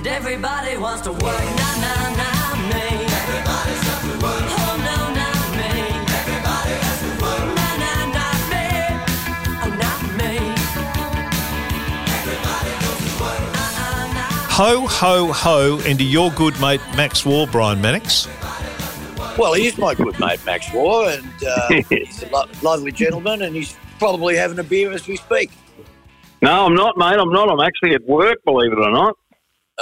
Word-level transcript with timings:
And 0.00 0.06
everybody 0.06 0.78
wants 0.78 1.02
to 1.02 1.12
work, 1.12 1.20
nah, 1.20 1.76
nah, 1.76 2.16
nah, 2.16 2.56
me. 2.72 2.86
Everybody's 3.20 3.82
got 3.84 4.00
to 4.00 4.12
work. 4.24 4.44
Oh, 4.48 4.74
no, 4.88 4.96
not 5.20 5.44
me. 5.60 5.72
Everybody 6.16 6.74
has 6.80 7.00
to 7.04 7.10
work. 7.20 7.44
Nah, 7.60 7.76
nah, 7.84 8.16
not 8.16 8.40
me. 8.48 8.64
Oh, 9.60 9.68
not 9.76 10.00
me. 10.16 10.32
Everybody 12.16 12.72
goes 12.80 13.00
to 13.04 13.12
work. 13.22 13.44
Uh-uh, 13.60 14.14
nah. 14.14 14.48
Ho, 14.56 14.86
ho, 14.86 15.32
ho 15.34 15.78
into 15.80 16.04
your 16.04 16.30
good 16.30 16.58
mate 16.62 16.80
Max 16.96 17.26
War, 17.26 17.46
Brian 17.46 17.82
Mannix. 17.82 18.26
Well, 19.36 19.52
he 19.52 19.66
is 19.66 19.76
my 19.76 19.94
good 19.94 20.18
mate, 20.18 20.42
Max 20.46 20.72
War, 20.72 21.10
and 21.10 21.44
uh, 21.46 21.68
he's 21.90 22.22
a 22.22 22.28
lo- 22.30 22.48
lovely 22.62 22.92
gentleman, 22.92 23.42
and 23.42 23.54
he's 23.54 23.76
probably 23.98 24.34
having 24.36 24.58
a 24.60 24.64
beer 24.64 24.92
as 24.92 25.06
we 25.06 25.16
speak. 25.16 25.50
No, 26.40 26.64
I'm 26.64 26.74
not, 26.74 26.96
mate. 26.96 27.18
I'm 27.18 27.30
not. 27.30 27.50
I'm 27.50 27.60
actually 27.60 27.94
at 27.94 28.06
work, 28.06 28.38
believe 28.46 28.72
it 28.72 28.78
or 28.78 28.90
not. 28.90 29.18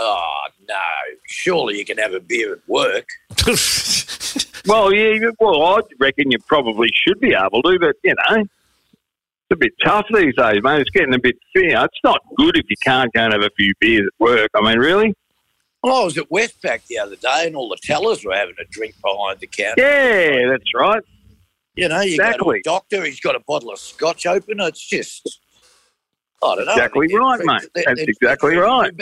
Oh, 0.01 0.43
no. 0.69 0.75
Surely 1.27 1.79
you 1.79 1.85
can 1.85 1.99
have 1.99 2.15
a 2.15 2.21
beer 2.21 2.53
at 2.55 2.69
work. 2.69 3.09
Well, 4.67 4.93
yeah, 4.93 5.31
well, 5.41 5.63
I 5.65 5.81
reckon 5.99 6.31
you 6.31 6.39
probably 6.47 6.89
should 6.93 7.19
be 7.21 7.33
able 7.33 7.63
to, 7.63 7.79
but, 7.79 7.97
you 8.05 8.15
know, 8.15 8.41
it's 8.43 8.51
a 9.53 9.57
bit 9.57 9.73
tough 9.83 10.05
these 10.13 10.35
days, 10.37 10.61
mate. 10.63 10.81
It's 10.83 10.91
getting 10.91 11.15
a 11.15 11.19
bit, 11.19 11.37
know, 11.55 11.85
it's 11.85 11.99
not 12.05 12.21
good 12.37 12.55
if 12.59 12.67
you 12.69 12.77
can't 12.83 13.11
go 13.15 13.23
and 13.23 13.33
have 13.33 13.43
a 13.43 13.49
few 13.57 13.73
beers 13.81 14.07
at 14.07 14.13
work. 14.21 14.51
I 14.55 14.61
mean, 14.61 14.79
really? 14.79 15.15
Well, 15.83 16.03
I 16.03 16.05
was 16.05 16.19
at 16.19 16.29
Westpac 16.29 16.87
the 16.87 16.99
other 16.99 17.17
day, 17.17 17.45
and 17.47 17.57
all 17.57 17.71
the 17.71 17.79
tellers 17.83 18.27
were 18.27 18.35
having 18.35 18.57
a 18.61 18.65
drink 18.71 18.95
behind 19.01 19.39
the 19.41 19.47
counter. 19.47 19.81
Yeah, 19.81 20.51
that's 20.51 20.75
right. 20.75 21.03
You 21.75 21.89
know, 21.89 22.01
you 22.03 22.19
go 22.19 22.25
Exactly. 22.25 22.55
to 22.57 22.61
a 22.61 22.63
doctor, 22.63 23.05
he's 23.07 23.21
got 23.21 23.37
a 23.37 23.41
bottle 23.49 23.71
of 23.73 23.79
scotch 23.79 24.27
open. 24.27 24.61
It's 24.61 24.87
just, 24.87 25.41
I 26.43 26.57
don't 26.57 26.67
know. 26.67 26.73
Exactly 26.73 27.15
right, 27.17 27.41
mate. 27.43 27.63
they're- 27.75 27.85
That's 27.87 28.01
they're 28.01 28.09
exactly 28.11 28.57
right. 28.57 28.93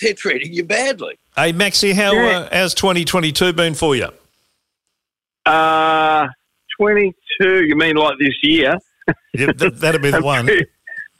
You 0.00 0.04
ba- 0.04 0.04
They're 0.06 0.14
treating 0.14 0.52
you 0.52 0.64
badly. 0.64 1.18
hey, 1.36 1.52
Maxie, 1.52 1.92
how 1.92 2.12
Yeah. 2.12 2.38
uh, 2.38 2.48
how's 2.52 2.74
2022 2.74 3.52
been 3.52 3.74
for 3.74 3.96
you? 3.96 4.08
Uh, 5.44 6.26
22, 6.80 7.64
you 7.64 7.76
mean 7.76 7.96
like 7.96 8.18
this 8.18 8.34
year? 8.42 8.76
Yeah, 9.34 9.52
th- 9.52 9.72
that'd 9.74 10.02
be 10.02 10.10
the 10.10 10.22
one. 10.22 10.48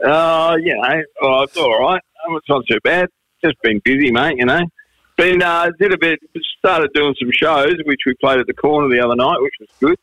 Uh, 0.05 0.57
you 0.61 0.75
know, 0.77 1.03
oh, 1.23 1.43
it's 1.43 1.57
all 1.57 1.79
right. 1.81 2.01
It's 2.31 2.49
not 2.49 2.65
too 2.69 2.79
bad. 2.83 3.09
Just 3.45 3.61
been 3.63 3.81
busy, 3.85 4.11
mate. 4.11 4.37
You 4.39 4.47
know, 4.47 4.61
been 5.17 5.43
uh, 5.43 5.71
did 5.79 5.93
a 5.93 5.99
bit. 5.99 6.19
Started 6.59 6.91
doing 6.95 7.15
some 7.21 7.31
shows, 7.33 7.77
which 7.85 8.01
we 8.05 8.15
played 8.21 8.41
at 8.41 8.47
the 8.49 8.55
corner 8.55 8.89
the 8.95 9.03
other 9.03 9.15
night, 9.15 9.37
which 9.41 9.55
was 9.61 9.69
good. 9.81 9.97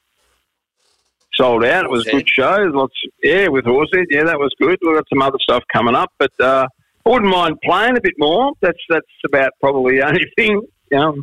Sold 1.33 1.65
out. 1.65 1.83
It 1.85 1.91
was 1.91 2.07
a 2.07 2.11
good 2.11 2.29
show. 2.29 2.55
Lots, 2.73 2.93
yeah, 3.21 3.47
with 3.49 3.65
horses. 3.65 4.05
Yeah, 4.09 4.23
that 4.23 4.39
was 4.39 4.53
good. 4.59 4.77
We've 4.81 4.95
got 4.95 5.09
some 5.09 5.21
other 5.21 5.39
stuff 5.41 5.63
coming 5.73 5.95
up, 5.95 6.11
but 6.17 6.31
uh, 6.39 6.67
I 7.05 7.09
wouldn't 7.09 7.31
mind 7.31 7.57
playing 7.63 7.97
a 7.97 8.01
bit 8.01 8.13
more. 8.17 8.53
That's 8.61 8.77
that's 8.89 9.05
about 9.25 9.51
probably 9.59 9.97
the 9.97 10.07
only 10.07 10.25
thing. 10.37 10.61
You 10.91 10.97
know, 10.97 11.15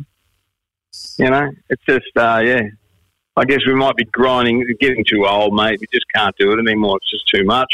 you 1.17 1.29
know, 1.29 1.49
it's 1.69 1.83
just 1.87 2.17
uh, 2.17 2.41
yeah. 2.43 2.61
I 3.37 3.45
guess 3.45 3.59
we 3.65 3.73
might 3.73 3.95
be 3.95 4.03
grinding, 4.03 4.65
getting 4.81 5.05
too 5.07 5.25
old, 5.25 5.55
mate. 5.55 5.79
We 5.79 5.87
just 5.91 6.05
can't 6.13 6.35
do 6.37 6.51
it 6.51 6.59
anymore. 6.59 6.97
It's 6.97 7.11
just 7.11 7.27
too 7.33 7.45
much. 7.45 7.73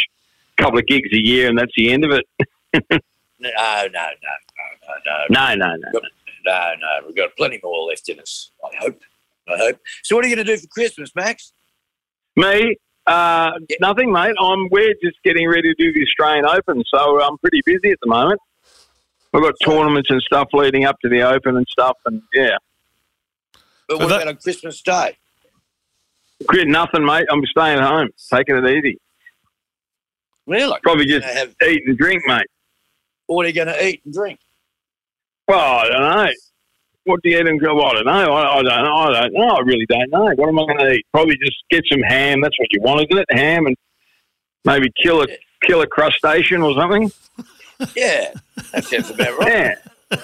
A 0.58 0.64
couple 0.64 0.78
of 0.78 0.86
gigs 0.86 1.10
a 1.12 1.18
year, 1.18 1.50
and 1.50 1.58
that's 1.58 1.72
the 1.76 1.92
end 1.92 2.06
of 2.06 2.12
it. 2.12 3.02
No, 3.40 3.50
no, 3.50 3.84
no, 3.90 3.90
no, 3.94 4.94
no, 5.06 5.26
no. 5.30 5.56
No, 5.56 5.56
no, 5.56 5.76
no. 5.76 6.00
No, 6.46 6.74
no, 6.80 7.06
we've 7.06 7.16
got 7.16 7.36
plenty 7.38 7.60
more 7.62 7.88
left 7.88 8.10
in 8.10 8.20
us. 8.20 8.52
I 8.64 8.76
hope. 8.78 9.02
I 9.48 9.58
hope. 9.58 9.80
So, 10.04 10.16
what 10.16 10.26
are 10.26 10.28
you 10.28 10.36
going 10.36 10.46
to 10.46 10.56
do 10.56 10.60
for 10.60 10.68
Christmas, 10.68 11.12
Max? 11.16 11.54
Me, 12.36 12.76
uh, 13.08 13.52
nothing, 13.80 14.12
mate. 14.12 14.36
I'm. 14.40 14.68
We're 14.70 14.94
just 15.04 15.18
getting 15.24 15.48
ready 15.48 15.74
to 15.74 15.76
do 15.78 15.94
the 15.94 16.04
Australian 16.04 16.46
Open, 16.46 16.84
so 16.94 17.22
I'm 17.22 17.38
pretty 17.40 17.62
busy 17.66 17.92
at 17.92 18.00
the 18.02 18.08
moment. 18.10 18.40
We've 19.34 19.44
got 19.44 19.54
tournaments 19.64 20.10
and 20.10 20.22
stuff 20.22 20.48
leading 20.54 20.86
up 20.86 20.98
to 21.02 21.10
the 21.10 21.22
Open 21.22 21.58
and 21.58 21.66
stuff, 21.70 21.98
and 22.06 22.22
yeah, 22.34 22.58
But 23.88 23.96
So 23.96 23.98
what 23.98 24.10
that- 24.10 24.16
about 24.24 24.28
on 24.28 24.36
Christmas 24.38 24.82
Day? 24.82 25.18
Quit 26.48 26.68
nothing, 26.68 27.04
mate. 27.04 27.26
I'm 27.32 27.44
staying 27.48 27.80
home, 27.80 28.10
taking 28.32 28.58
it 28.58 28.70
easy. 28.70 29.00
Really? 30.46 30.78
Probably 30.84 31.06
just 31.06 31.26
have, 31.26 31.56
eat 31.68 31.82
and 31.88 31.98
drink, 31.98 32.22
mate. 32.28 32.46
what 33.26 33.44
are 33.46 33.50
you 33.50 33.56
going 33.56 33.68
to 33.68 33.86
eat 33.88 34.02
and 34.06 34.14
drink? 34.14 34.40
Well, 35.48 35.60
I 35.60 35.88
don't 35.88 36.02
know. 36.02 36.32
What 37.08 37.22
do 37.24 37.30
you 37.30 37.40
eat 37.40 37.48
and 37.48 37.60
go? 37.60 37.82
I 37.82 37.94
don't 37.94 38.06
know. 38.06 38.12
I, 38.12 38.60
I 38.60 38.62
don't 38.62 38.66
know. 38.66 38.96
I 38.96 39.22
don't 39.22 39.34
know. 39.34 39.48
I 39.48 39.60
really 39.62 39.86
don't 39.88 40.12
know. 40.12 40.26
What 40.36 40.50
am 40.50 40.60
I 40.60 40.66
going 40.66 40.78
to 40.80 40.92
eat? 40.94 41.06
Probably 41.14 41.38
just 41.38 41.58
get 41.70 41.84
some 41.92 42.02
ham. 42.02 42.42
That's 42.42 42.58
what 42.60 42.68
you 42.72 42.82
want, 42.82 43.08
isn't 43.10 43.26
it? 43.30 43.38
Ham 43.38 43.66
and 43.66 43.76
maybe 44.66 44.92
kill 45.02 45.22
a 45.22 45.28
kill 45.64 45.82
a 45.82 45.88
crustacean 45.88 46.62
or 46.62 46.74
something. 46.76 47.12
Yeah, 47.96 48.34
that 48.72 48.86
sounds 48.86 49.12
about 49.12 49.38
right. 49.38 49.78
Yeah. 50.10 50.20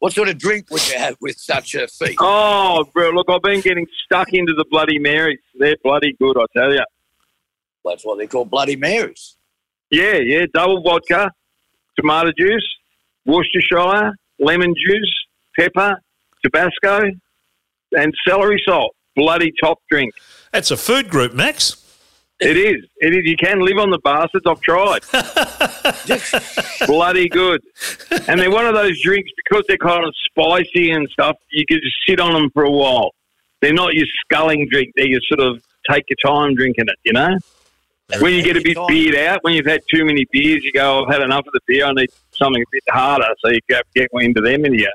What 0.00 0.12
sort 0.12 0.28
of 0.28 0.38
drink 0.38 0.72
would 0.72 0.88
you 0.88 0.98
have 0.98 1.16
with 1.20 1.38
such 1.38 1.76
a 1.76 1.86
feast? 1.86 2.16
Oh, 2.18 2.84
bro, 2.92 3.10
look, 3.10 3.28
I've 3.30 3.42
been 3.42 3.60
getting 3.60 3.86
stuck 4.04 4.32
into 4.32 4.54
the 4.54 4.64
Bloody 4.70 4.98
Marys. 4.98 5.38
They're 5.56 5.76
bloody 5.84 6.16
good, 6.20 6.36
I 6.36 6.46
tell 6.52 6.72
you. 6.72 6.82
That's 7.84 8.04
what 8.04 8.18
they 8.18 8.26
call 8.26 8.44
Bloody 8.44 8.74
Marys. 8.74 9.36
Yeah, 9.90 10.14
yeah, 10.14 10.46
double 10.52 10.82
vodka, 10.82 11.30
tomato 11.96 12.32
juice, 12.36 12.66
Worcestershire, 13.26 14.14
lemon 14.40 14.74
juice, 14.74 15.14
pepper, 15.56 15.96
Tabasco, 16.42 17.10
and 17.92 18.14
celery 18.26 18.62
salt. 18.66 18.94
Bloody 19.16 19.52
top 19.62 19.78
drink. 19.90 20.12
That's 20.52 20.70
a 20.70 20.76
food 20.76 21.10
group, 21.10 21.34
Max. 21.34 21.76
It 22.40 22.56
is. 22.56 22.86
It 22.96 23.12
is. 23.12 23.24
You 23.24 23.36
can 23.36 23.60
live 23.60 23.76
on 23.76 23.90
the 23.90 23.98
bastards. 23.98 24.46
I've 24.46 24.60
tried. 24.62 25.02
Bloody 26.86 27.28
good. 27.28 27.60
And 28.28 28.40
they're 28.40 28.50
one 28.50 28.66
of 28.66 28.74
those 28.74 29.00
drinks 29.02 29.30
because 29.44 29.64
they're 29.68 29.76
kind 29.76 30.06
of 30.06 30.14
spicy 30.24 30.90
and 30.90 31.06
stuff. 31.10 31.36
You 31.50 31.66
can 31.66 31.80
just 31.82 31.96
sit 32.08 32.18
on 32.18 32.32
them 32.32 32.48
for 32.50 32.62
a 32.62 32.70
while. 32.70 33.10
They're 33.60 33.74
not 33.74 33.92
your 33.94 34.06
sculling 34.24 34.68
drink. 34.70 34.92
They're 34.96 35.06
your 35.06 35.20
sort 35.28 35.40
of 35.40 35.62
take 35.90 36.04
your 36.08 36.16
time 36.24 36.54
drinking 36.54 36.86
it. 36.88 36.96
You 37.04 37.12
know. 37.12 37.36
When 38.18 38.32
you 38.34 38.42
get 38.42 38.56
a 38.56 38.60
bit 38.60 38.76
beered 38.88 39.14
out, 39.14 39.44
when 39.44 39.54
you've 39.54 39.66
had 39.66 39.82
too 39.92 40.04
many 40.04 40.26
beers, 40.32 40.64
you 40.64 40.72
go, 40.72 41.04
"I've 41.04 41.12
had 41.12 41.22
enough 41.22 41.46
of 41.46 41.52
the 41.52 41.60
beer. 41.68 41.84
I 41.84 41.92
need 41.92 42.10
something 42.32 42.60
a 42.60 42.70
bit 42.72 42.82
harder." 42.88 43.28
So 43.38 43.50
you 43.50 43.60
go 43.68 43.80
get 43.94 44.08
into 44.14 44.40
them, 44.40 44.64
and 44.64 44.74
you 44.74 44.90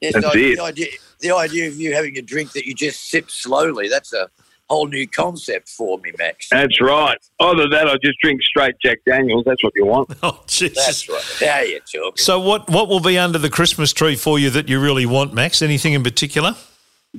Yes, 0.00 0.14
That's 0.14 0.32
the, 0.32 0.52
it. 0.52 0.56
the 0.56 0.62
idea, 0.62 0.86
the 1.20 1.30
idea 1.32 1.68
of 1.68 1.76
you 1.76 1.94
having 1.94 2.16
a 2.16 2.22
drink 2.22 2.52
that 2.52 2.66
you 2.66 2.74
just 2.74 3.10
sip 3.10 3.30
slowly, 3.30 3.88
that's 3.88 4.12
a 4.12 4.28
whole 4.70 4.86
new 4.86 5.06
concept 5.06 5.68
for 5.68 5.98
me, 5.98 6.12
Max. 6.18 6.48
That's 6.48 6.80
right. 6.80 7.18
Other 7.40 7.62
than 7.62 7.70
that, 7.70 7.88
I 7.88 7.96
just 8.02 8.18
drink 8.22 8.40
straight 8.42 8.76
Jack 8.82 8.98
Daniels. 9.06 9.44
That's 9.44 9.62
what 9.62 9.72
you 9.76 9.84
want. 9.84 10.10
Oh, 10.22 10.42
Jesus. 10.46 10.76
That's 10.86 11.08
right. 11.08 11.46
Now 11.46 11.60
you're 11.60 11.80
talking. 11.80 12.16
So, 12.16 12.40
what, 12.40 12.70
what 12.70 12.88
will 12.88 13.00
be 13.00 13.18
under 13.18 13.38
the 13.38 13.50
Christmas 13.50 13.92
tree 13.92 14.16
for 14.16 14.38
you 14.38 14.48
that 14.50 14.68
you 14.68 14.80
really 14.80 15.06
want, 15.06 15.34
Max? 15.34 15.60
Anything 15.60 15.92
in 15.94 16.02
particular? 16.02 16.54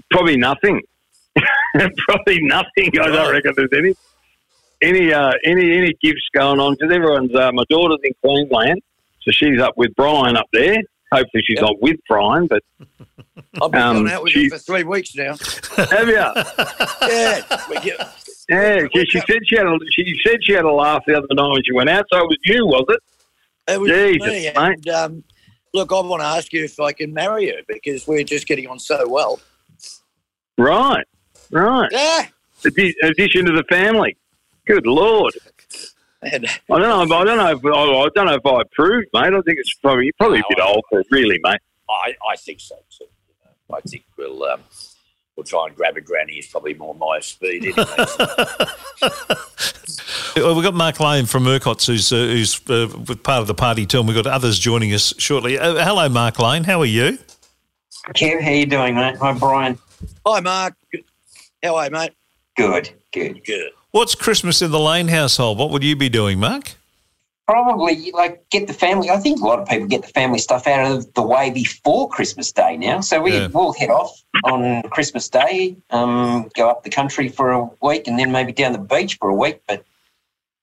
Probably 0.10 0.38
nothing. 0.38 0.82
Probably 2.08 2.42
nothing. 2.42 2.92
I 3.00 3.08
don't 3.08 3.32
reckon 3.32 3.54
there's 3.56 3.70
any 3.74 3.94
any 4.82 5.14
uh, 5.14 5.32
any 5.46 5.78
any 5.78 5.94
gifts 6.02 6.28
going 6.34 6.60
on 6.60 6.76
because 6.80 6.94
everyone's. 6.94 7.34
Uh, 7.34 7.52
my 7.54 7.64
daughter's 7.70 8.00
in 8.04 8.14
Queensland, 8.22 8.82
so 9.22 9.32
she's 9.32 9.60
up 9.62 9.78
with 9.78 9.94
Brian 9.96 10.36
up 10.36 10.48
there. 10.52 10.78
Hopefully, 11.14 11.44
she's 11.46 11.56
Yep. 11.58 11.62
not 11.64 11.82
with 11.82 11.98
Brian, 12.08 12.48
but 12.48 12.64
I've 13.62 13.72
been 13.72 13.82
um, 13.82 13.96
going 13.98 14.12
out 14.12 14.24
with 14.24 14.32
she- 14.34 14.44
you 14.44 14.50
for 14.50 14.58
three 14.58 14.84
weeks 14.84 15.14
now. 15.16 15.36
have 15.78 16.08
you? 16.08 16.16
Yeah. 17.02 17.42
get, 17.84 18.00
Yeah, 18.50 18.88
she, 18.94 19.06
she 19.08 19.20
said 19.28 19.40
she 19.46 19.56
had 19.58 19.66
a, 19.66 19.78
she 19.92 20.16
said 20.26 20.38
she 20.44 20.54
had 20.54 20.66
a 20.66 20.72
laugh 20.72 21.04
the 21.08 21.18
other 21.18 21.28
night 21.32 21.50
when 21.52 21.64
she 21.64 21.74
went 21.74 21.90
out. 21.90 22.06
So 22.12 22.20
it 22.20 22.28
was 22.28 22.38
you, 22.46 22.66
was 22.66 22.86
it? 22.90 23.00
it 23.74 23.80
was 23.82 23.92
Jesus, 23.92 24.28
me. 24.28 24.52
mate. 24.56 24.56
And, 24.56 24.90
um, 24.90 25.24
look, 25.74 25.92
I 25.92 26.00
want 26.00 26.22
to 26.22 26.28
ask 26.28 26.54
you 26.54 26.64
if 26.64 26.80
I 26.80 26.92
can 26.94 27.14
marry 27.14 27.48
you 27.48 27.62
because 27.68 28.08
we're 28.08 28.24
just 28.24 28.48
getting 28.48 28.68
on 28.68 28.80
so 28.80 29.08
well. 29.08 29.40
Right, 30.58 31.06
right. 31.52 31.90
Yeah. 31.92 32.28
Addition 32.64 33.46
to 33.46 33.52
the 33.54 33.64
family. 33.70 34.16
Good 34.68 34.86
lord. 34.86 35.34
And 36.24 36.46
I 36.72 36.80
don't 36.80 37.10
know. 37.10 37.18
I 37.18 37.24
don't 37.24 37.38
know. 37.38 37.48
If, 37.52 37.60
I 37.66 38.10
don't 38.16 38.26
know 38.28 38.34
if 38.36 38.46
I 38.46 38.62
approve, 38.62 39.06
mate. 39.14 39.34
I 39.34 39.42
think 39.42 39.58
it's 39.60 39.74
probably 39.76 40.12
probably 40.18 40.40
a 40.40 40.44
bit 40.50 40.58
No, 40.60 40.66
I- 40.66 40.68
old 40.70 40.84
for 40.90 41.00
it, 41.02 41.08
really, 41.12 41.40
mate. 41.44 41.60
I, 41.90 42.14
I 42.32 42.36
think 42.38 42.60
so 42.60 42.76
too. 42.96 43.06
You 43.28 43.34
know. 43.44 43.78
I 43.78 43.82
think 43.82 44.06
we'll 44.18 44.44
um, 44.44 44.62
we'll 45.36 45.44
try 45.44 45.66
and 45.68 45.76
grab 45.76 45.98
a 45.98 46.02
granny 46.02 46.34
is 46.34 46.48
probably 46.48 46.74
more 46.76 46.96
my 46.96 47.20
speed 47.20 47.66
anyway. 47.66 47.86
Well, 50.36 50.56
we've 50.56 50.64
got 50.64 50.74
Mark 50.74 51.00
Lane 51.02 51.26
from 51.26 51.44
Urquharts, 51.44 51.88
who's, 51.88 52.12
uh, 52.14 52.16
who's 52.16 52.62
uh, 52.70 52.88
part 53.22 53.42
of 53.42 53.48
the 53.48 53.54
party 53.54 53.86
too, 53.86 54.00
and 54.00 54.08
we've 54.08 54.16
got 54.16 54.28
others 54.28 54.58
joining 54.58 54.94
us 54.94 55.14
shortly. 55.18 55.60
Uh, 55.60 55.84
hello, 55.84 56.08
Mark 56.08 56.40
Lane. 56.40 56.64
How 56.64 56.80
are 56.80 56.86
you? 56.86 57.18
Kev, 58.16 58.42
how 58.42 58.50
you 58.52 58.66
doing, 58.66 58.96
mate? 58.96 59.18
Hi, 59.18 59.34
Brian. 59.34 59.78
Hi, 60.26 60.40
Mark. 60.40 60.74
How 61.62 61.76
are 61.76 61.86
you, 61.86 61.92
mate? 61.92 62.12
Good, 62.56 62.92
good. 63.12 63.44
Good. 63.44 63.72
What's 63.92 64.16
Christmas 64.16 64.62
in 64.62 64.72
the 64.72 64.80
Lane 64.80 65.10
household? 65.10 65.58
What 65.58 65.70
would 65.72 65.84
you 65.84 65.98
be 65.98 66.08
doing, 66.08 66.40
Mark? 66.40 66.76
Probably 67.46 68.12
like 68.12 68.50
get 68.50 68.68
the 68.68 68.74
family. 68.74 69.10
I 69.10 69.18
think 69.18 69.42
a 69.42 69.46
lot 69.46 69.60
of 69.60 69.68
people 69.68 69.88
get 69.88 70.04
the 70.04 70.08
family 70.08 70.40
stuff 70.40 70.66
out 70.66 70.90
of 70.90 71.14
the 71.14 71.22
way 71.22 71.50
before 71.50 72.08
Christmas 72.08 72.54
Day 72.54 72.78
now. 72.78 73.02
So 73.02 73.22
we 73.22 73.34
Yeah. 73.34 73.48
will 73.48 73.74
head 73.74 73.90
off 73.90 74.22
on 74.46 74.84
Christmas 74.84 75.28
Day, 75.28 75.76
um, 75.90 76.50
go 76.56 76.70
up 76.70 76.84
the 76.84 76.90
country 76.90 77.28
for 77.28 77.52
a 77.52 77.70
week, 77.82 78.08
and 78.08 78.18
then 78.18 78.32
maybe 78.32 78.54
down 78.54 78.72
the 78.72 78.78
beach 78.78 79.18
for 79.20 79.30
a 79.30 79.36
week. 79.36 79.60
But 79.68 79.84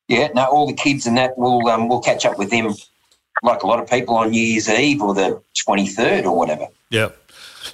yeah, 0.08 0.28
no, 0.34 0.44
all 0.46 0.66
the 0.66 0.72
kids 0.72 1.06
and 1.06 1.18
that 1.18 1.36
will 1.36 1.68
um, 1.68 1.88
we'll 1.88 2.00
catch 2.00 2.24
up 2.24 2.38
with 2.38 2.48
them 2.48 2.74
like 3.42 3.62
a 3.62 3.66
lot 3.66 3.78
of 3.78 3.90
people 3.90 4.16
on 4.16 4.30
New 4.30 4.40
Year's 4.42 4.70
Eve 4.70 5.02
or 5.02 5.12
the 5.12 5.42
23rd 5.68 6.24
or 6.24 6.34
whatever. 6.34 6.68
Yeah. 6.88 7.10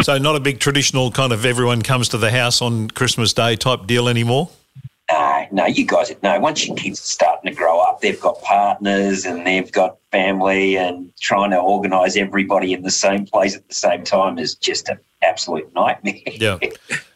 So 0.03 0.19
not 0.19 0.35
a 0.35 0.41
big 0.41 0.59
traditional 0.59 1.13
kind 1.13 1.33
of 1.33 1.45
everyone 1.47 1.83
comes 1.83 2.09
to 2.09 2.19
the 2.19 2.33
house 2.33 2.61
on 2.61 2.89
Christmas 2.91 3.33
Day 3.33 3.55
type 3.55 3.87
deal 3.87 4.09
anymore. 4.09 4.49
No, 5.53 5.63
no, 5.63 5.67
you 5.67 5.87
guys, 5.87 6.13
no. 6.23 6.39
Once 6.41 6.67
your 6.67 6.77
kids 6.77 7.01
are 7.01 7.03
starting 7.03 7.51
to 7.51 7.57
grow 7.57 7.81
up, 7.81 8.01
they've 8.01 8.21
got 8.21 8.41
partners 8.43 9.25
and 9.25 9.47
they've 9.47 9.71
got 9.71 9.99
family, 10.11 10.77
and 10.77 11.13
trying 11.21 11.51
to 11.51 11.59
organise 11.59 12.17
everybody 12.17 12.73
in 12.73 12.83
the 12.83 12.91
same 12.91 13.27
place 13.27 13.57
at 13.57 13.67
the 13.69 13.75
same 13.75 14.05
time 14.05 14.39
is 14.39 14.55
just 14.55 14.89
an 14.89 14.99
absolute 15.23 15.73
nightmare. 15.75 16.15
Yeah. 16.27 16.59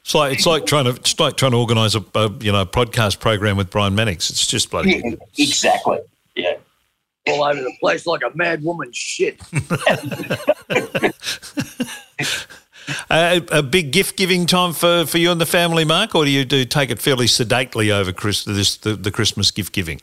It's 0.08 0.14
like 0.14 0.32
it's 0.32 0.46
like 0.46 0.64
trying 0.64 0.86
to 0.86 0.92
it's 0.92 1.20
like 1.20 1.36
trying 1.36 1.50
to 1.50 1.58
organise 1.58 1.94
a, 1.94 2.02
a 2.14 2.32
you 2.40 2.50
know 2.50 2.64
podcast 2.64 3.20
program 3.20 3.58
with 3.58 3.68
Brian 3.68 3.94
Mannix. 3.94 4.30
It's 4.30 4.46
just 4.46 4.70
bloody. 4.70 5.02
Yeah, 5.04 5.16
exactly. 5.36 5.98
Yeah. 6.34 6.54
All 7.26 7.44
over 7.44 7.60
the 7.60 7.74
place 7.78 8.06
like 8.06 8.22
a 8.22 8.34
mad 8.34 8.62
woman 8.62 8.90
shit. 8.90 9.38
A 13.10 13.62
big 13.62 13.90
gift 13.90 14.16
giving 14.16 14.46
time 14.46 14.72
for, 14.72 15.06
for 15.06 15.18
you 15.18 15.30
and 15.30 15.40
the 15.40 15.46
family, 15.46 15.84
Mark, 15.84 16.14
or 16.14 16.24
do 16.24 16.30
you 16.30 16.44
do 16.44 16.64
take 16.64 16.90
it 16.90 16.98
fairly 16.98 17.26
sedately 17.26 17.90
over 17.90 18.12
Chris, 18.12 18.44
this 18.44 18.76
the, 18.76 18.94
the 18.94 19.10
Christmas 19.10 19.50
gift 19.50 19.72
giving? 19.72 20.00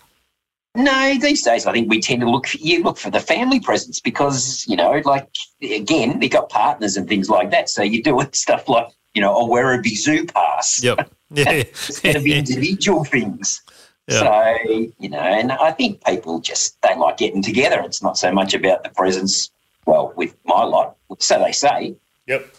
No, 0.76 1.16
these 1.22 1.42
days 1.44 1.66
I 1.66 1.72
think 1.72 1.90
we 1.90 2.02
tend 2.02 2.22
to 2.22 2.30
look 2.30 2.48
for, 2.48 2.58
you 2.58 2.84
look 2.84 2.98
for 2.98 3.10
the 3.10 3.20
family 3.22 3.60
presents 3.62 4.00
because 4.00 4.66
you 4.68 4.76
know, 4.76 5.02
like 5.06 5.28
again, 5.62 6.20
they 6.20 6.28
got 6.28 6.50
partners 6.50 6.98
and 6.98 7.08
things 7.08 7.30
like 7.30 7.52
that. 7.52 7.70
So 7.70 7.82
you're 7.82 8.02
doing 8.02 8.28
stuff 8.34 8.68
like 8.68 8.88
you 9.14 9.22
know 9.22 9.38
a 9.38 9.48
Werribee 9.48 9.96
Zoo 9.98 10.26
pass 10.26 10.84
Yep. 10.84 11.10
Yeah. 11.32 11.52
instead 11.52 12.16
of 12.18 12.26
individual 12.26 13.04
things. 13.04 13.62
Yeah. 14.08 14.20
So 14.20 14.92
you 15.00 15.10
know, 15.10 15.20
and 15.20 15.52
I 15.52 15.72
think 15.72 16.04
people 16.06 16.40
just 16.40 16.80
they 16.82 16.96
like 16.96 17.18
getting 17.18 17.42
together. 17.42 17.82
It's 17.82 18.04
not 18.04 18.18
so 18.18 18.32
much 18.32 18.54
about 18.54 18.84
the 18.84 18.90
presents. 18.90 19.52
Well, 19.86 20.14
with 20.16 20.36
my 20.46 20.64
lot, 20.64 20.98
so 21.20 21.40
they 21.40 21.52
say. 21.52 21.96
Yep. 22.28 22.54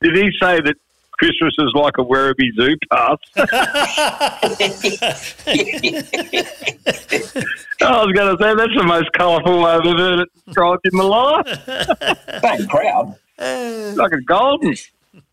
Did 0.00 0.16
he 0.16 0.30
say 0.40 0.60
that 0.60 0.76
Christmas 1.12 1.54
is 1.58 1.72
like 1.74 1.94
a 1.98 2.04
Werribee 2.04 2.52
Zoo 2.56 2.76
pass? 2.90 3.16
I 7.80 8.04
was 8.04 8.12
going 8.12 8.36
to 8.36 8.42
say 8.42 8.54
that's 8.54 8.74
the 8.76 8.84
most 8.84 9.12
colourful 9.12 9.64
I've 9.64 9.86
ever 9.86 9.96
heard 9.96 10.20
it 10.20 10.28
described 10.44 10.82
in 10.84 10.98
my 10.98 11.04
life. 11.04 11.46
Same 12.42 12.68
crowd. 12.68 13.16
It's 13.38 13.98
like 13.98 14.12
a 14.12 14.20
golden. 14.22 14.74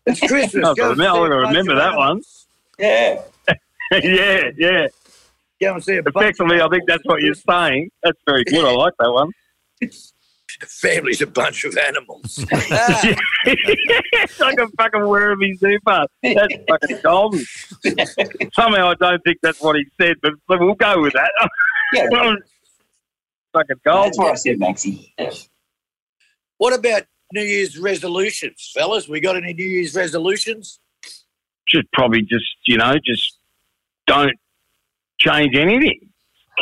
It's 0.06 0.20
Christmas. 0.20 0.74
Go 0.76 0.92
and 0.92 1.02
I'm 1.02 1.20
gonna 1.22 1.36
remember 1.36 1.74
that 1.74 1.96
one. 1.96 2.06
animals. 2.08 2.46
Yeah. 2.78 3.22
yeah, 3.92 4.50
yeah. 4.56 4.86
Go 5.60 5.74
and 5.74 5.84
see 5.84 5.96
a 5.96 6.02
bunch 6.02 6.16
Effectively, 6.16 6.60
I 6.60 6.68
think 6.68 6.84
that's 6.86 7.04
what 7.04 7.22
you're 7.22 7.34
saying. 7.34 7.90
That's 8.02 8.18
very 8.26 8.44
good. 8.44 8.64
I 8.64 8.72
like 8.72 8.94
that 8.98 9.10
one. 9.10 9.30
The 10.60 10.66
family's 10.66 11.20
a 11.20 11.26
bunch 11.26 11.64
of 11.64 11.76
animals. 11.76 12.44
it's 12.50 14.40
like 14.40 14.58
a 14.58 14.68
fucking 14.78 15.00
Werribee 15.00 15.58
Zoo 15.58 15.78
pass. 15.86 16.06
That's 16.22 16.54
fucking 16.68 17.00
golden. 17.02 17.44
Somehow 18.54 18.90
I 18.90 18.94
don't 18.94 19.22
think 19.24 19.38
that's 19.42 19.60
what 19.60 19.76
he 19.76 19.84
said, 20.00 20.16
but, 20.22 20.34
but 20.46 20.60
we'll 20.60 20.74
go 20.74 21.00
with 21.02 21.12
that. 21.14 21.30
Yeah. 21.92 22.06
fucking 23.54 23.76
That's 23.84 23.96
golden. 23.96 24.22
what 24.22 24.32
I 24.32 24.34
said, 24.34 24.58
Maxie. 24.58 25.14
What 26.58 26.74
about 26.78 27.02
New 27.32 27.42
Year's 27.42 27.78
resolutions, 27.78 28.70
fellas? 28.74 29.08
We 29.08 29.20
got 29.20 29.36
any 29.36 29.54
New 29.54 29.64
Year's 29.64 29.94
resolutions? 29.94 30.80
Just 31.66 31.90
probably 31.92 32.22
just, 32.22 32.46
you 32.66 32.76
know, 32.76 32.94
just 33.04 33.38
don't 34.06 34.34
change 35.18 35.56
anything. 35.56 36.10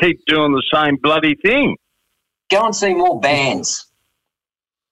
Keep 0.01 0.25
doing 0.27 0.53
the 0.53 0.63
same 0.73 0.97
bloody 1.03 1.35
thing. 1.45 1.77
Go 2.53 2.67
and 2.67 2.77
see 2.77 2.93
more 2.95 3.19
bands. 3.19 3.87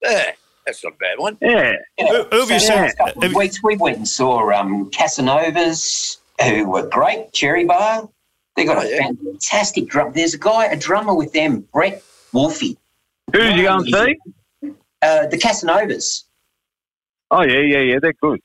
Yeah, 0.03 0.33
that's 0.65 0.83
not 0.83 0.95
a 0.95 0.97
bad 0.97 1.19
one. 1.19 1.37
Yeah. 1.43 1.75
Yeah. 1.99 2.07
Who- 2.09 2.23
who 2.25 2.41
have 2.41 2.51
you 2.51 2.59
seen- 2.59 2.69
the 2.71 2.75
last 2.85 2.97
couple 2.99 3.25
you- 3.27 3.37
weeks 3.37 3.63
we 3.63 3.77
went 3.77 3.99
and 3.99 4.09
saw 4.09 4.51
um, 4.53 4.91
Casanovas, 4.91 6.17
who 6.43 6.67
were 6.71 6.87
great. 6.89 7.33
Cherry 7.33 7.65
Bar. 7.67 8.09
They 8.57 8.65
got 8.65 8.79
Oh, 8.79 8.81
a 8.81 8.89
yeah. 8.91 8.99
fantastic 9.03 9.89
drum. 9.89 10.13
There's 10.13 10.33
a 10.35 10.39
guy, 10.39 10.67
a 10.67 10.77
drummer 10.77 11.15
with 11.15 11.33
them, 11.33 11.61
Brett 11.73 12.03
Wolfie. 12.33 12.79
Who 13.33 13.41
Who's 13.41 13.55
you 13.57 13.63
going 13.65 13.85
to 13.85 13.93
see? 14.63 14.71
Uh, 15.03 15.27
the 15.27 15.37
Casanovas. 15.39 16.25
Oh, 17.31 17.43
yeah, 17.45 17.61
yeah, 17.61 17.79
yeah. 17.81 17.99
They're 18.01 18.13
good. 18.15 18.41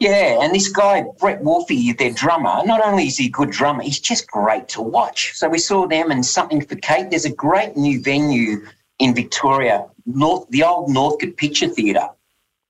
Yeah, 0.00 0.38
and 0.42 0.54
this 0.54 0.68
guy, 0.68 1.04
Brett 1.18 1.42
Wolfie, 1.42 1.92
their 1.92 2.10
drummer, 2.10 2.62
not 2.64 2.82
only 2.84 3.06
is 3.06 3.18
he 3.18 3.26
a 3.26 3.30
good 3.30 3.50
drummer, 3.50 3.82
he's 3.82 4.00
just 4.00 4.26
great 4.26 4.66
to 4.70 4.80
watch. 4.80 5.32
So 5.34 5.46
we 5.48 5.58
saw 5.58 5.86
them 5.86 6.10
and 6.10 6.24
something 6.24 6.64
for 6.64 6.76
Kate. 6.76 7.10
There's 7.10 7.26
a 7.26 7.32
great 7.34 7.76
new 7.76 8.00
venue 8.02 8.66
in 8.98 9.14
Victoria, 9.14 9.86
North, 10.06 10.48
the 10.48 10.62
old 10.62 10.88
Northcote 10.90 11.36
Picture 11.36 11.68
Theatre, 11.68 12.08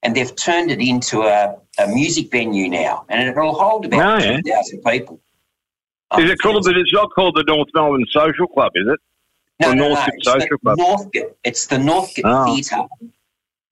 and 0.02 0.16
they've 0.16 0.34
turned 0.34 0.72
it 0.72 0.80
into 0.80 1.22
a, 1.22 1.56
a 1.78 1.86
music 1.86 2.32
venue 2.32 2.68
now, 2.68 3.04
and 3.08 3.28
it'll 3.28 3.54
hold 3.54 3.86
about 3.86 4.22
Oh, 4.22 4.24
yeah. 4.26 4.36
2,000 4.40 4.82
people. 4.82 5.20
Is 6.18 6.28
it 6.30 6.38
called, 6.40 6.64
but 6.64 6.76
it's 6.76 6.92
not 6.92 7.10
called 7.14 7.36
the 7.36 7.44
North 7.46 7.68
Melbourne 7.72 8.04
Social 8.10 8.48
Club, 8.48 8.72
is 8.74 8.88
it? 8.88 8.98
No, 9.60 9.70
or 9.70 9.74
no, 9.76 9.82
no, 9.82 9.94
Northcote 9.94 10.14
it's 10.16 10.26
Social 10.26 10.48
the 10.50 10.58
Club? 10.58 10.78
Northcote. 10.78 11.36
It's 11.44 11.66
the 11.66 11.78
Northcote 11.78 12.24
Oh. 12.24 12.44
Theatre. 12.56 12.82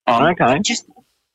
Um, 0.07 0.23
Okay. 0.27 0.59
Just, 0.61 0.85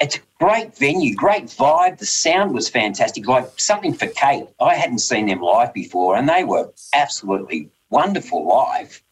it's 0.00 0.16
a 0.16 0.20
great 0.40 0.76
venue, 0.76 1.14
great 1.14 1.44
vibe. 1.46 1.98
The 1.98 2.06
sound 2.06 2.52
was 2.52 2.68
fantastic. 2.68 3.26
Like 3.26 3.48
something 3.58 3.94
for 3.94 4.06
Kate. 4.08 4.46
I 4.60 4.74
hadn't 4.74 4.98
seen 4.98 5.26
them 5.26 5.40
live 5.40 5.72
before, 5.72 6.16
and 6.16 6.28
they 6.28 6.44
were 6.44 6.72
absolutely 6.94 7.70
wonderful 7.90 8.46
live. 8.46 9.02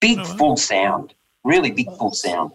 Big 0.00 0.18
Oh, 0.20 0.24
full 0.24 0.56
sound, 0.56 1.14
really 1.44 1.70
big 1.70 1.86
full 1.98 2.12
sound. 2.12 2.52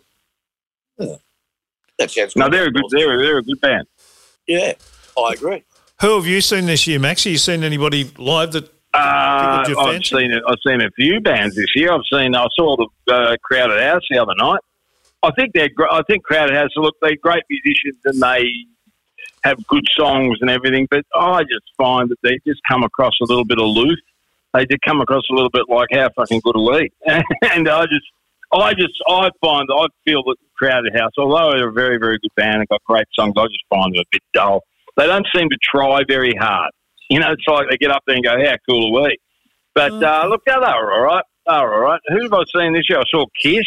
That 0.97 2.11
sounds 2.11 2.35
No, 2.35 2.49
they're 2.49 2.67
a 2.67 2.71
good, 2.71 2.83
they're, 2.91 3.17
they're 3.21 3.37
a 3.39 3.43
good 3.43 3.59
band. 3.59 3.87
Yeah, 4.47 4.73
I 5.17 5.33
agree. 5.33 5.63
Who 6.01 6.15
have 6.15 6.25
you 6.25 6.39
seen 6.41 6.65
this 6.65 6.87
year, 6.87 6.99
Max? 6.99 7.23
Have 7.25 7.31
you 7.31 7.37
seen 7.37 7.63
anybody 7.63 8.09
live 8.17 8.53
that? 8.53 8.65
Uh, 8.93 9.63
I've 9.77 10.05
seen 10.05 10.31
it. 10.31 10.41
I've 10.47 10.57
seen 10.65 10.81
a 10.81 10.89
few 10.91 11.19
bands 11.19 11.55
this 11.55 11.67
year. 11.75 11.91
I've 11.91 12.01
seen. 12.11 12.35
I 12.35 12.47
saw 12.55 12.75
the 12.77 13.13
uh, 13.13 13.35
Crowded 13.43 13.81
House 13.81 14.01
the 14.09 14.17
other 14.17 14.33
night. 14.37 14.61
I 15.21 15.31
think 15.31 15.53
they're. 15.53 15.69
I 15.91 16.01
think 16.03 16.23
Crowded 16.23 16.55
House. 16.55 16.69
Look, 16.75 16.95
they're 17.01 17.17
great 17.21 17.43
musicians 17.49 17.99
and 18.05 18.21
they 18.21 18.45
have 19.43 19.65
good 19.67 19.85
songs 19.97 20.37
and 20.41 20.49
everything. 20.49 20.87
But 20.89 21.05
I 21.15 21.41
just 21.43 21.65
find 21.77 22.09
that 22.09 22.17
they 22.23 22.39
just 22.45 22.61
come 22.69 22.83
across 22.83 23.13
a 23.21 23.25
little 23.25 23.45
bit 23.45 23.57
aloof. 23.57 23.99
They 24.53 24.65
did 24.65 24.81
come 24.81 25.01
across 25.01 25.23
a 25.29 25.33
little 25.33 25.49
bit 25.49 25.63
like 25.69 25.89
how 25.91 26.09
fucking 26.15 26.41
good 26.43 26.55
are 26.55 26.79
we? 26.79 26.89
and 27.05 27.69
I 27.69 27.83
just, 27.83 28.07
I 28.51 28.73
just, 28.73 28.93
I 29.07 29.29
find 29.41 29.67
I 29.71 29.85
feel 30.05 30.23
that 30.23 30.37
Crowded 30.57 30.95
House, 30.95 31.11
although 31.17 31.51
they're 31.51 31.69
a 31.69 31.73
very, 31.73 31.97
very 31.97 32.17
good 32.17 32.33
band 32.35 32.57
and 32.57 32.67
got 32.67 32.83
great 32.85 33.05
songs, 33.13 33.33
I 33.37 33.45
just 33.45 33.63
find 33.69 33.93
them 33.93 34.01
a 34.01 34.09
bit 34.11 34.23
dull. 34.33 34.63
They 34.97 35.05
don't 35.05 35.27
seem 35.35 35.49
to 35.49 35.57
try 35.61 36.01
very 36.07 36.33
hard. 36.35 36.71
You 37.09 37.19
know, 37.19 37.31
it's 37.31 37.47
like 37.47 37.67
they 37.69 37.77
get 37.77 37.91
up 37.91 38.03
there 38.05 38.15
and 38.15 38.23
go, 38.23 38.31
"How 38.31 38.55
cool 38.67 38.97
are 38.97 39.03
we?" 39.03 39.17
But 39.73 40.03
uh, 40.03 40.27
look, 40.27 40.41
yeah, 40.45 40.55
they 40.55 40.59
were 40.59 40.93
all 40.93 41.01
right. 41.01 41.23
They 41.47 41.53
were 41.53 41.73
all 41.75 41.91
right. 41.91 42.01
Who 42.09 42.21
have 42.23 42.33
I 42.33 42.43
seen 42.53 42.73
this 42.73 42.89
year? 42.89 42.99
I 42.99 43.03
saw 43.09 43.25
Kiss. 43.41 43.65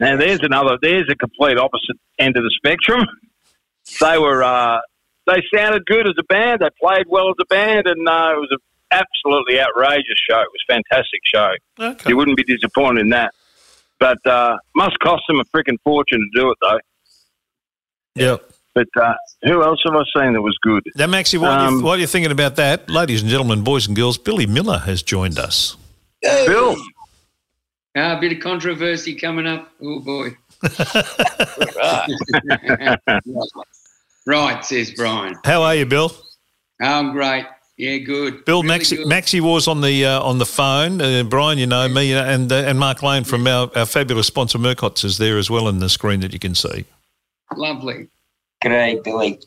Now 0.00 0.16
there's 0.16 0.40
another. 0.42 0.78
There's 0.80 1.08
a 1.10 1.16
complete 1.16 1.58
opposite 1.58 1.96
end 2.18 2.36
of 2.36 2.42
the 2.42 2.52
spectrum. 2.56 3.06
They 4.00 4.18
were. 4.18 4.42
Uh, 4.42 4.78
they 5.26 5.42
sounded 5.54 5.84
good 5.86 6.06
as 6.06 6.14
a 6.18 6.22
band. 6.24 6.60
They 6.60 6.68
played 6.80 7.06
well 7.08 7.30
as 7.30 7.34
a 7.40 7.46
band, 7.46 7.86
and 7.86 8.08
uh, 8.08 8.32
it 8.34 8.38
was 8.38 8.48
an 8.50 8.58
absolutely 8.92 9.60
outrageous 9.60 10.18
show. 10.28 10.40
It 10.40 10.48
was 10.52 10.62
a 10.68 10.72
fantastic 10.72 11.20
show. 11.24 11.50
Okay. 11.80 12.10
You 12.10 12.16
wouldn't 12.16 12.36
be 12.36 12.44
disappointed 12.44 13.00
in 13.00 13.10
that. 13.10 13.34
But 13.98 14.18
uh, 14.26 14.56
must 14.74 14.98
cost 15.00 15.22
them 15.26 15.40
a 15.40 15.44
freaking 15.44 15.78
fortune 15.82 16.20
to 16.20 16.40
do 16.40 16.50
it, 16.50 16.58
though. 16.60 16.78
Yeah. 18.14 18.36
But 18.74 18.88
uh, 19.00 19.14
who 19.42 19.62
else 19.62 19.80
have 19.86 19.94
I 19.94 20.02
seen 20.14 20.34
that 20.34 20.42
was 20.42 20.56
good? 20.62 20.82
Now, 20.96 21.06
Maxie, 21.06 21.38
while, 21.38 21.66
Um, 21.66 21.78
you, 21.78 21.84
while 21.84 21.96
you're 21.96 22.06
thinking 22.06 22.30
about 22.30 22.56
that, 22.56 22.90
ladies 22.90 23.22
and 23.22 23.30
gentlemen, 23.30 23.64
boys 23.64 23.86
and 23.86 23.96
girls, 23.96 24.18
Billy 24.18 24.46
Miller 24.46 24.78
has 24.78 25.02
joined 25.02 25.38
us. 25.38 25.76
Hey, 26.22 26.46
Bill. 26.46 26.76
Ah, 27.96 28.16
a 28.16 28.20
bit 28.20 28.32
of 28.32 28.40
controversy 28.40 29.14
coming 29.14 29.46
up. 29.46 29.70
Oh 29.82 30.00
boy. 30.00 30.36
right. 31.76 32.06
right, 34.26 34.64
says 34.64 34.90
Brian. 34.92 35.36
How 35.44 35.62
are 35.62 35.74
you, 35.74 35.86
Bill? 35.86 36.12
I'm 36.80 37.12
great. 37.12 37.46
Yeah, 37.78 37.98
good. 37.98 38.44
Bill, 38.44 38.62
Really 38.62 38.68
Maxie, 38.68 38.96
good. 38.96 39.06
Maxie 39.08 39.40
was 39.40 39.68
on 39.68 39.80
the 39.82 40.04
uh, 40.04 40.22
on 40.22 40.38
the 40.38 40.46
phone. 40.46 41.00
Uh, 41.00 41.22
Brian, 41.24 41.58
you 41.58 41.66
know 41.66 41.88
me, 41.88 42.14
uh, 42.14 42.24
and 42.24 42.50
uh, 42.50 42.56
and 42.56 42.78
Mark 42.78 43.02
Lane 43.02 43.24
from 43.24 43.46
our, 43.46 43.70
our 43.76 43.86
fabulous 43.86 44.26
sponsor 44.26 44.58
Mercots 44.58 45.04
is 45.04 45.18
there 45.18 45.38
as 45.38 45.50
well 45.50 45.68
in 45.68 45.78
the 45.78 45.88
screen 45.88 46.20
that 46.20 46.32
you 46.32 46.38
can 46.38 46.54
see. 46.54 46.84
Lovely. 47.54 48.08
G'day, 48.62 49.02
Billy. 49.04 49.38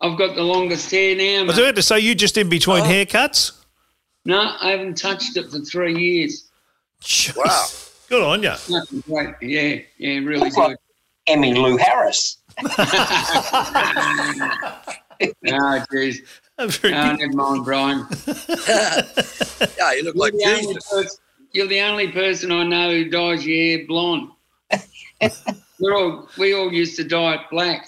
I've 0.00 0.18
got 0.18 0.34
the 0.34 0.42
longest 0.42 0.90
hair 0.90 1.14
now. 1.14 1.40
I 1.40 1.42
was 1.46 1.56
mate. 1.56 1.62
about 1.62 1.76
to 1.76 1.82
say 1.82 2.00
you 2.00 2.14
just 2.16 2.36
in 2.36 2.48
between 2.48 2.82
Oh. 2.82 2.86
haircuts. 2.88 3.52
No, 4.24 4.54
I 4.60 4.70
haven't 4.70 4.96
touched 4.98 5.36
it 5.36 5.50
for 5.50 5.60
three 5.60 5.96
years. 5.96 6.48
Jeez. 7.02 7.36
Wow. 7.36 7.66
good 8.08 8.22
on 8.22 8.42
you. 8.42 8.54
Great. 9.02 9.34
Yeah, 9.42 9.82
yeah, 9.98 10.18
really 10.20 10.38
Looks 10.38 10.56
like 10.56 10.76
good. 11.26 11.36
Emmylou 11.36 11.78
Harris. 11.78 12.38
No, 15.42 15.58
jeez. 15.92 16.18
Very 16.58 16.92
No, 16.92 17.14
never 17.14 17.32
mind, 17.32 17.64
Brian. 17.64 18.06
yeah, 19.78 19.92
you 19.92 20.02
look 20.04 20.16
like 20.16 20.32
You're 20.36 20.42
the, 20.42 20.50
only 20.60 20.74
Jesus. 20.74 20.90
person, 20.90 21.18
you're 21.52 21.66
the 21.68 21.80
only 21.80 22.08
person 22.08 22.52
I 22.52 22.64
know 22.64 22.90
who 22.90 23.08
dyes 23.08 23.46
your 23.46 23.78
hair 23.78 23.86
blonde. 23.86 24.30
We're 25.78 25.96
all 25.96 26.28
we 26.38 26.54
all 26.54 26.72
used 26.72 26.96
to 26.96 27.04
dye 27.04 27.34
it 27.34 27.40
black. 27.50 27.86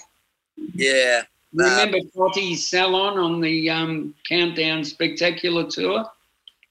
Yeah. 0.73 1.23
Nah. 1.53 1.79
Remember 1.81 1.99
Totty's 2.15 2.67
salon 2.67 3.17
on 3.17 3.39
the 3.41 3.69
um, 3.69 4.13
Countdown 4.27 4.83
Spectacular 4.83 5.69
tour? 5.69 6.05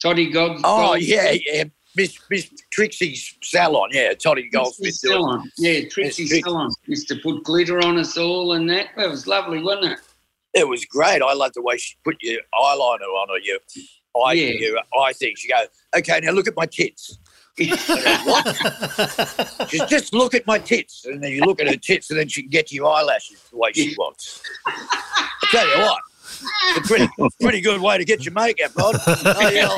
Toddy 0.02 0.30
God. 0.30 0.56
Oh 0.58 0.60
God- 0.92 1.02
yeah, 1.02 1.34
yeah. 1.46 1.64
Miss 1.96 2.18
Miss 2.30 2.50
Trixie's 2.72 3.36
salon. 3.42 3.90
Yeah, 3.92 4.14
Toddy 4.14 4.48
Goldsmith. 4.50 4.94
Salon. 4.94 5.48
Yeah, 5.58 5.80
Trixie 5.88 6.26
Trixie. 6.26 6.42
salon. 6.42 6.70
Used 6.86 7.08
to 7.08 7.16
put 7.22 7.44
glitter 7.44 7.78
on 7.84 7.98
us 7.98 8.16
all 8.18 8.54
and 8.54 8.68
that. 8.70 8.88
It 8.96 9.08
was 9.08 9.26
lovely, 9.26 9.62
wasn't 9.62 9.92
it? 9.92 9.98
It 10.54 10.68
was 10.68 10.84
great. 10.84 11.22
I 11.22 11.32
loved 11.34 11.54
the 11.54 11.62
way 11.62 11.76
she 11.76 11.94
put 12.04 12.16
your 12.20 12.40
eyeliner 12.54 13.08
on 13.20 13.30
or 13.30 13.38
your 13.40 13.58
eye, 14.24 14.32
Yeah. 14.34 14.68
your 14.68 14.78
eye 15.00 15.12
thing. 15.12 15.34
She 15.36 15.48
go, 15.48 15.64
okay, 15.96 16.20
now 16.22 16.30
look 16.32 16.48
at 16.48 16.56
my 16.56 16.66
tits. 16.66 17.18
Go, 17.56 17.66
what? 17.66 19.68
She 19.70 19.78
just 19.86 20.12
look 20.12 20.34
at 20.34 20.44
my 20.44 20.58
tits, 20.58 21.04
and 21.04 21.22
then 21.22 21.30
you 21.30 21.40
look 21.42 21.60
at 21.60 21.68
her 21.68 21.76
tits, 21.76 22.10
and 22.10 22.18
then 22.18 22.26
she 22.26 22.42
can 22.42 22.50
get 22.50 22.72
your 22.72 22.90
eyelashes 22.90 23.40
the 23.52 23.56
way 23.56 23.70
she 23.72 23.94
wants. 23.96 24.42
I 24.66 25.28
tell 25.52 25.68
you 25.68 25.84
what, 25.84 26.00
it's 26.76 26.78
a 26.78 26.82
pretty, 26.88 27.08
pretty 27.40 27.60
good 27.60 27.80
way 27.80 27.98
to 27.98 28.04
get 28.04 28.24
your 28.24 28.34
makeup 28.34 28.72
on. 28.78 28.94
Oh, 29.06 29.50
yeah. 29.50 29.68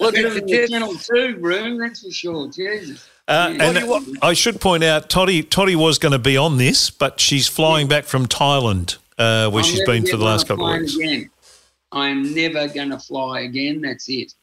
Look 0.00 0.16
at 0.16 0.22
the 0.22 0.30
than 0.34 0.46
the. 0.46 0.68
Channel 0.68 0.94
2 0.96 1.36
room, 1.40 1.78
that's 1.78 2.02
for 2.02 2.10
sure. 2.10 2.48
Jesus. 2.48 3.08
Uh, 3.26 3.54
Yeah. 3.56 3.64
and 3.64 3.88
What 3.88 4.06
want? 4.06 4.18
I 4.22 4.32
should 4.34 4.60
point 4.60 4.84
out, 4.84 5.08
Toddy, 5.08 5.42
Toddy 5.42 5.76
was 5.76 5.98
going 5.98 6.12
to 6.12 6.18
be 6.18 6.36
on 6.36 6.58
this, 6.58 6.90
but 6.90 7.20
she's 7.20 7.48
flying 7.48 7.88
back 7.88 8.04
from 8.04 8.26
Thailand, 8.26 8.98
uh, 9.18 9.50
where 9.50 9.62
I'm 9.62 9.68
she's 9.68 9.80
never 9.80 9.92
been 9.92 10.06
for 10.06 10.16
the 10.16 10.24
last 10.24 10.46
couple 10.46 10.66
of 10.66 10.80
weeks. 10.80 10.96
Again. 10.96 11.30
I'm 11.92 12.34
never 12.34 12.68
going 12.68 12.90
to 12.90 12.98
fly 12.98 13.40
again. 13.40 13.80
That's 13.80 14.08
it. 14.08 14.34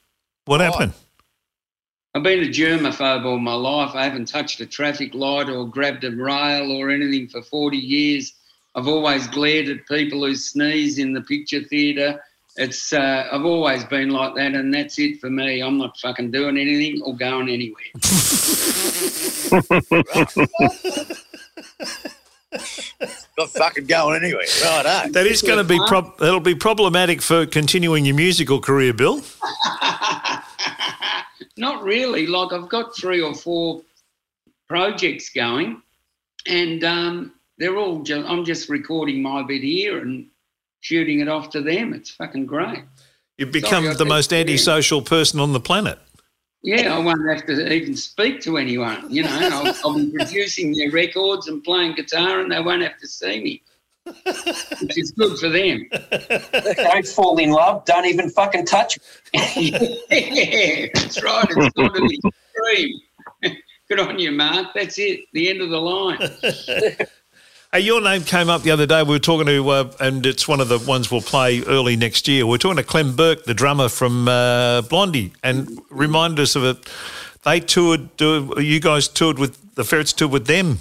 What 0.46 0.62
happened? 0.62 0.94
I've 2.14 2.24
been 2.24 2.44
a 2.44 2.48
germaphobe 2.48 3.24
all 3.26 3.40
my 3.40 3.54
life. 3.54 3.92
I 3.96 4.04
haven't 4.04 4.28
touched 4.28 4.60
a 4.60 4.66
traffic 4.66 5.14
light 5.14 5.50
or 5.50 5.66
grabbed 5.68 6.04
a 6.04 6.12
rail 6.12 6.72
or 6.72 6.90
anything 6.90 7.28
for 7.30 7.42
40 7.42 7.78
years. 7.78 8.34
I've 8.76 8.88
always 8.88 9.28
glared 9.28 9.70
at 9.70 9.86
people 9.88 10.26
who 10.26 10.36
sneeze 10.36 10.98
in 10.98 11.14
the 11.14 11.22
picture 11.22 11.64
theatre. 11.64 12.22
It's 12.58 12.94
uh, 12.94 13.28
I've 13.32 13.46
always 13.46 13.84
been 13.86 14.10
like 14.10 14.36
that, 14.36 14.56
and 14.56 14.74
that's 14.74 15.00
it 15.00 15.20
for 15.20 15.30
me. 15.30 15.62
I'm 15.62 15.78
not 15.78 15.98
fucking 16.00 16.32
doing 16.32 16.58
anything 16.58 17.02
or 17.02 17.16
going 17.16 17.50
anywhere. 17.50 17.84
Not 23.38 23.50
fucking 23.52 23.86
going 23.86 24.22
anywhere. 24.22 24.46
Right, 24.62 24.86
eh? 24.86 25.08
That 25.12 25.26
is 25.26 25.42
going 25.42 25.58
to 25.58 25.64
be 25.64 25.80
prob- 25.88 26.18
that'll 26.18 26.42
be 26.42 26.56
problematic 26.56 27.22
for 27.22 27.46
continuing 27.46 28.06
your 28.06 28.16
musical 28.16 28.60
career, 28.60 28.94
Bill. 28.94 29.18
Not 31.58 31.84
really. 31.84 32.28
Like 32.28 32.52
I've 32.52 32.68
got 32.68 32.96
three 32.96 33.22
or 33.22 33.34
four 33.34 33.82
projects 34.68 35.30
going, 35.30 35.82
and 36.46 36.84
um, 36.84 37.34
they're 37.62 37.78
all. 37.78 38.00
Just, 38.02 38.28
I'm 38.28 38.44
just 38.44 38.70
recording 38.70 39.22
my 39.22 39.44
bit 39.44 39.62
here 39.62 40.00
and 40.00 40.28
shooting 40.82 41.20
it 41.20 41.28
off 41.28 41.52
to 41.52 41.62
them. 41.62 41.94
It's 41.94 42.10
fucking 42.10 42.48
great. 42.48 42.84
You've 43.38 43.52
become 43.52 43.84
Sorry, 43.84 43.96
the 43.96 44.06
most 44.06 44.32
think- 44.32 44.50
antisocial 44.50 45.02
person 45.02 45.40
on 45.40 45.54
the 45.54 45.60
planet. 45.60 46.00
Yeah, 46.64 46.96
I 46.96 47.00
won't 47.00 47.28
have 47.28 47.46
to 47.48 47.74
even 47.74 47.96
speak 47.96 48.40
to 48.42 48.58
anyone. 48.58 49.06
You 49.10 49.24
know, 49.24 49.50
I'll, 49.52 49.76
I'll 49.84 49.96
be 49.96 50.12
producing 50.12 50.76
their 50.76 50.92
records 50.92 51.48
and 51.48 51.64
playing 51.64 51.96
guitar, 51.96 52.40
and 52.40 52.52
they 52.52 52.62
won't 52.62 52.84
have 52.84 53.00
to 53.00 53.08
see 53.08 53.42
me, 53.42 53.64
which 54.06 54.96
is 54.96 55.12
good 55.18 55.40
for 55.40 55.50
them. 55.50 55.88
Don't 56.76 57.08
fall 57.08 57.40
in 57.40 57.50
love. 57.50 57.84
Don't 57.86 58.06
even 58.06 58.30
fucking 58.30 58.68
touch. 58.68 59.00
me. 59.34 59.72
yeah, 60.12 60.88
that's 60.94 61.24
right. 61.24 61.48
It's 61.50 61.74
got 61.74 61.96
to 61.96 62.08
be 62.08 62.20
extreme. 62.24 63.58
Good 63.90 64.00
on 64.00 64.20
you, 64.20 64.32
Mark. 64.32 64.68
That's 64.74 64.98
it. 65.00 65.22
The 65.34 65.50
end 65.50 65.62
of 65.62 65.70
the 65.70 65.82
line. 65.82 66.20
Hey, 67.74 67.80
your 67.80 68.02
name 68.02 68.24
came 68.24 68.50
up 68.50 68.64
the 68.64 68.72
other 68.72 68.86
day. 68.86 69.02
We 69.02 69.12
were 69.12 69.20
talking 69.20 69.48
to, 69.48 69.70
uh, 69.70 69.92
and 70.02 70.26
it's 70.26 70.46
one 70.46 70.60
of 70.60 70.68
the 70.68 70.78
ones 70.78 71.10
we'll 71.10 71.22
play 71.22 71.64
early 71.64 71.96
next 71.96 72.28
year. 72.28 72.46
We 72.46 72.56
are 72.56 72.58
talking 72.58 72.76
to 72.76 72.84
Clem 72.84 73.16
Burke, 73.16 73.46
the 73.46 73.54
drummer 73.54 73.88
from 73.88 74.28
uh, 74.28 74.82
Blondie, 74.82 75.32
and 75.42 75.82
reminded 75.90 76.42
us 76.42 76.58
of 76.58 76.66
it. 76.66 76.90
They 77.46 77.62
toured. 77.62 78.18
Do, 78.18 78.56
you 78.58 78.82
guys 78.82 79.08
toured 79.08 79.40
with 79.40 79.74
the 79.76 79.86
Ferrets 79.86 80.12
toured 80.12 80.34
with 80.34 80.48
them 80.48 80.80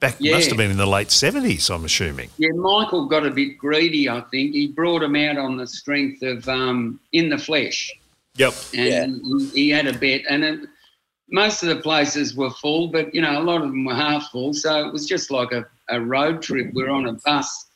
back. 0.00 0.16
Yeah. 0.18 0.34
Must 0.34 0.48
have 0.48 0.56
been 0.56 0.72
in 0.72 0.78
the 0.78 0.86
late 0.86 1.12
seventies. 1.12 1.70
I'm 1.70 1.84
assuming. 1.84 2.28
Yeah, 2.38 2.50
Michael 2.56 3.06
got 3.06 3.24
a 3.24 3.30
bit 3.30 3.56
greedy, 3.56 4.08
I 4.08 4.22
think. 4.32 4.52
He 4.52 4.66
brought 4.66 5.04
him 5.04 5.14
out 5.14 5.38
on 5.38 5.56
the 5.56 5.66
strength 5.68 6.24
of 6.24 6.48
um, 6.48 6.98
In 7.12 7.28
the 7.28 7.38
Flesh. 7.38 7.92
Yep. 8.34 8.54
And 8.76 9.20
he, 9.24 9.66
he 9.66 9.70
had 9.70 9.86
a 9.86 9.96
bet. 9.96 10.22
And 10.28 10.42
it, 10.42 10.68
most 11.30 11.62
of 11.62 11.68
the 11.68 11.76
places 11.76 12.34
were 12.34 12.50
full, 12.50 12.88
but, 12.88 13.14
you 13.14 13.20
know, 13.20 13.40
a 13.40 13.44
lot 13.44 13.62
of 13.62 13.68
them 13.68 13.84
were 13.84 13.94
half 13.94 14.32
full. 14.32 14.52
So 14.52 14.88
it 14.88 14.92
was 14.92 15.06
just 15.06 15.30
like 15.30 15.52
a, 15.52 15.64
a 15.88 16.00
road 16.00 16.42
trip. 16.42 16.72
We're 16.72 16.90
on 16.90 17.08
a 17.08 17.14
bus. 17.24 17.66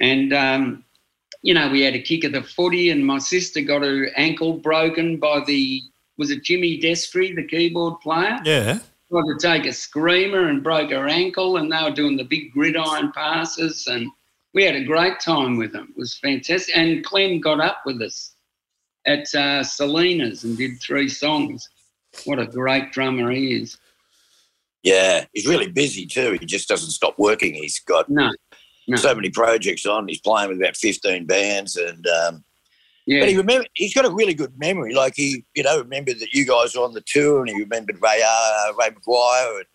And, 0.00 0.32
um, 0.32 0.84
you 1.42 1.54
know, 1.54 1.70
we 1.70 1.82
had 1.82 1.94
a 1.94 2.02
kick 2.02 2.24
at 2.24 2.32
the 2.32 2.42
footy, 2.42 2.90
and 2.90 3.04
my 3.04 3.18
sister 3.18 3.60
got 3.60 3.82
her 3.82 4.10
ankle 4.16 4.54
broken 4.54 5.18
by 5.18 5.44
the, 5.44 5.82
was 6.16 6.30
it 6.30 6.44
Jimmy 6.44 6.80
Destri, 6.80 7.34
the 7.34 7.46
keyboard 7.46 8.00
player? 8.00 8.38
Yeah. 8.44 8.78
tried 9.10 9.22
to 9.22 9.38
take 9.38 9.66
a 9.66 9.72
screamer 9.72 10.48
and 10.48 10.62
broke 10.62 10.90
her 10.90 11.08
ankle, 11.08 11.58
and 11.58 11.70
they 11.70 11.82
were 11.82 11.90
doing 11.90 12.16
the 12.16 12.24
big 12.24 12.52
gridiron 12.52 13.12
passes, 13.12 13.86
and 13.86 14.08
we 14.54 14.64
had 14.64 14.76
a 14.76 14.84
great 14.84 15.20
time 15.20 15.56
with 15.56 15.72
them. 15.72 15.88
It 15.90 15.98
was 15.98 16.18
fantastic. 16.18 16.76
And 16.76 17.04
Clem 17.04 17.40
got 17.40 17.60
up 17.60 17.82
with 17.84 18.00
us 18.02 18.34
at 19.06 19.32
uh, 19.34 19.62
Selina's 19.62 20.44
and 20.44 20.56
did 20.56 20.80
three 20.80 21.08
songs. 21.08 21.68
What 22.24 22.38
a 22.38 22.46
great 22.46 22.92
drummer 22.92 23.30
he 23.30 23.62
is. 23.62 23.78
Yeah, 24.82 25.24
he's 25.32 25.46
really 25.46 25.68
busy 25.68 26.06
too. 26.06 26.36
He 26.40 26.46
just 26.46 26.68
doesn't 26.68 26.90
stop 26.90 27.14
working. 27.18 27.54
He's 27.54 27.78
got 27.80 28.08
No, 28.08 28.30
no, 28.88 28.96
so 28.96 29.14
many 29.14 29.30
projects 29.30 29.86
on. 29.86 30.08
He's 30.08 30.20
playing 30.20 30.48
with 30.48 30.58
about 30.58 30.76
fifteen 30.76 31.24
bands, 31.24 31.76
and 31.76 32.06
um, 32.06 32.44
yeah, 33.06 33.20
but 33.20 33.28
he 33.28 33.36
remember 33.36 33.66
he's 33.74 33.94
got 33.94 34.04
a 34.04 34.10
really 34.10 34.34
good 34.34 34.58
memory. 34.58 34.94
Like 34.94 35.14
he, 35.16 35.44
you 35.54 35.62
know, 35.62 35.78
remembered 35.78 36.18
that 36.20 36.32
you 36.32 36.44
guys 36.44 36.74
were 36.74 36.82
on 36.82 36.94
the 36.94 37.02
tour, 37.06 37.40
and 37.40 37.48
he 37.48 37.56
remembered 37.56 37.98
Ray 38.02 38.22
uh, 38.26 38.72
Ray 38.78 38.90
McGuire 38.90 39.58
and 39.58 39.66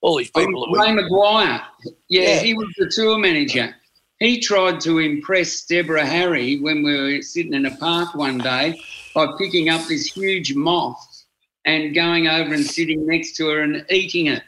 all 0.00 0.16
these 0.18 0.30
people. 0.30 0.68
Ray 0.72 0.94
we, 0.94 1.02
Maguire. 1.02 1.62
Yeah, 2.08 2.20
Yeah. 2.20 2.38
he 2.40 2.54
was 2.54 2.68
the 2.78 2.88
tour 2.88 3.18
manager. 3.18 3.74
He 4.18 4.38
tried 4.38 4.80
to 4.82 4.98
impress 5.00 5.64
Deborah 5.64 6.06
Harry 6.06 6.60
when 6.60 6.84
we 6.84 6.96
were 7.16 7.22
sitting 7.22 7.54
in 7.54 7.66
a 7.66 7.76
park 7.78 8.14
one 8.14 8.38
day 8.38 8.80
by 9.16 9.26
picking 9.36 9.68
up 9.68 9.84
this 9.88 10.06
huge 10.06 10.54
moth 10.54 11.24
and 11.64 11.92
going 11.94 12.28
over 12.28 12.54
and 12.54 12.64
sitting 12.64 13.04
next 13.06 13.36
to 13.36 13.48
her 13.48 13.62
and 13.62 13.84
eating 13.90 14.26
it. 14.26 14.42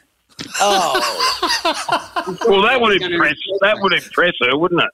Oh, 0.59 2.37
Well, 2.47 2.61
that 2.63 2.79
would 2.79 3.01
impress. 3.01 3.35
That 3.61 3.77
would 3.79 3.93
impress 3.93 4.33
her, 4.41 4.57
wouldn't 4.57 4.81
it? 4.81 4.89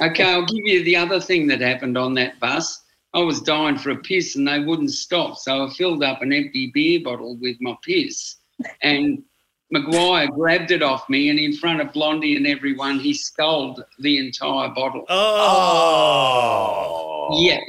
Okay, 0.00 0.24
I'll 0.24 0.46
give 0.46 0.64
you 0.64 0.84
the 0.84 0.96
other 0.96 1.20
thing 1.20 1.46
that 1.48 1.60
happened 1.60 1.96
on 1.96 2.14
that 2.14 2.38
bus. 2.40 2.82
I 3.14 3.20
was 3.20 3.40
dying 3.40 3.76
for 3.76 3.90
a 3.90 3.96
piss 3.96 4.36
and 4.36 4.48
they 4.48 4.60
wouldn't 4.60 4.90
stop. 4.90 5.36
So 5.36 5.66
I 5.66 5.70
filled 5.70 6.02
up 6.02 6.22
an 6.22 6.32
empty 6.32 6.70
beer 6.72 7.00
bottle 7.02 7.36
with 7.40 7.56
my 7.60 7.76
piss. 7.82 8.36
And 8.82 9.22
Maguire 9.70 10.28
grabbed 10.28 10.70
it 10.70 10.82
off 10.82 11.08
me 11.08 11.30
and 11.30 11.38
in 11.38 11.54
front 11.54 11.80
of 11.80 11.92
Blondie 11.92 12.36
and 12.36 12.46
everyone, 12.46 12.98
he 12.98 13.14
sculled 13.14 13.82
the 13.98 14.18
entire 14.18 14.68
bottle. 14.68 15.04
Oh. 15.08 16.92
Yeah, 17.40 17.60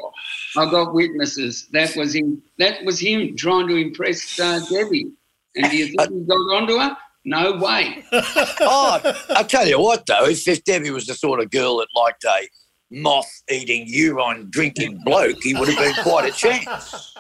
I 0.58 0.70
got 0.70 0.94
witnesses. 0.94 1.68
That 1.72 1.96
was 1.96 2.14
him. 2.16 2.44
That 2.60 2.84
was 2.84 3.00
him 3.00 3.36
trying 3.38 3.70
to 3.70 3.76
impress 3.76 4.38
uh, 4.40 4.60
Debbie. 4.70 5.14
And 5.56 5.72
do 5.72 5.78
you 5.78 5.86
think 5.88 6.02
he 6.02 6.26
got 6.26 6.36
onto 6.36 6.78
her? 6.78 6.98
No 7.26 7.58
way. 7.58 8.04
oh, 8.12 9.16
I'll 9.30 9.46
tell 9.46 9.68
you 9.68 9.80
what 9.80 10.06
though, 10.06 10.26
if, 10.26 10.48
if 10.48 10.64
Debbie 10.64 10.92
was 10.92 11.06
the 11.06 11.14
sort 11.14 11.40
of 11.40 11.52
girl 11.52 11.78
that 11.78 11.88
liked 11.96 12.24
a 12.26 12.50
moth-eating, 12.94 13.86
urine-drinking 13.88 15.00
bloke, 15.04 15.38
he 15.42 15.54
would 15.54 15.70
have 15.70 15.78
been 15.78 16.04
quite 16.04 16.30
a 16.30 16.32
chance. 16.32 17.14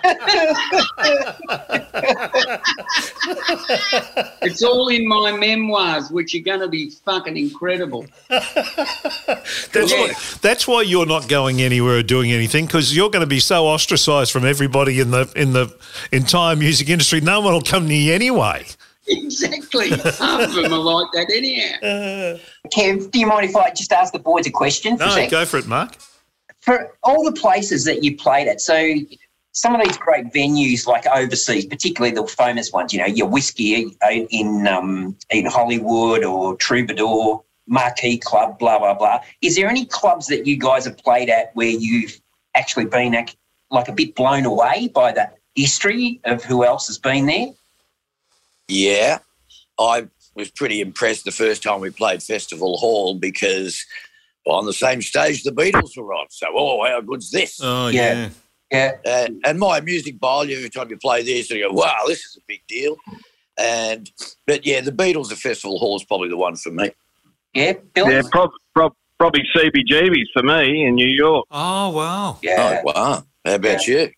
It's 4.41 4.63
all 4.63 4.87
in 4.89 5.07
my 5.07 5.31
memoirs, 5.31 6.09
which 6.11 6.35
are 6.35 6.39
going 6.39 6.59
to 6.59 6.67
be 6.67 6.91
fucking 7.05 7.37
incredible. 7.37 8.05
That's 8.29 9.91
Yeah. 9.91 9.99
why. 9.99 10.13
That's 10.41 10.67
why 10.67 10.81
you're 10.83 11.05
not 11.05 11.27
going 11.27 11.61
anywhere 11.61 11.97
or 11.97 12.03
doing 12.03 12.31
anything 12.31 12.65
because 12.65 12.95
you're 12.95 13.09
going 13.09 13.21
to 13.21 13.27
be 13.27 13.39
so 13.39 13.67
ostracised 13.67 14.31
from 14.31 14.45
everybody 14.45 14.99
in 14.99 15.11
the 15.11 15.31
in 15.35 15.53
the 15.53 15.73
entire 16.11 16.55
music 16.55 16.89
industry. 16.89 17.21
No 17.21 17.39
one 17.41 17.53
will 17.53 17.61
come 17.61 17.87
near 17.87 18.01
you 18.01 18.13
anyway. 18.13 18.65
Exactly. 19.07 19.89
Half 19.89 20.49
of 20.49 20.53
them 20.53 20.71
are 20.73 20.79
like 20.79 21.07
that 21.13 21.29
anyhow. 21.29 22.37
Kev, 22.73 23.11
do 23.11 23.19
you 23.19 23.27
mind 23.27 23.49
if 23.49 23.55
I 23.55 23.69
just 23.71 23.91
ask 23.91 24.13
the 24.13 24.19
boys 24.19 24.47
a 24.47 24.51
question 24.51 24.97
for 24.97 25.03
a 25.03 25.07
No, 25.07 25.13
sec? 25.15 25.29
go 25.29 25.45
for 25.45 25.57
it, 25.57 25.67
Mark. 25.67 25.97
For 26.61 26.95
all 27.03 27.23
the 27.25 27.33
places 27.33 27.83
that 27.85 28.03
you 28.03 28.15
played 28.15 28.47
at, 28.47 28.61
so 28.61 28.93
some 29.51 29.75
of 29.75 29.85
these 29.85 29.97
great 29.97 30.27
venues 30.33 30.87
like 30.87 31.05
overseas, 31.07 31.65
particularly 31.65 32.15
the 32.15 32.25
famous 32.25 32.71
ones, 32.71 32.93
you 32.93 32.99
know, 32.99 33.05
your 33.05 33.27
whiskey 33.27 33.85
in 34.31 34.67
um, 34.67 35.17
in 35.29 35.45
Hollywood 35.45 36.23
or 36.23 36.55
Troubadour, 36.55 37.43
Marquee 37.67 38.17
Club, 38.17 38.57
blah 38.59 38.79
blah 38.79 38.93
blah. 38.93 39.19
Is 39.41 39.57
there 39.57 39.67
any 39.69 39.85
clubs 39.85 40.27
that 40.27 40.47
you 40.47 40.57
guys 40.57 40.85
have 40.85 40.97
played 40.97 41.29
at 41.29 41.53
where 41.55 41.67
you've 41.67 42.19
actually 42.55 42.85
been 42.85 43.13
ac- 43.13 43.35
like 43.69 43.89
a 43.89 43.93
bit 43.93 44.15
blown 44.15 44.45
away 44.45 44.87
by 44.87 45.11
the 45.11 45.29
history 45.55 46.21
of 46.23 46.43
who 46.43 46.63
else 46.63 46.87
has 46.87 46.97
been 46.97 47.25
there? 47.25 47.47
Yeah, 48.73 49.19
I 49.79 50.07
was 50.35 50.49
pretty 50.51 50.81
impressed 50.81 51.25
the 51.25 51.31
first 51.31 51.61
time 51.63 51.79
we 51.81 51.89
played 51.91 52.23
Festival 52.23 52.77
Hall 52.77 53.15
because 53.15 53.85
on 54.45 54.65
the 54.65 54.73
same 54.73 55.01
stage 55.01 55.43
the 55.43 55.51
Beatles 55.51 55.95
were 55.97 56.13
on. 56.13 56.25
So, 56.29 56.47
oh, 56.55 56.85
how 56.85 57.01
good's 57.01 57.31
this? 57.31 57.59
Oh, 57.61 57.87
Yeah. 57.87 58.13
yeah. 58.13 58.29
Yeah. 58.71 58.91
Uh, 59.05 59.27
and 59.45 59.59
my 59.59 59.79
music 59.81 60.19
bowl, 60.19 60.41
every 60.41 60.69
time 60.69 60.89
you 60.89 60.97
play 60.97 61.21
this, 61.21 61.51
you 61.51 61.67
go, 61.67 61.71
wow, 61.73 61.95
this 62.07 62.25
is 62.25 62.37
a 62.37 62.41
big 62.47 62.61
deal. 62.67 62.95
And 63.55 64.09
but 64.47 64.65
yeah, 64.65 64.81
the 64.81 64.91
Beatles 64.91 65.31
at 65.31 65.37
Festival 65.37 65.77
Hall 65.77 65.95
is 65.95 66.03
probably 66.05 66.29
the 66.29 66.37
one 66.37 66.55
for 66.55 66.71
me. 66.71 66.89
Yeah, 67.53 67.73
Billy? 67.93 68.15
Yeah, 68.15 68.21
prob- 68.31 68.49
prob- 68.73 68.95
probably 69.19 69.43
CBGB's 69.55 70.31
for 70.33 70.41
me 70.41 70.85
in 70.87 70.95
New 70.95 71.05
York. 71.07 71.45
Oh, 71.51 71.89
wow. 71.89 72.39
Yeah. 72.41 72.81
Oh 72.83 72.91
wow! 72.91 73.23
How 73.45 73.53
about 73.55 73.85
you? 73.85 74.09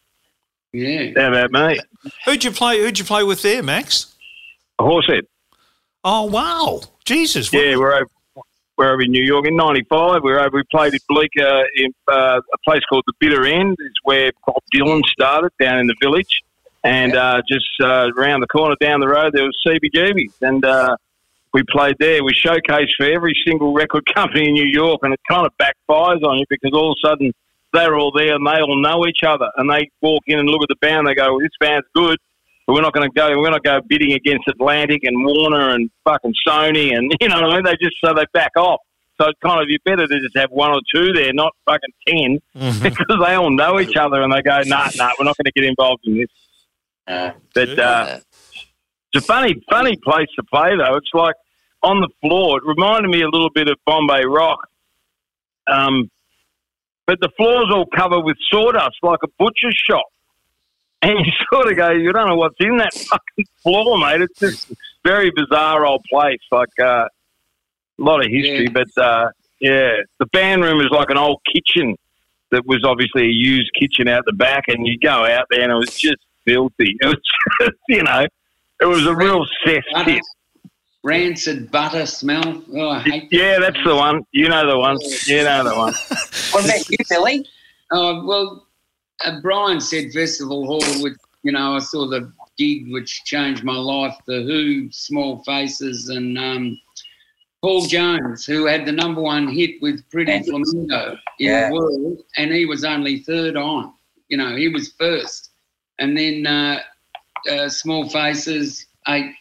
Yeah. 0.72 1.12
How 1.18 1.34
about 1.34 1.52
me? 1.52 1.80
Who'd 2.24 2.46
you 2.46 2.52
play? 2.52 2.80
Who'd 2.80 2.98
you 2.98 3.04
play 3.04 3.24
with 3.24 3.42
there, 3.42 3.62
Max? 3.62 4.15
Horsehead. 4.80 5.26
Oh, 6.04 6.26
wow. 6.26 6.82
Jesus. 7.06 7.52
what- 7.52 7.66
Yeah, 7.66 7.78
we're 7.78 7.94
over, 7.96 8.08
we're 8.78 8.92
over 8.92 9.02
in 9.02 9.12
New 9.12 9.24
York 9.24 9.48
in 9.48 9.56
'95. 9.56 10.22
We 10.24 10.32
were 10.32 10.40
over. 10.40 10.58
We 10.58 10.64
played 10.72 10.94
in 10.94 11.00
Bleecker 11.08 11.64
in 11.76 11.94
uh, 12.12 12.40
a 12.54 12.58
place 12.66 12.82
called 12.90 13.04
the 13.08 13.14
Bitter 13.20 13.46
End. 13.46 13.78
Is 13.80 13.94
where 14.04 14.32
Bob 14.46 14.62
Dylan 14.74 15.02
started 15.06 15.52
down 15.60 15.80
in 15.80 15.88
the 15.88 15.96
village, 16.02 16.42
and 16.84 17.16
uh, 17.16 17.42
just 17.50 17.66
uh, 17.82 18.10
around 18.18 18.42
the 18.42 18.48
corner 18.48 18.76
down 18.82 19.00
the 19.00 19.08
road 19.08 19.32
there 19.34 19.46
was 19.46 19.56
CBGB's, 19.66 20.42
and 20.42 20.66
uh, 20.66 20.96
we 21.54 21.64
played 21.72 21.96
there. 22.00 22.22
We 22.24 22.34
showcased 22.34 22.90
for 22.98 23.06
every 23.06 23.34
single 23.48 23.74
record 23.74 24.06
company 24.14 24.48
in 24.50 24.54
New 24.56 24.68
York, 24.68 25.00
and 25.04 25.14
it 25.14 25.22
kind 25.30 25.46
of 25.48 25.54
backfires 25.58 26.22
on 26.24 26.38
you 26.40 26.46
because 26.50 26.72
all 26.74 26.92
of 26.92 26.98
a 27.04 27.08
sudden 27.08 27.32
they're 27.72 27.98
all 27.98 28.12
there 28.12 28.36
and 28.36 28.46
they 28.46 28.60
all 28.62 28.80
know 28.82 29.06
each 29.08 29.24
other, 29.26 29.50
and 29.56 29.70
they 29.72 29.90
walk 30.02 30.24
in 30.28 30.38
and 30.40 30.50
look 30.50 30.62
at 30.64 30.68
the 30.70 30.76
band. 30.82 31.08
They 31.08 31.16
go, 31.16 31.32
well, 31.32 31.40
"This 31.40 31.52
band's 31.62 31.88
good." 31.96 32.20
But 32.68 32.74
we're 32.74 32.82
not 32.82 32.94
going 32.94 33.08
to 33.10 33.14
go. 33.14 33.30
We're 33.40 33.52
not 33.52 33.64
go 33.64 33.80
bidding 33.88 34.14
against 34.14 34.48
Atlantic 34.48 35.02
and 35.04 35.24
Warner 35.26 35.76
and 35.76 35.90
fucking 36.04 36.34
Sony, 36.48 36.96
and 36.96 37.12
you 37.22 37.30
know 37.30 37.42
what 37.42 37.52
I 37.52 37.56
mean. 37.56 37.64
They 37.66 37.76
just 37.82 37.96
so 38.04 38.14
they 38.14 38.26
back 38.34 38.52
off. 38.58 38.80
So 39.22 39.30
it's 39.30 39.40
kind 39.46 39.62
of 39.62 39.68
you 39.70 39.78
better 39.86 40.08
to 40.08 40.20
just 40.20 40.36
have 40.36 40.50
one 40.52 40.72
or 40.72 40.82
two 40.94 41.14
there, 41.14 41.32
not 41.32 41.54
fucking 41.66 41.94
10 42.08 42.40
Mhm. 42.58 42.84
because 42.84 43.18
they 43.26 43.36
all 43.36 43.50
know 43.50 43.80
each 43.80 43.96
other 43.96 44.22
and 44.22 44.34
they 44.34 44.42
go, 44.42 44.60
nah, 44.66 44.90
nah, 44.98 45.12
we're 45.18 45.24
not 45.26 45.38
going 45.38 45.46
to 45.46 45.52
get 45.56 45.64
involved 45.64 46.02
in 46.06 46.18
this. 46.18 46.28
Uh, 47.08 47.32
But 47.54 47.80
uh, 47.80 48.20
it's 49.14 49.24
a 49.24 49.26
funny, 49.26 49.56
funny 49.70 49.96
place 50.04 50.28
to 50.36 50.44
play 50.52 50.72
though. 50.76 50.96
It's 50.98 51.12
like 51.14 51.36
on 51.82 52.02
the 52.02 52.10
floor. 52.20 52.58
It 52.58 52.64
reminded 52.66 53.08
me 53.10 53.22
a 53.22 53.30
little 53.30 53.52
bit 53.52 53.70
of 53.70 53.78
Bombay 53.86 54.26
Rock. 54.26 54.68
Um, 55.68 56.10
but 57.08 57.20
the 57.22 57.30
floor's 57.38 57.68
all 57.72 57.86
covered 57.96 58.22
with 58.26 58.36
sawdust, 58.52 58.98
like 59.02 59.20
a 59.24 59.28
butcher's 59.40 59.78
shop. 59.90 60.06
And 61.08 61.20
you 61.26 61.32
sort 61.54 61.70
of 61.72 61.78
go, 61.78 61.92
you 61.92 62.12
don't 62.12 62.28
know 62.28 62.36
what's 62.36 62.56
in 62.60 62.78
that 62.78 62.94
fucking 62.94 63.46
floor, 63.62 63.98
mate. 64.00 64.22
It's 64.22 64.40
just 64.40 64.72
very 65.04 65.32
bizarre 65.36 65.86
old 65.86 66.04
place. 66.12 66.40
Like 66.52 66.70
uh, 66.82 67.06
a 67.06 67.10
lot 68.00 68.22
of 68.26 68.32
history, 68.32 68.66
Yeah. 68.66 68.70
but 68.74 69.02
uh, 69.04 69.30
yeah, 69.62 69.92
the 70.20 70.26
band 70.28 70.64
room 70.64 70.82
is 70.82 70.88
like 70.92 71.10
an 71.12 71.18
old 71.18 71.42
kitchen 71.54 71.96
that 72.52 72.66
was 72.66 72.84
obviously 72.84 73.24
a 73.24 73.32
used 73.32 73.70
kitchen 73.80 74.08
out 74.08 74.24
the 74.26 74.34
back, 74.34 74.64
and 74.68 74.88
you 74.88 74.98
go 75.00 75.26
out 75.26 75.46
there 75.52 75.62
and 75.62 75.72
it 75.72 75.76
was 75.76 75.94
just 75.96 76.18
filthy. 76.44 76.96
It 77.00 77.06
was 77.06 77.22
just, 77.62 77.78
you 77.88 78.02
know, 78.04 78.26
it 78.82 78.86
was 78.86 79.06
a 79.06 79.14
real 79.16 79.46
cess 79.64 79.84
Butter, 79.94 80.20
rancid 81.04 81.72
butter 81.72 82.06
smell. 82.06 82.64
Oh, 82.74 82.90
I 82.90 83.00
hate 83.02 83.28
Yeah, 83.32 83.60
that's 83.60 83.78
the 83.86 83.96
one. 83.96 84.22
You 84.32 84.50
know 84.50 84.68
the 84.70 84.78
one. 84.80 84.98
You 85.28 85.44
know 85.44 85.64
the 85.64 85.76
one. 85.76 85.94
what 86.52 86.66
about 86.66 86.90
you, 86.90 86.98
Billy? 87.10 87.48
Oh 87.92 88.26
well, 88.26 88.65
uh, 89.24 89.40
Brian 89.42 89.80
said 89.80 90.12
Festival 90.12 90.66
Hall. 90.66 91.04
Which 91.04 91.16
you 91.44 91.52
know, 91.52 91.76
I 91.76 91.80
saw 91.80 92.08
the 92.08 92.32
gig 92.58 92.92
which 92.92 93.24
changed 93.26 93.64
my 93.64 93.76
life. 93.78 94.16
The 94.26 94.42
Who, 94.44 94.90
Small 94.92 95.44
Faces, 95.44 96.10
and 96.10 96.38
um, 96.38 96.80
Paul 97.62 97.86
Jones, 97.86 98.46
who 98.46 98.66
had 98.66 98.86
the 98.86 98.92
number 98.92 99.22
one 99.22 99.48
hit 99.48 99.82
with 99.82 100.08
Pretty 100.10 100.42
Flamingo 100.44 101.12
in 101.40 101.48
Yeah. 101.48 101.70
the 101.70 101.76
world, 101.76 102.24
and 102.38 102.52
he 102.52 102.66
was 102.66 102.84
only 102.84 103.20
third 103.20 103.56
on. 103.58 103.94
You 104.30 104.38
know, 104.38 104.56
he 104.56 104.70
was 104.70 104.94
first, 105.00 105.52
and 106.00 106.18
then 106.18 106.48
uh, 106.48 106.80
uh, 107.50 107.70
Small 107.70 108.10
Faces, 108.10 108.88
eight 109.08 109.34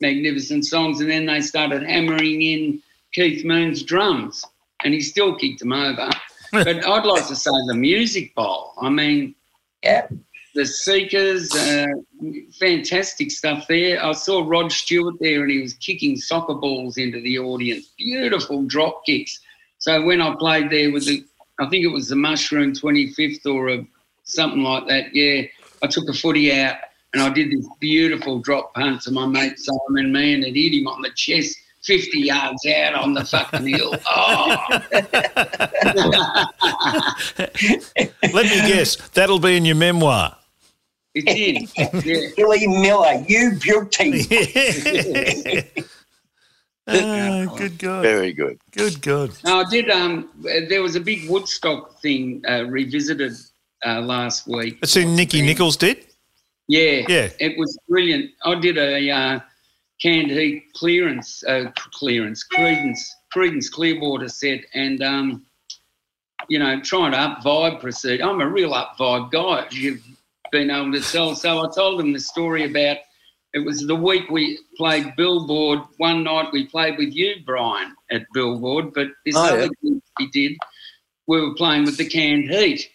magnificent 0.00 0.64
songs, 0.66 1.00
and 1.00 1.10
then 1.10 1.26
they 1.26 1.40
started 1.40 1.82
hammering 1.82 2.40
in 2.42 2.82
Keith 3.12 3.44
Moon's 3.44 3.82
drums, 3.82 4.42
and 4.84 4.94
he 4.94 5.00
still 5.00 5.36
kicked 5.36 5.60
them 5.60 5.72
over. 5.72 6.08
But 6.52 6.86
I'd 6.86 7.04
like 7.06 7.26
to 7.28 7.36
say 7.36 7.50
the 7.66 7.74
music 7.74 8.34
bowl. 8.34 8.74
I 8.80 8.90
mean, 8.90 9.34
Yeah. 9.82 10.06
the 10.54 10.66
Seekers, 10.66 11.54
uh, 11.54 11.86
fantastic 12.60 13.30
stuff 13.30 13.66
there. 13.68 14.04
I 14.04 14.12
saw 14.12 14.44
Rod 14.46 14.70
Stewart 14.70 15.14
there, 15.18 15.42
and 15.42 15.50
he 15.50 15.60
was 15.62 15.74
kicking 15.74 16.16
soccer 16.16 16.54
balls 16.54 16.98
into 16.98 17.20
the 17.22 17.38
audience. 17.38 17.92
Beautiful 17.96 18.62
drop 18.64 19.04
kicks. 19.06 19.40
So 19.78 20.02
when 20.04 20.20
I 20.20 20.34
played 20.36 20.70
there 20.70 20.92
with 20.92 21.06
the, 21.06 21.24
I 21.58 21.68
think 21.68 21.84
it 21.84 21.88
was 21.88 22.08
the 22.08 22.16
Mushroom 22.16 22.72
25th 22.74 23.46
or 23.46 23.70
a, 23.70 23.86
something 24.24 24.62
like 24.62 24.86
that. 24.88 25.14
Yeah, 25.14 25.42
I 25.82 25.86
took 25.86 26.08
a 26.08 26.12
footy 26.12 26.52
out 26.52 26.76
and 27.14 27.22
I 27.22 27.30
did 27.30 27.50
this 27.50 27.66
beautiful 27.80 28.38
drop 28.38 28.74
punt 28.74 29.02
to 29.02 29.10
my 29.10 29.26
mate 29.26 29.58
Simon 29.58 30.12
Man. 30.12 30.44
It 30.44 30.54
hit 30.54 30.72
him 30.74 30.86
on 30.86 31.02
the 31.02 31.10
chest. 31.16 31.56
50 31.84 32.20
yards 32.20 32.64
out 32.66 32.94
on 32.94 33.14
the 33.14 33.24
fucking 33.24 33.66
hill. 33.66 33.94
Oh, 34.06 34.56
Let 38.32 38.44
me 38.44 38.72
guess. 38.72 38.96
That'll 39.10 39.38
be 39.40 39.56
in 39.56 39.64
your 39.64 39.76
memoir. 39.76 40.36
it 41.14 41.26
did. 41.26 41.68
Yeah. 42.06 42.28
Billy 42.36 42.66
Miller, 42.66 43.24
you 43.26 43.52
beauty. 43.60 44.26
oh, 46.86 47.56
good 47.56 47.78
God. 47.78 48.02
Very 48.02 48.32
good. 48.32 48.58
Good 48.72 49.00
God. 49.02 49.30
No, 49.44 49.60
I 49.60 49.64
did. 49.70 49.90
Um, 49.90 50.28
there 50.68 50.82
was 50.82 50.96
a 50.96 51.00
big 51.00 51.28
Woodstock 51.28 52.00
thing 52.00 52.42
uh, 52.48 52.64
revisited 52.66 53.32
uh, 53.84 54.00
last 54.00 54.46
week. 54.46 54.80
That's 54.80 54.94
who 54.94 55.04
Nicky 55.04 55.42
Nichols 55.42 55.76
did? 55.76 56.06
Yeah, 56.68 57.04
Yeah. 57.08 57.28
it 57.40 57.58
was 57.58 57.76
brilliant. 57.88 58.30
I 58.44 58.54
did 58.54 58.78
a 58.78 59.10
uh, 59.10 59.40
canned 60.02 60.30
heat 60.30 60.64
clearance, 60.74 61.44
uh, 61.44 61.70
clearance, 61.92 62.44
Creedence, 62.52 62.98
Creedence 63.34 63.70
Clearwater 63.70 64.28
set, 64.28 64.60
and 64.74 65.02
um, 65.02 65.46
you 66.48 66.58
know, 66.58 66.80
trying 66.80 67.12
to 67.12 67.18
up 67.18 67.38
vibe 67.38 67.80
proceed. 67.80 68.20
I'm 68.20 68.40
a 68.40 68.48
real 68.48 68.74
up 68.74 68.96
vibe 68.98 69.30
guy. 69.30 69.66
You've 69.70 70.02
been 70.50 70.70
able 70.70 70.92
to 70.92 71.00
tell. 71.00 71.34
So 71.36 71.60
I 71.64 71.68
told 71.74 72.00
them 72.00 72.12
the 72.12 72.20
story 72.20 72.64
about. 72.68 72.98
It 73.54 73.58
was 73.66 73.80
the 73.86 73.94
week 73.94 74.30
we 74.30 74.58
played 74.78 75.14
Billboard. 75.14 75.80
One 75.98 76.24
night 76.24 76.48
we 76.54 76.66
played 76.66 76.96
with 76.96 77.12
you, 77.12 77.34
Brian, 77.44 77.94
at 78.10 78.22
Billboard, 78.32 78.94
but 78.94 79.08
this 79.26 79.36
Oh, 79.36 79.44
other 79.44 79.68
yeah. 79.82 79.92
we 80.18 80.30
did, 80.30 80.56
we 81.26 81.38
were 81.38 81.54
playing 81.54 81.84
with 81.84 81.98
the 81.98 82.08
canned 82.08 82.48
heat. 82.48 82.88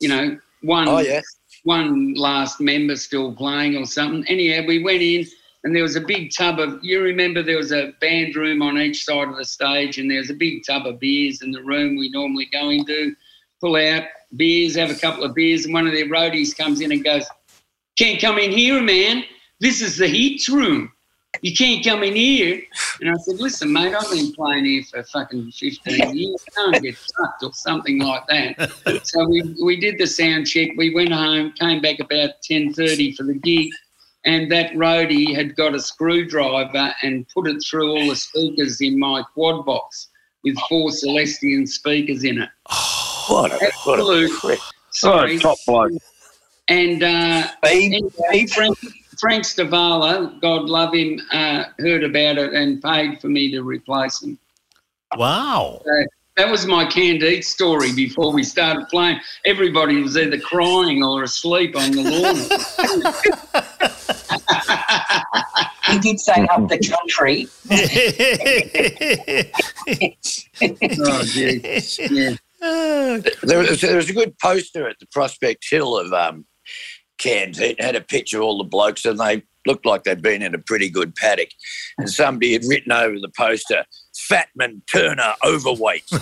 You 0.00 0.10
know, 0.10 0.38
one 0.60 0.86
Oh 0.88 0.98
yeah. 0.98 1.22
one 1.62 2.12
last 2.12 2.60
member 2.60 2.94
still 2.96 3.34
playing 3.34 3.74
or 3.76 3.86
something. 3.86 4.22
Anyhow, 4.28 4.66
we 4.66 4.82
went 4.84 5.00
in 5.00 5.24
and 5.64 5.74
there 5.74 5.82
was 5.82 5.96
a 5.96 6.00
big 6.00 6.30
tub 6.36 6.60
of, 6.60 6.78
you 6.84 7.00
remember 7.00 7.42
there 7.42 7.56
was 7.56 7.72
a 7.72 7.94
band 8.00 8.36
room 8.36 8.60
on 8.60 8.78
each 8.78 9.04
side 9.04 9.28
of 9.28 9.36
the 9.36 9.44
stage 9.44 9.98
and 9.98 10.10
there 10.10 10.18
was 10.18 10.30
a 10.30 10.34
big 10.34 10.62
tub 10.64 10.86
of 10.86 11.00
beers 11.00 11.40
in 11.40 11.50
the 11.50 11.62
room 11.62 11.96
we 11.96 12.10
normally 12.10 12.46
go 12.52 12.68
into, 12.68 13.16
pull 13.60 13.76
out 13.76 14.04
beers, 14.36 14.76
have 14.76 14.90
a 14.90 14.94
couple 14.94 15.24
of 15.24 15.34
beers, 15.34 15.64
and 15.64 15.72
one 15.72 15.86
of 15.86 15.92
their 15.92 16.06
roadies 16.06 16.56
comes 16.56 16.80
in 16.80 16.92
and 16.92 17.02
goes, 17.02 17.26
Can't 17.98 18.20
come 18.20 18.38
in 18.38 18.50
here, 18.50 18.82
man. 18.82 19.24
This 19.60 19.80
is 19.80 19.96
the 19.96 20.06
heats 20.06 20.48
room. 20.50 20.92
You 21.40 21.54
can't 21.54 21.84
come 21.84 22.02
in 22.02 22.14
here. 22.14 22.60
And 23.00 23.10
I 23.10 23.14
said, 23.20 23.40
Listen, 23.40 23.72
mate, 23.72 23.94
I've 23.94 24.10
been 24.10 24.32
playing 24.32 24.66
here 24.66 24.82
for 24.82 25.02
fucking 25.04 25.50
15 25.52 26.16
years. 26.16 26.44
Can't 26.54 26.82
get 26.82 26.96
fucked 26.96 27.42
or 27.42 27.52
something 27.54 28.00
like 28.00 28.26
that. 28.26 29.00
So 29.04 29.26
we, 29.28 29.54
we 29.62 29.80
did 29.80 29.98
the 29.98 30.06
sound 30.06 30.46
check. 30.46 30.70
We 30.76 30.94
went 30.94 31.12
home, 31.12 31.52
came 31.52 31.80
back 31.80 32.00
about 32.00 32.30
10.30 32.48 33.16
for 33.16 33.22
the 33.22 33.34
gig, 33.34 33.70
and 34.24 34.50
that 34.50 34.72
roadie 34.72 35.34
had 35.34 35.56
got 35.56 35.74
a 35.74 35.80
screwdriver 35.80 36.94
and 37.02 37.26
put 37.28 37.46
it 37.46 37.62
through 37.68 37.90
all 37.90 38.08
the 38.08 38.16
speakers 38.16 38.80
in 38.80 38.98
my 38.98 39.22
quad 39.34 39.64
box 39.66 40.08
with 40.42 40.56
four 40.68 40.90
Celestion 40.90 41.66
speakers 41.66 42.24
in 42.24 42.42
it. 42.42 42.48
What 43.26 43.52
a, 43.52 43.58
what 43.84 43.98
a 43.98 44.02
Absolute. 44.02 44.38
prick. 44.38 44.60
Oh, 45.02 45.38
top 45.38 45.56
bloke. 45.66 45.92
And 46.68 47.02
uh, 47.02 47.48
Babe, 47.62 47.94
anyway, 47.94 48.46
Frank, 48.48 48.76
Frank 49.18 49.44
Stivala, 49.44 50.38
God 50.42 50.68
love 50.68 50.94
him, 50.94 51.18
uh, 51.32 51.64
heard 51.78 52.04
about 52.04 52.36
it 52.36 52.52
and 52.52 52.82
paid 52.82 53.22
for 53.22 53.28
me 53.28 53.50
to 53.52 53.62
replace 53.62 54.22
him. 54.22 54.38
Wow. 55.16 55.80
That 56.36 56.50
was 56.50 56.66
my 56.66 56.84
Canned 56.84 57.22
Heat 57.22 57.44
story 57.44 57.92
before 57.92 58.32
we 58.32 58.42
started 58.42 58.88
playing. 58.88 59.20
Everybody 59.44 60.02
was 60.02 60.16
either 60.16 60.40
crying 60.40 61.04
or 61.04 61.22
asleep 61.22 61.76
on 61.76 61.92
the 61.92 62.02
lawn. 62.02 62.34
he 65.92 65.98
did 66.00 66.18
say 66.18 66.44
up 66.50 66.68
the 66.68 66.78
country. 66.78 67.46
oh, 71.06 71.22
gee. 71.24 71.60
Yeah. 72.14 72.36
There 73.42 73.58
was, 73.58 73.82
there 73.82 73.96
was 73.96 74.08
a 74.08 74.14
good 74.14 74.38
poster 74.38 74.88
at 74.88 74.98
the 74.98 75.06
Prospect 75.08 75.66
Hill 75.68 75.98
of 75.98 76.14
um, 76.14 76.46
canteen, 77.18 77.76
had 77.78 77.94
a 77.94 78.00
picture 78.00 78.38
of 78.38 78.44
all 78.44 78.56
the 78.56 78.64
blokes, 78.64 79.04
and 79.04 79.18
they 79.18 79.42
looked 79.66 79.84
like 79.84 80.04
they'd 80.04 80.22
been 80.22 80.40
in 80.40 80.54
a 80.54 80.58
pretty 80.58 80.88
good 80.88 81.14
paddock. 81.14 81.50
And 81.98 82.08
somebody 82.08 82.54
had 82.54 82.64
written 82.66 82.90
over 82.90 83.20
the 83.20 83.30
poster, 83.36 83.84
Fatman 84.14 84.80
Turner 84.86 85.34
overweight. 85.44 86.04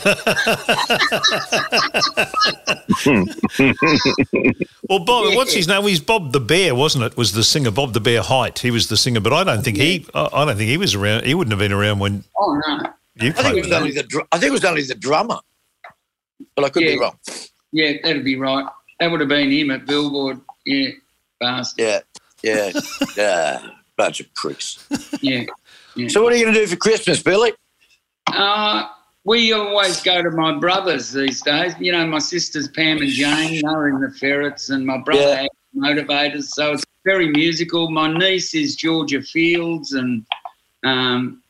Well, 4.88 4.98
Bob, 5.04 5.34
what's 5.36 5.54
his 5.54 5.68
name? 5.68 5.84
He's 5.84 6.00
Bob 6.00 6.32
the 6.32 6.40
Bear, 6.40 6.74
wasn't 6.74 7.04
it? 7.04 7.16
Was 7.16 7.32
the 7.32 7.44
singer 7.44 7.70
Bob 7.70 7.92
the 7.94 8.00
Bear 8.00 8.20
Hite? 8.20 8.58
He 8.58 8.70
was 8.70 8.88
the 8.88 8.96
singer, 8.96 9.20
but 9.20 9.32
I 9.32 9.44
don't 9.44 9.62
think 9.62 9.76
he. 9.78 10.06
I 10.14 10.28
I 10.32 10.44
don't 10.44 10.56
think 10.56 10.68
he 10.68 10.76
was 10.76 10.94
around. 10.94 11.24
He 11.24 11.34
wouldn't 11.34 11.52
have 11.52 11.58
been 11.60 11.72
around 11.72 11.98
when 12.00 12.24
Oh 12.38 12.60
no. 12.66 12.78
you 13.16 13.30
I 13.30 13.32
think 13.32 13.46
it 13.46 13.54
with 13.54 13.64
was 13.66 13.72
only 13.72 13.94
him. 13.94 14.06
the 14.10 14.26
I 14.32 14.38
think 14.38 14.48
it 14.50 14.52
was 14.52 14.64
only 14.64 14.82
the 14.82 14.94
drummer, 14.96 15.38
but 16.56 16.64
I 16.64 16.68
could 16.68 16.80
be 16.80 16.98
wrong. 16.98 17.16
Yeah, 17.72 17.92
that'd 18.02 18.24
be 18.24 18.36
right. 18.36 18.66
That 19.00 19.10
would 19.10 19.20
have 19.20 19.28
been 19.28 19.50
him 19.50 19.70
at 19.70 19.86
Billboard. 19.86 20.40
Yeah, 20.66 20.90
bastard. 21.40 22.02
Yeah, 22.42 22.72
yeah, 22.72 22.80
yeah. 23.16 23.66
Bunch 23.96 24.20
of 24.20 24.34
pricks. 24.34 24.86
Yeah. 25.20 25.44
So, 26.08 26.22
what 26.22 26.32
are 26.32 26.36
you 26.36 26.44
going 26.44 26.54
to 26.54 26.60
do 26.60 26.66
for 26.66 26.76
Christmas, 26.76 27.22
Billy? 27.22 27.52
Uh, 28.32 28.88
we 29.24 29.52
always 29.52 30.00
go 30.00 30.22
to 30.22 30.30
my 30.30 30.58
brothers 30.58 31.12
these 31.12 31.42
days. 31.42 31.74
You 31.78 31.92
know, 31.92 32.06
my 32.06 32.18
sisters 32.18 32.68
Pam 32.68 32.98
and 32.98 33.12
Jane, 33.12 33.60
they're 33.62 33.88
in 33.88 34.00
the 34.00 34.10
ferrets, 34.10 34.70
and 34.70 34.84
my 34.86 34.98
brother 34.98 35.42
Yeah. 35.42 35.46
motivators. 35.76 36.44
So 36.44 36.72
it's 36.72 36.84
very 37.04 37.28
musical. 37.30 37.90
My 37.90 38.12
niece 38.12 38.54
is 38.54 38.74
Georgia 38.74 39.22
Fields, 39.22 39.92
and 39.92 40.26
um, 40.84 41.42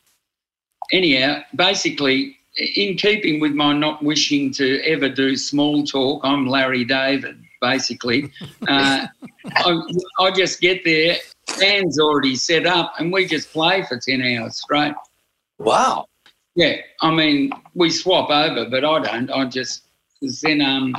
anyhow, 0.93 1.43
basically, 1.57 2.37
in 2.77 2.97
keeping 2.97 3.41
with 3.41 3.53
my 3.53 3.73
not 3.73 4.03
wishing 4.03 4.53
to 4.55 4.81
ever 4.83 5.09
do 5.09 5.37
small 5.37 5.85
talk, 5.85 6.21
I'm 6.25 6.47
Larry 6.47 6.85
David. 6.85 7.43
Basically, 7.63 8.31
uh, 8.69 9.07
I, 9.57 9.83
I 10.19 10.31
just 10.33 10.61
get 10.61 10.85
there, 10.85 11.17
band's 11.59 11.99
already 11.99 12.37
set 12.37 12.67
up, 12.67 12.95
and 12.99 13.11
we 13.13 13.25
just 13.25 13.51
play 13.53 13.83
for 13.85 13.99
ten 13.99 14.21
hours 14.21 14.61
straight. 14.61 14.95
Wow. 15.59 16.07
Yeah, 16.55 16.77
I 17.01 17.11
mean, 17.11 17.51
we 17.75 17.91
swap 17.91 18.31
over, 18.31 18.69
but 18.69 18.85
I 18.85 18.99
don't. 19.01 19.31
I 19.31 19.47
just, 19.47 19.85
cause 20.21 20.41
then, 20.41 20.61
um, 20.61 20.95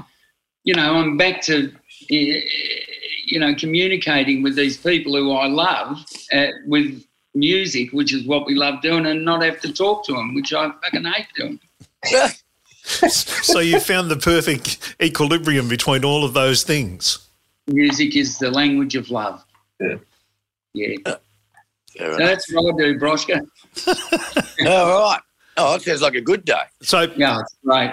you 0.63 0.73
know, 0.73 0.95
I'm 0.95 1.17
back 1.17 1.41
to, 1.43 1.71
you 2.09 3.39
know, 3.39 3.53
communicating 3.55 4.41
with 4.41 4.55
these 4.55 4.77
people 4.77 5.15
who 5.15 5.31
I 5.31 5.47
love 5.47 6.03
uh, 6.31 6.47
with 6.65 7.03
music, 7.35 7.91
which 7.91 8.13
is 8.13 8.25
what 8.25 8.45
we 8.45 8.55
love 8.55 8.81
doing, 8.81 9.05
and 9.05 9.23
not 9.23 9.43
have 9.43 9.61
to 9.61 9.71
talk 9.71 10.05
to 10.05 10.13
them, 10.13 10.33
which 10.33 10.53
I 10.53 10.71
fucking 10.83 11.05
hate 11.05 11.27
doing. 11.35 11.59
so 12.83 13.59
you 13.59 13.79
found 13.79 14.09
the 14.09 14.17
perfect 14.17 14.95
equilibrium 15.01 15.67
between 15.67 16.03
all 16.03 16.25
of 16.25 16.33
those 16.33 16.63
things. 16.63 17.19
Music 17.67 18.15
is 18.15 18.39
the 18.39 18.51
language 18.51 18.95
of 18.95 19.09
love. 19.09 19.43
Yeah. 19.79 19.95
Yeah. 20.73 21.15
Fair 21.97 22.13
So 22.13 22.17
that's 22.17 22.51
what 22.51 22.73
I 22.73 22.77
do, 22.77 22.99
Broshka. 22.99 23.47
All 24.67 25.11
right. 25.11 25.21
Oh, 25.57 25.75
it 25.75 25.81
sounds 25.83 26.01
like 26.01 26.15
a 26.15 26.21
good 26.21 26.45
day. 26.45 26.61
So 26.81 27.01
Yeah, 27.15 27.39
it's 27.41 27.55
great. 27.63 27.91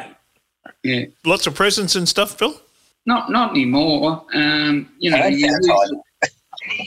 Yeah. 0.83 1.05
lots 1.25 1.47
of 1.47 1.55
presents 1.55 1.95
and 1.95 2.09
stuff, 2.09 2.39
Phil. 2.39 2.61
Not 3.07 3.31
not 3.31 3.51
anymore. 3.51 4.25
Um, 4.35 4.89
you 4.99 5.11
know, 5.11 5.17
Hand 5.17 5.39
you 5.39 5.49
sanitizer. 5.49 6.01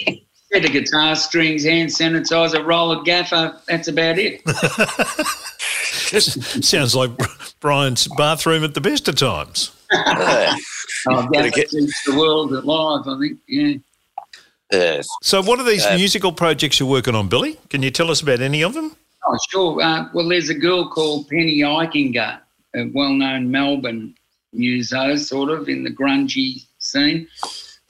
use 0.08 0.20
set 0.52 0.66
of 0.66 0.72
guitar 0.72 1.16
strings, 1.16 1.64
hand 1.66 1.90
sanitizer, 1.90 2.66
roll 2.66 2.92
of 2.92 3.06
gaffer. 3.06 3.58
That's 3.68 3.88
about 3.88 4.18
it. 4.20 4.42
Sounds 6.64 6.96
like 6.96 7.12
Brian's 7.60 8.08
bathroom 8.18 8.64
at 8.64 8.74
the 8.74 8.82
best 8.82 9.08
of 9.08 9.16
times. 9.16 9.72
Yeah. 9.92 10.56
Oh, 11.10 11.28
Gotta 11.34 11.50
gaffer 11.50 11.52
get- 11.52 11.70
keeps 11.70 12.04
the 12.06 12.18
world 12.18 12.54
alive. 12.54 13.08
I 13.08 13.20
think. 13.20 13.40
Yeah. 13.48 13.74
Yes. 14.72 15.08
So, 15.22 15.42
what 15.42 15.60
are 15.60 15.64
these 15.66 15.86
Uh, 15.86 15.96
musical 15.96 16.32
projects 16.32 16.80
you're 16.80 16.90
working 16.90 17.16
on, 17.16 17.28
Billy? 17.28 17.58
Can 17.70 17.84
you 17.84 17.92
tell 17.92 18.10
us 18.10 18.22
about 18.22 18.42
any 18.42 18.64
of 18.64 18.74
them? 18.74 18.96
Oh, 19.26 19.38
sure. 19.50 19.82
Uh, 19.82 20.10
well, 20.14 20.28
there's 20.28 20.50
a 20.50 20.56
girl 20.56 20.90
called 20.90 21.30
Penny 21.30 21.60
Ikinger, 21.60 22.40
a 22.76 22.90
well-known 22.94 23.50
Melbourne 23.50 24.16
muso, 24.52 25.16
sort 25.16 25.50
of 25.50 25.70
in 25.70 25.84
the 25.84 25.90
grungy 25.90 26.66
scene. 26.80 27.28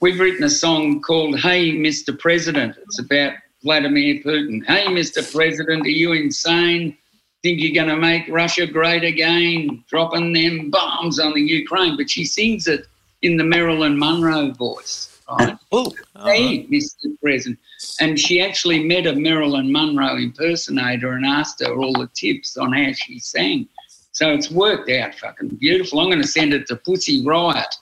We've 0.00 0.20
written 0.20 0.44
a 0.44 0.50
song 0.50 1.00
called 1.00 1.40
"Hey, 1.40 1.72
Mr. 1.72 2.16
President." 2.18 2.76
It's 2.82 2.98
about 2.98 3.34
Vladimir 3.62 4.22
Putin. 4.22 4.64
Hey, 4.66 4.86
Mr. 4.86 5.28
President, 5.34 5.86
are 5.86 5.88
you 5.88 6.12
insane? 6.12 6.96
Think 7.42 7.60
you're 7.60 7.74
going 7.74 7.94
to 7.94 8.00
make 8.00 8.28
Russia 8.28 8.66
great 8.66 9.04
again? 9.04 9.84
Dropping 9.88 10.32
them 10.32 10.70
bombs 10.70 11.18
on 11.18 11.34
the 11.34 11.40
Ukraine, 11.40 11.96
but 11.96 12.10
she 12.10 12.24
sings 12.24 12.68
it 12.68 12.86
in 13.22 13.36
the 13.36 13.44
Marilyn 13.44 13.98
Monroe 13.98 14.52
voice. 14.52 15.13
Right? 15.30 15.56
Oh, 15.72 15.92
Hey, 16.24 16.66
Mr. 16.66 17.06
President. 17.22 17.58
And 18.00 18.18
she 18.18 18.40
actually 18.40 18.82
met 18.84 19.06
a 19.06 19.14
Marilyn 19.14 19.70
Monroe 19.72 20.16
impersonator 20.16 21.12
and 21.12 21.24
asked 21.26 21.60
her 21.64 21.74
all 21.76 21.92
the 21.92 22.08
tips 22.14 22.56
on 22.56 22.72
how 22.72 22.92
she 22.92 23.18
sang. 23.18 23.68
So 24.12 24.32
it's 24.32 24.50
worked 24.50 24.90
out 24.90 25.14
fucking 25.16 25.48
beautiful. 25.60 26.00
I'm 26.00 26.08
going 26.08 26.22
to 26.22 26.28
send 26.28 26.52
it 26.54 26.66
to 26.68 26.76
Pussy 26.76 27.24
Riot. 27.26 27.74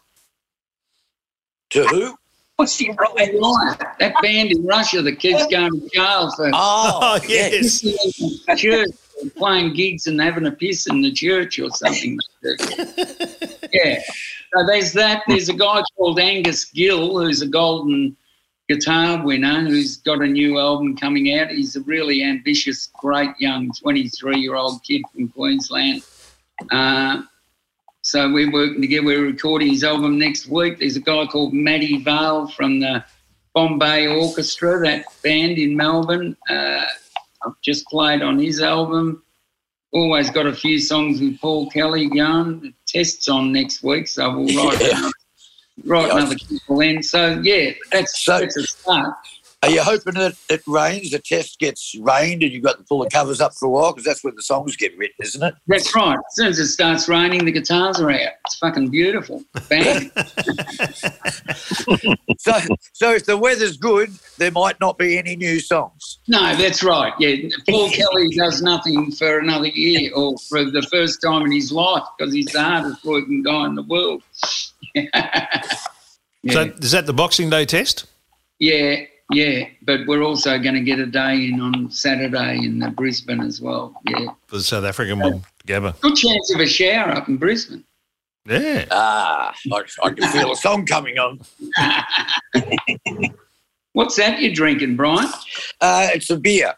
to 1.71 1.85
who? 1.87 2.17
What's 2.57 2.77
he 2.79 2.91
right? 2.91 2.99
Riot, 3.35 3.81
that 3.99 4.15
band 4.23 4.53
in 4.53 4.65
Russia 4.65 5.03
that 5.03 5.19
keeps 5.19 5.47
going 5.49 5.73
to 5.81 5.89
jail 5.93 6.31
for 6.37 6.49
Oh, 6.55 7.01
Oh, 7.03 7.21
yes. 7.27 7.83
yes. 7.83 7.97
pissing 7.97 8.21
in 8.21 8.39
the 8.47 8.57
church, 8.57 9.35
playing 9.37 9.75
gigs 9.75 10.07
and 10.07 10.21
having 10.21 10.47
a 10.47 10.53
piss 10.53 10.87
in 10.87 11.01
the 11.03 11.11
church 11.13 11.59
or 11.59 11.71
something. 11.71 12.19
yeah. 13.73 14.01
So 14.55 14.67
there's 14.67 14.93
that. 14.93 15.23
There's 15.27 15.49
a 15.49 15.55
guy 15.55 15.83
called 15.97 16.19
Angus 16.19 16.67
Gill 16.67 17.19
who's 17.19 17.41
a 17.41 17.47
golden 17.47 18.17
guitar 18.69 19.25
winner 19.25 19.61
who's 19.61 19.97
got 19.99 20.21
a 20.23 20.27
new 20.27 20.59
album 20.59 20.97
coming 20.97 21.39
out. 21.39 21.51
He's 21.51 21.77
a 21.77 21.81
really 21.83 22.23
ambitious, 22.23 22.89
great 22.99 23.31
young 23.39 23.71
23 23.73 24.39
year 24.39 24.55
old 24.55 24.83
kid 24.83 25.03
from 25.13 25.29
Queensland. 25.29 26.03
Uh, 26.71 27.23
so 28.03 28.31
we're 28.31 28.53
working 28.53 28.83
together. 28.83 29.07
We're 29.07 29.27
recording 29.27 29.69
his 29.69 29.85
album 29.85 30.19
next 30.19 30.47
week. 30.49 30.79
There's 30.79 30.97
a 30.97 31.01
guy 31.01 31.25
called 31.27 31.55
Matty 31.55 32.03
Vale 32.03 32.49
from 32.49 32.81
the 32.81 33.05
Bombay 33.55 34.07
Orchestra, 34.09 34.81
that 34.81 35.07
band 35.23 35.59
in 35.59 35.77
Melbourne. 35.77 36.37
Uh, 36.51 36.85
I've 37.45 37.61
just 37.63 37.87
played 37.87 38.21
on 38.23 38.39
his 38.39 38.61
album. 38.61 39.23
Always 39.93 40.31
got 40.31 40.47
a 40.47 40.53
few 40.55 40.79
songs 40.79 41.21
with 41.21 41.39
Paul 41.41 41.69
Kelly 41.71 42.09
going. 42.09 42.61
The 42.61 42.73
test's 42.87 43.29
on 43.29 43.53
next 43.53 43.83
week, 43.83 44.09
so 44.09 44.39
we'll 44.39 44.47
write, 44.67 44.81
Yeah. 44.81 44.89
another, 44.99 45.11
write 45.85 46.07
Yeah. 46.09 46.17
another 46.17 46.37
couple 46.37 46.81
in. 46.81 47.03
So 47.03 47.41
yeah, 47.43 47.73
that's 47.91 48.25
So- 48.25 48.39
that's 48.41 48.57
a 48.57 48.63
start. 48.67 49.15
Are 49.63 49.71
you 49.71 49.83
hoping 49.83 50.15
that 50.15 50.35
it 50.49 50.63
rains, 50.67 51.11
the 51.11 51.21
test 51.21 51.59
gets 51.59 51.95
rained, 52.01 52.43
and 52.43 52.53
you've 52.53 52.65
got 52.65 52.79
to 52.79 52.85
pull 52.85 52.99
the 53.05 53.11
covers 53.11 53.41
up 53.41 53.55
for 53.55 53.67
a 53.67 53.69
while? 53.69 53.93
Because 53.93 54.05
that's 54.05 54.25
when 54.25 54.35
the 54.35 54.43
songs 54.43 54.77
get 54.77 54.97
written, 54.99 55.15
isn't 55.21 55.43
it? 55.43 55.55
That's 55.69 55.95
right. 55.95 56.17
As 56.17 56.35
soon 56.35 56.47
as 56.49 56.59
it 56.59 56.67
starts 56.67 57.09
raining, 57.09 57.45
the 57.45 57.53
guitars 57.53 58.01
are 58.01 58.11
out. 58.11 58.33
It's 58.47 58.57
fucking 58.57 58.89
beautiful. 58.89 59.45
Bang. 59.69 60.11
So, 62.39 62.53
so 62.93 63.13
if 63.13 63.25
the 63.25 63.37
weather's 63.37 63.77
good, 63.77 64.11
there 64.37 64.51
might 64.51 64.81
not 64.81 64.99
be 64.99 65.17
any 65.17 65.37
new 65.37 65.61
songs. 65.61 66.19
No, 66.27 66.57
that's 66.57 66.83
right. 66.83 67.13
Yeah, 67.21 67.37
Paul 67.69 67.89
Kelly 67.91 68.31
does 68.37 68.63
nothing 68.63 69.13
for 69.13 69.39
another 69.39 69.69
year 69.69 70.11
or 70.13 70.37
for 70.49 70.65
the 70.65 70.83
first 70.91 71.23
time 71.23 71.47
in 71.47 71.53
his 71.53 71.71
life 71.71 72.03
because 72.19 72.35
he's 72.35 72.47
the 72.47 72.61
hardest 72.61 73.05
working 73.05 73.45
guy 73.45 73.67
in 73.67 73.77
the 73.77 73.85
world. 73.85 74.25
yeah. 74.95 75.63
So, 76.51 76.63
is 76.81 76.91
that 76.91 77.07
the 77.07 77.13
Boxing 77.13 77.49
Day 77.49 77.65
test? 77.65 78.07
yeah, 78.59 78.97
yeah. 79.31 79.69
But 79.83 80.07
we're 80.07 80.23
also 80.23 80.59
going 80.59 80.75
to 80.75 80.81
get 80.81 80.99
a 80.99 81.07
day 81.07 81.47
in 81.49 81.61
on 81.61 81.91
Saturday 81.91 82.59
in 82.65 82.79
the 82.79 82.91
Brisbane 82.91 83.41
as 83.41 83.61
well. 83.61 83.95
Yeah, 84.09 84.27
For 84.47 84.57
the 84.57 84.63
South 84.63 84.85
African 84.85 85.19
one, 85.19 85.43
Gabba. 85.67 86.01
good 86.01 86.17
chance 86.17 86.55
of 86.55 86.61
a 86.61 86.67
shower 86.67 87.13
up 87.13 87.29
in 87.29 87.37
Brisbane. 87.37 87.85
Yeah. 88.47 88.87
Ah, 88.91 89.55
I, 89.73 89.83
I 90.03 90.11
can 90.11 90.29
feel 90.31 90.53
a 90.53 90.57
song 90.57 90.85
coming 90.85 91.19
on. 91.19 91.41
What's 93.93 94.17
that 94.17 94.41
you're 94.41 94.55
drinking, 94.55 94.97
Brian? 94.97 95.31
Uh, 95.81 96.09
it's 96.15 96.31
a 96.31 96.37
beer. 96.37 96.75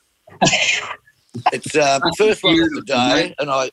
It's 1.52 1.74
uh, 1.74 2.00
first 2.18 2.42
one 2.42 2.61
of 2.61 2.70
the 2.70 2.83
day, 2.83 3.35
and 3.38 3.50
I, 3.50 3.70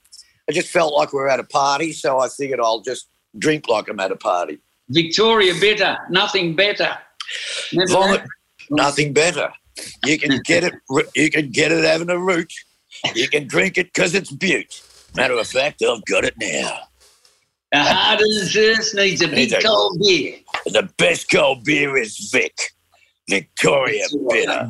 I 0.47 0.51
just 0.51 0.69
felt 0.69 0.93
like 0.93 1.11
we 1.11 1.19
were 1.19 1.29
at 1.29 1.39
a 1.39 1.43
party, 1.43 1.91
so 1.91 2.19
I 2.19 2.29
figured 2.29 2.59
I'll 2.59 2.81
just 2.81 3.09
drink 3.37 3.67
like 3.67 3.89
I'm 3.89 3.99
at 3.99 4.11
a 4.11 4.15
party. 4.15 4.59
Victoria 4.89 5.53
Bitter, 5.59 5.97
nothing 6.09 6.55
better. 6.55 6.97
Remember 7.71 7.93
Vomit, 7.93 8.21
that? 8.21 8.29
Nothing 8.71 9.13
better. 9.13 9.51
You 10.05 10.17
can 10.17 10.39
get 10.45 10.63
it. 10.63 10.73
You 11.15 11.29
can 11.29 11.51
get 11.51 11.71
it 11.71 11.83
having 11.83 12.09
a 12.09 12.17
root. 12.17 12.51
You 13.15 13.27
can 13.29 13.47
drink 13.47 13.77
it 13.77 13.93
because 13.93 14.13
it's 14.15 14.31
butte. 14.31 14.81
Matter 15.15 15.37
of 15.37 15.47
fact, 15.47 15.81
I've 15.83 16.03
got 16.05 16.23
it 16.23 16.35
now. 16.39 16.79
The 17.71 17.79
heart 17.83 18.15
of 18.21 18.27
the 18.27 18.49
thirst 18.53 18.95
needs 18.95 19.21
a 19.21 19.27
big 19.27 19.35
Needs 19.37 19.53
a- 19.53 19.61
cold 19.61 20.01
beer. 20.05 20.35
The 20.65 20.89
best 20.97 21.29
cold 21.31 21.63
beer 21.63 21.95
is 21.97 22.29
Vic. 22.31 22.53
Victoria 23.29 24.03
Bitter. 24.29 24.67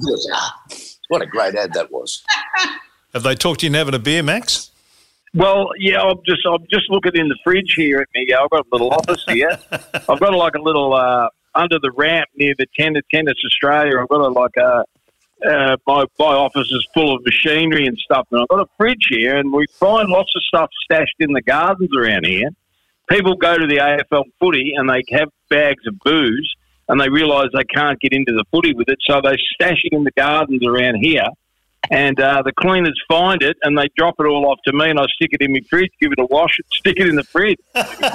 What 1.07 1.21
a 1.23 1.25
great 1.25 1.55
ad 1.55 1.73
that 1.73 1.91
was. 1.91 2.21
Have 3.13 3.23
they 3.23 3.33
talked 3.35 3.61
to 3.61 3.65
you 3.65 3.71
in 3.71 3.73
having 3.73 3.95
a 3.95 3.99
beer, 3.99 4.21
Max? 4.21 4.69
Well, 5.33 5.69
yeah, 5.79 5.99
I'm 6.01 6.17
just 6.27 6.45
I'm 6.45 6.63
just 6.71 6.89
looking 6.89 7.13
in 7.15 7.27
the 7.27 7.37
fridge 7.43 7.73
here 7.75 7.99
at 8.01 8.07
me. 8.13 8.31
I've 8.33 8.49
got 8.51 8.61
a 8.61 8.69
little 8.71 8.91
office 8.91 9.23
here. 9.29 9.57
I've 9.71 10.19
got 10.19 10.33
like 10.35 10.55
a 10.55 10.61
little 10.61 10.93
uh, 10.93 11.29
under 11.55 11.79
the 11.79 11.91
ramp 11.91 12.29
near 12.35 12.53
the 12.57 12.67
Tennis 12.77 13.03
Tennis 13.13 13.35
Australia. 13.45 13.99
I've 13.99 14.09
got 14.09 14.21
a 14.21 14.27
like 14.27 14.57
a. 14.57 14.85
Uh, 15.43 15.75
my, 15.87 16.05
my 16.19 16.35
office 16.35 16.71
is 16.71 16.87
full 16.93 17.15
of 17.15 17.25
machinery 17.25 17.87
and 17.87 17.97
stuff, 17.97 18.27
and 18.31 18.39
I've 18.41 18.47
got 18.47 18.59
a 18.59 18.69
fridge 18.77 19.07
here, 19.09 19.37
and 19.37 19.51
we 19.51 19.65
find 19.79 20.07
lots 20.07 20.31
of 20.35 20.43
stuff 20.43 20.69
stashed 20.83 21.15
in 21.19 21.33
the 21.33 21.41
gardens 21.41 21.89
around 21.97 22.27
here. 22.27 22.49
People 23.09 23.35
go 23.35 23.57
to 23.57 23.65
the 23.65 23.77
AFL 23.77 24.25
footy 24.39 24.73
and 24.75 24.87
they 24.87 25.01
have 25.17 25.29
bags 25.49 25.85
of 25.87 25.97
booze, 26.05 26.55
and 26.87 27.01
they 27.01 27.09
realise 27.09 27.47
they 27.53 27.63
can't 27.63 27.99
get 27.99 28.13
into 28.13 28.33
the 28.33 28.45
footy 28.51 28.75
with 28.75 28.87
it, 28.87 28.99
so 29.01 29.19
they 29.19 29.35
stash 29.55 29.81
it 29.83 29.93
in 29.93 30.03
the 30.03 30.11
gardens 30.11 30.61
around 30.63 30.97
here. 31.01 31.25
And 31.89 32.19
uh, 32.19 32.43
the 32.43 32.53
cleaners 32.53 32.99
find 33.07 33.41
it 33.41 33.57
and 33.63 33.77
they 33.77 33.89
drop 33.97 34.15
it 34.19 34.25
all 34.25 34.45
off 34.49 34.59
to 34.65 34.73
me, 34.73 34.91
and 34.91 34.99
I 34.99 35.05
stick 35.15 35.29
it 35.33 35.41
in 35.41 35.51
my 35.51 35.61
fridge, 35.69 35.89
give 35.99 36.11
it 36.11 36.19
a 36.19 36.25
wash, 36.25 36.57
and 36.59 36.65
stick 36.73 36.99
it 36.99 37.07
in 37.07 37.15
the 37.15 37.23
fridge. 37.23 37.57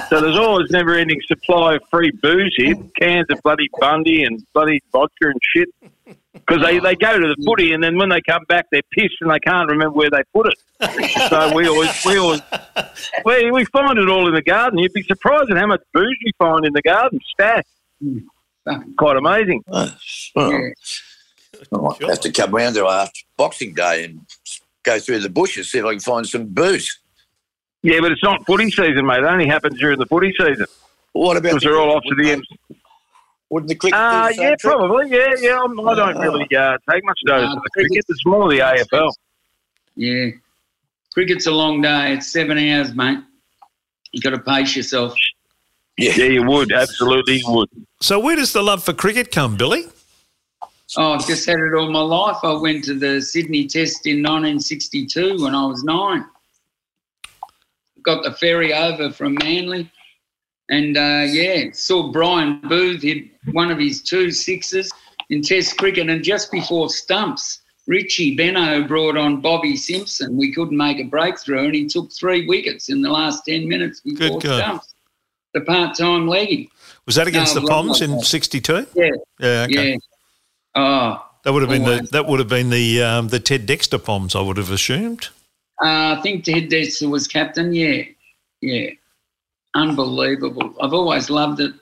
so 0.09 0.21
there's 0.21 0.37
always 0.37 0.71
never 0.71 0.95
ending 0.95 1.19
supply 1.27 1.75
of 1.75 1.81
free 1.91 2.11
booze 2.21 2.53
here 2.57 2.75
cans 2.99 3.25
of 3.29 3.41
bloody 3.43 3.67
Bundy 3.79 4.23
and 4.23 4.41
bloody 4.53 4.81
vodka 4.91 5.27
and 5.27 5.39
shit. 5.53 5.69
Because 6.33 6.63
they, 6.63 6.79
they 6.79 6.95
go 6.95 7.19
to 7.19 7.27
the 7.27 7.43
footy 7.45 7.73
and 7.73 7.83
then 7.83 7.97
when 7.97 8.09
they 8.09 8.21
come 8.21 8.43
back 8.47 8.67
they're 8.71 8.81
pissed 8.91 9.15
and 9.21 9.29
they 9.29 9.39
can't 9.39 9.69
remember 9.69 9.93
where 9.97 10.09
they 10.09 10.21
put 10.33 10.47
it. 10.47 11.29
so 11.29 11.53
we 11.53 11.67
always 11.67 12.05
we 12.05 12.17
always 12.17 12.41
we, 13.25 13.51
we 13.51 13.65
find 13.65 13.97
it 13.99 14.07
all 14.07 14.27
in 14.27 14.33
the 14.35 14.41
garden. 14.43 14.79
You'd 14.79 14.93
be 14.93 15.03
surprised 15.03 15.49
at 15.51 15.57
how 15.57 15.65
much 15.67 15.81
booze 15.93 16.15
you 16.21 16.31
find 16.37 16.65
in 16.65 16.71
the 16.73 16.81
garden 16.83 17.19
stashed. 17.33 17.67
Quite 18.97 19.17
amazing. 19.17 19.63
Oh, 19.69 19.93
well, 20.35 20.51
Yeah. 20.51 20.69
I 21.73 21.77
might 21.77 22.01
have 22.03 22.19
to 22.21 22.31
come 22.31 22.51
round 22.51 22.75
there 22.75 22.85
after 22.85 23.19
Boxing 23.37 23.73
Day 23.73 24.05
and 24.05 24.21
go 24.83 24.99
through 24.99 25.19
the 25.19 25.29
bushes, 25.29 25.71
see 25.71 25.79
if 25.79 25.85
I 25.85 25.91
can 25.91 25.99
find 25.99 26.27
some 26.27 26.45
booze. 26.47 26.99
Yeah, 27.83 27.99
but 28.01 28.11
it's 28.11 28.23
not 28.23 28.45
footy 28.45 28.69
season, 28.71 29.05
mate. 29.05 29.19
It 29.19 29.25
only 29.25 29.47
happens 29.47 29.79
during 29.79 29.99
the 29.99 30.05
footy 30.07 30.33
season 30.39 30.65
What 31.13 31.37
about 31.37 31.49
because 31.49 31.63
they're 31.63 31.77
all 31.77 31.95
off 31.95 32.03
to 32.03 32.15
the 32.15 32.23
Wouldn't 32.23 32.45
end. 32.71 32.79
Wouldn't 33.49 33.69
the 33.69 33.75
cricket 33.75 33.97
Uh, 33.99 34.27
the 34.27 34.35
yeah, 34.35 34.55
trick? 34.55 34.59
probably. 34.59 35.09
Yeah, 35.09 35.27
yeah. 35.39 35.59
I'm, 35.63 35.79
I 35.87 35.95
don't 35.95 36.17
really 36.17 36.47
uh, 36.55 36.77
take 36.91 37.03
much 37.05 37.19
notice 37.25 37.49
Uh, 37.49 37.55
of 37.57 37.63
the 37.63 37.69
cricket. 37.71 38.03
It's 38.09 38.25
more 38.25 38.49
the 38.49 38.59
AFL. 38.59 39.11
Yeah. 39.95 40.29
Cricket's 41.13 41.47
a 41.47 41.51
long 41.51 41.81
day. 41.81 42.13
It's 42.13 42.27
seven 42.31 42.57
hours, 42.57 42.93
mate. 42.93 43.19
you 44.11 44.21
got 44.21 44.31
to 44.31 44.39
pace 44.39 44.75
yourself. 44.75 45.13
Yeah. 45.97 46.13
Yeah, 46.15 46.25
you 46.25 46.43
would. 46.43 46.71
Absolutely, 46.73 47.37
you 47.37 47.51
would. 47.51 47.69
So 48.01 48.19
where 48.19 48.35
does 48.35 48.53
the 48.53 48.61
love 48.61 48.83
for 48.83 48.93
cricket 48.93 49.31
come, 49.31 49.55
Billy? 49.55 49.85
Oh, 50.95 51.13
I've 51.13 51.27
just 51.27 51.45
had 51.45 51.59
it 51.59 51.73
all 51.73 51.91
my 51.91 52.01
life. 52.01 52.37
I 52.43 52.53
went 52.53 52.85
to 52.85 52.93
the 52.93 53.21
Sydney 53.21 53.67
Test 53.67 54.05
in 54.05 54.23
1962 54.23 55.43
when 55.43 55.53
I 55.53 55.65
was 55.65 55.83
nine. 55.83 56.25
Got 58.03 58.23
the 58.23 58.31
ferry 58.31 58.73
over 58.73 59.11
from 59.11 59.35
Manly. 59.35 59.91
And 60.69 60.97
uh, 60.97 61.25
yeah, 61.27 61.71
saw 61.73 62.11
Brian 62.11 62.61
Booth 62.67 63.01
hit 63.01 63.25
one 63.51 63.71
of 63.71 63.79
his 63.79 64.01
two 64.01 64.31
sixes 64.31 64.91
in 65.29 65.41
Test 65.41 65.77
cricket. 65.77 66.09
And 66.09 66.23
just 66.23 66.51
before 66.51 66.89
stumps, 66.89 67.61
Richie 67.85 68.35
Benaud 68.37 68.87
brought 68.87 69.17
on 69.17 69.41
Bobby 69.41 69.75
Simpson. 69.75 70.37
We 70.37 70.53
couldn't 70.53 70.77
make 70.77 70.99
a 70.99 71.05
breakthrough, 71.05 71.65
and 71.65 71.75
he 71.75 71.85
took 71.87 72.11
three 72.11 72.45
wickets 72.47 72.89
in 72.89 73.01
the 73.01 73.09
last 73.09 73.43
10 73.45 73.67
minutes 73.67 74.01
before 74.01 74.39
God. 74.39 74.61
stumps. 74.61 74.93
The 75.53 75.61
part 75.61 75.97
time 75.97 76.27
leggy. 76.27 76.69
Was 77.05 77.15
that 77.15 77.27
against 77.27 77.55
No, 77.55 77.61
the 77.61 77.67
Poms 77.67 78.01
in 78.01 78.19
'62? 78.19 78.85
Yeah, 78.93 79.09
Yeah, 79.39 79.65
okay. 79.69 79.91
yeah. 79.91 79.97
Oh, 80.77 81.25
That 81.43 81.53
would 81.53 81.63
have 81.63 81.71
been 81.71 81.83
the 81.85 82.07
that 82.11 82.27
would 82.27 82.39
have 82.39 82.47
been 82.49 82.69
the 82.69 83.01
um, 83.01 83.27
the 83.29 83.39
Ted 83.39 83.65
Dexter 83.65 83.97
Poms. 83.97 84.35
I 84.35 84.41
would 84.41 84.57
have 84.57 84.69
assumed. 84.71 85.29
Uh, 85.83 86.15
I 86.17 86.21
think 86.21 86.43
Ted 86.43 86.69
Dexter 86.69 87.09
was 87.09 87.27
captain. 87.27 87.73
Yeah, 87.73 88.03
yeah, 88.61 88.91
unbelievable. 89.75 90.73
I've 90.81 90.93
always 90.93 91.29
loved 91.29 91.59
it, 91.61 91.73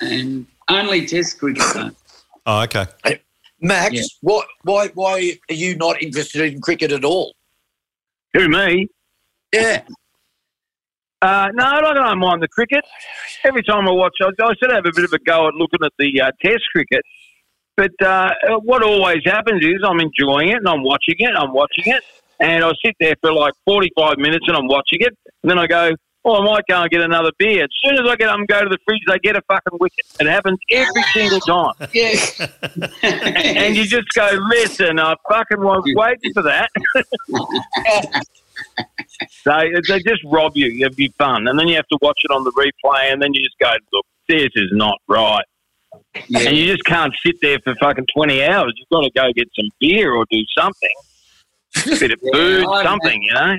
and 0.00 0.46
only 0.70 1.06
Test 1.06 1.38
cricket. 1.38 1.62
Though. 1.74 1.90
Oh, 2.50 2.62
okay. 2.62 2.86
Max, 3.60 3.92
Yeah. 3.92 4.02
what, 4.22 4.46
why, 4.62 4.88
why 4.94 5.36
are 5.50 5.54
you 5.54 5.76
not 5.76 6.00
interested 6.02 6.50
in 6.50 6.62
cricket 6.62 6.92
at 6.92 7.04
all? 7.04 7.34
Who 8.32 8.48
me? 8.48 8.88
Yeah. 9.52 9.82
Uh, 11.20 11.48
no, 11.52 11.64
I 11.64 11.80
don't 11.92 12.18
mind 12.20 12.42
the 12.42 12.48
cricket. 12.48 12.84
Every 13.44 13.62
time 13.62 13.86
I 13.86 13.90
watch, 13.90 14.14
I, 14.22 14.28
I 14.28 14.46
sort 14.54 14.70
of 14.70 14.76
have 14.76 14.86
a 14.86 14.92
bit 14.94 15.04
of 15.04 15.12
a 15.12 15.18
go 15.18 15.46
at 15.48 15.54
looking 15.56 15.80
at 15.84 15.92
the 15.98 16.20
uh, 16.22 16.30
Test 16.42 16.62
cricket. 16.72 17.02
But 17.78 17.94
uh, 18.04 18.30
what 18.64 18.82
always 18.82 19.22
happens 19.24 19.64
is 19.64 19.76
I'm 19.86 20.00
enjoying 20.00 20.48
it 20.48 20.56
and 20.56 20.68
I'm 20.68 20.82
watching 20.82 21.14
it, 21.18 21.30
I'm 21.36 21.52
watching 21.52 21.84
it, 21.86 22.02
and 22.40 22.64
I 22.64 22.72
sit 22.84 22.96
there 22.98 23.14
for 23.20 23.32
like 23.32 23.54
45 23.66 24.18
minutes 24.18 24.44
and 24.48 24.56
I'm 24.56 24.66
watching 24.66 24.98
it, 25.00 25.16
and 25.44 25.50
then 25.50 25.60
I 25.60 25.68
go, 25.68 25.92
oh, 26.24 26.42
I 26.42 26.44
might 26.44 26.64
go 26.68 26.82
and 26.82 26.90
get 26.90 27.02
another 27.02 27.30
beer. 27.38 27.62
As 27.62 27.70
soon 27.84 27.94
as 27.94 28.10
I 28.10 28.16
get 28.16 28.30
up 28.30 28.36
and 28.36 28.48
go 28.48 28.64
to 28.64 28.68
the 28.68 28.78
fridge, 28.84 28.98
they 29.06 29.20
get 29.20 29.36
a 29.36 29.42
fucking 29.42 29.78
wicket. 29.78 30.04
It 30.18 30.26
happens 30.26 30.58
every 30.72 31.04
single 31.12 31.38
time. 31.38 31.74
Yeah, 31.92 32.16
And 33.02 33.76
you 33.76 33.84
just 33.84 34.08
go, 34.12 34.28
listen, 34.50 34.98
I 34.98 35.14
fucking 35.30 35.60
was 35.60 35.84
waiting 35.94 36.32
for 36.32 36.42
that. 36.42 36.70
so 39.30 39.52
they 39.88 40.00
just 40.00 40.24
rob 40.24 40.56
you 40.56 40.84
of 40.84 40.98
your 40.98 41.12
fun. 41.12 41.46
And 41.46 41.56
then 41.56 41.68
you 41.68 41.76
have 41.76 41.86
to 41.92 41.98
watch 42.02 42.18
it 42.24 42.32
on 42.32 42.42
the 42.42 42.50
replay, 42.50 43.12
and 43.12 43.22
then 43.22 43.32
you 43.34 43.40
just 43.40 43.58
go, 43.60 43.72
look, 43.92 44.06
this 44.28 44.50
is 44.56 44.70
not 44.72 44.98
right. 45.06 45.44
Yeah. 46.28 46.40
And 46.48 46.56
you 46.56 46.66
just 46.72 46.84
can't 46.84 47.14
sit 47.24 47.36
there 47.42 47.58
for 47.60 47.74
fucking 47.76 48.06
20 48.14 48.42
hours. 48.44 48.72
You've 48.76 48.88
got 48.90 49.02
to 49.02 49.10
go 49.10 49.32
get 49.32 49.48
some 49.58 49.68
beer 49.80 50.12
or 50.12 50.24
do 50.30 50.40
something. 50.56 50.90
A 51.76 51.88
bit 52.00 52.10
of 52.12 52.18
Yeah, 52.22 52.32
food, 52.32 52.66
I- 52.66 52.82
something, 52.84 53.22
you 53.22 53.34
know? 53.34 53.56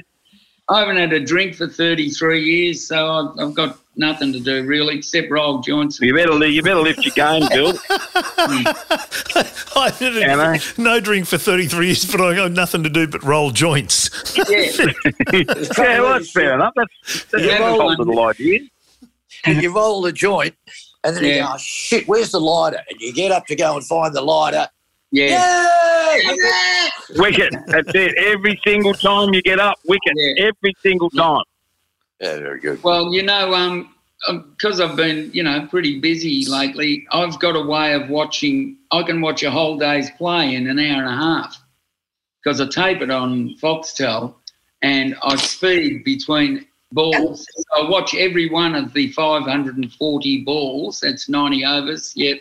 I 0.72 0.82
haven't 0.82 0.98
had 0.98 1.12
a 1.14 1.20
drink 1.20 1.56
for 1.56 1.68
33 1.68 2.44
years, 2.44 2.88
so 2.88 3.08
I've, 3.12 3.40
I've 3.40 3.56
got 3.56 3.80
nothing 3.96 4.32
to 4.34 4.40
do 4.40 4.64
really 4.68 4.98
except 5.00 5.32
roll 5.32 5.62
joints. 5.62 6.00
You 6.00 6.14
better, 6.14 6.46
you 6.46 6.62
better 6.62 6.80
lift 6.82 7.04
your 7.04 7.12
game, 7.16 7.42
Bill. 7.50 7.74
I 9.76 9.92
did 9.98 10.14
You 10.14 10.28
know? 10.28 10.56
no 10.78 11.00
drink 11.00 11.26
for 11.26 11.40
33 11.40 11.88
years, 11.88 12.06
but 12.12 12.22
I 12.22 12.36
got 12.36 12.52
nothing 12.52 12.84
to 12.84 12.90
do 12.90 13.08
but 13.08 13.24
roll 13.24 13.50
joints. 13.50 14.12
Yeah, 14.38 14.46
yeah, 15.34 16.02
well, 16.02 16.14
that's 16.14 16.32
fair 16.32 16.54
enough. 16.54 16.74
That's, 16.76 17.26
that's 17.32 17.44
Yeah, 17.44 17.58
a 17.68 17.72
whole 17.72 17.96
little 17.96 18.24
idea. 18.28 18.60
and 19.46 19.64
you 19.64 19.74
roll 19.74 20.02
the 20.04 20.12
joint, 20.12 20.54
and 21.04 21.16
then 21.16 21.24
you 21.24 21.36
go, 21.36 21.50
oh, 21.54 21.58
shit, 21.58 22.08
where's 22.08 22.32
the 22.32 22.40
lighter? 22.40 22.82
And 22.90 23.00
you 23.00 23.14
get 23.14 23.32
up 23.32 23.46
to 23.48 23.56
go 23.56 23.76
and 23.76 23.86
find 23.86 24.14
the 24.14 24.22
lighter. 24.22 24.68
yeah. 25.12 25.66
Yay! 26.16 26.90
Wicket. 27.16 27.54
That's 27.68 27.92
it. 27.96 28.16
Every 28.18 28.60
single 28.64 28.94
time 28.94 29.34
you 29.34 29.42
get 29.42 29.60
up, 29.60 29.78
wicket. 29.86 30.14
Yeah. 30.16 30.46
Every 30.48 30.76
single 30.82 31.10
time. 31.10 31.44
Yeah, 32.20 32.38
very 32.40 32.60
good. 32.60 32.84
Well, 32.84 33.14
you 33.14 33.24
know, 33.24 33.54
um, 33.54 33.96
because 34.28 34.80
I've 34.80 34.96
been, 34.96 35.32
you 35.34 35.44
know, 35.44 35.66
pretty 35.68 36.00
busy 36.00 36.46
lately, 36.46 37.08
I've 37.12 37.40
got 37.40 37.56
a 37.56 37.66
way 37.66 37.94
of 37.94 38.10
watching. 38.10 38.78
I 38.92 39.04
can 39.04 39.22
watch 39.22 39.44
a 39.44 39.52
whole 39.52 39.78
day's 39.78 40.12
play 40.12 40.54
in 40.56 40.68
an 40.68 40.78
hour 40.78 41.02
and 41.04 41.10
a 41.10 41.16
half 41.16 41.62
because 42.44 42.62
I 42.62 42.68
tape 42.68 43.02
it 43.02 43.10
on 43.10 43.56
Foxtel, 43.62 44.36
and 44.82 45.16
I 45.24 45.36
speed 45.38 46.04
between 46.04 46.66
balls. 46.92 47.46
I 47.76 47.88
watch 47.90 48.16
every 48.16 48.50
one 48.50 48.76
of 48.76 48.94
the 48.94 49.12
540 49.12 50.44
balls. 50.44 51.00
That's 51.02 51.30
90 51.30 51.66
overs. 51.66 52.14
Yet 52.16 52.40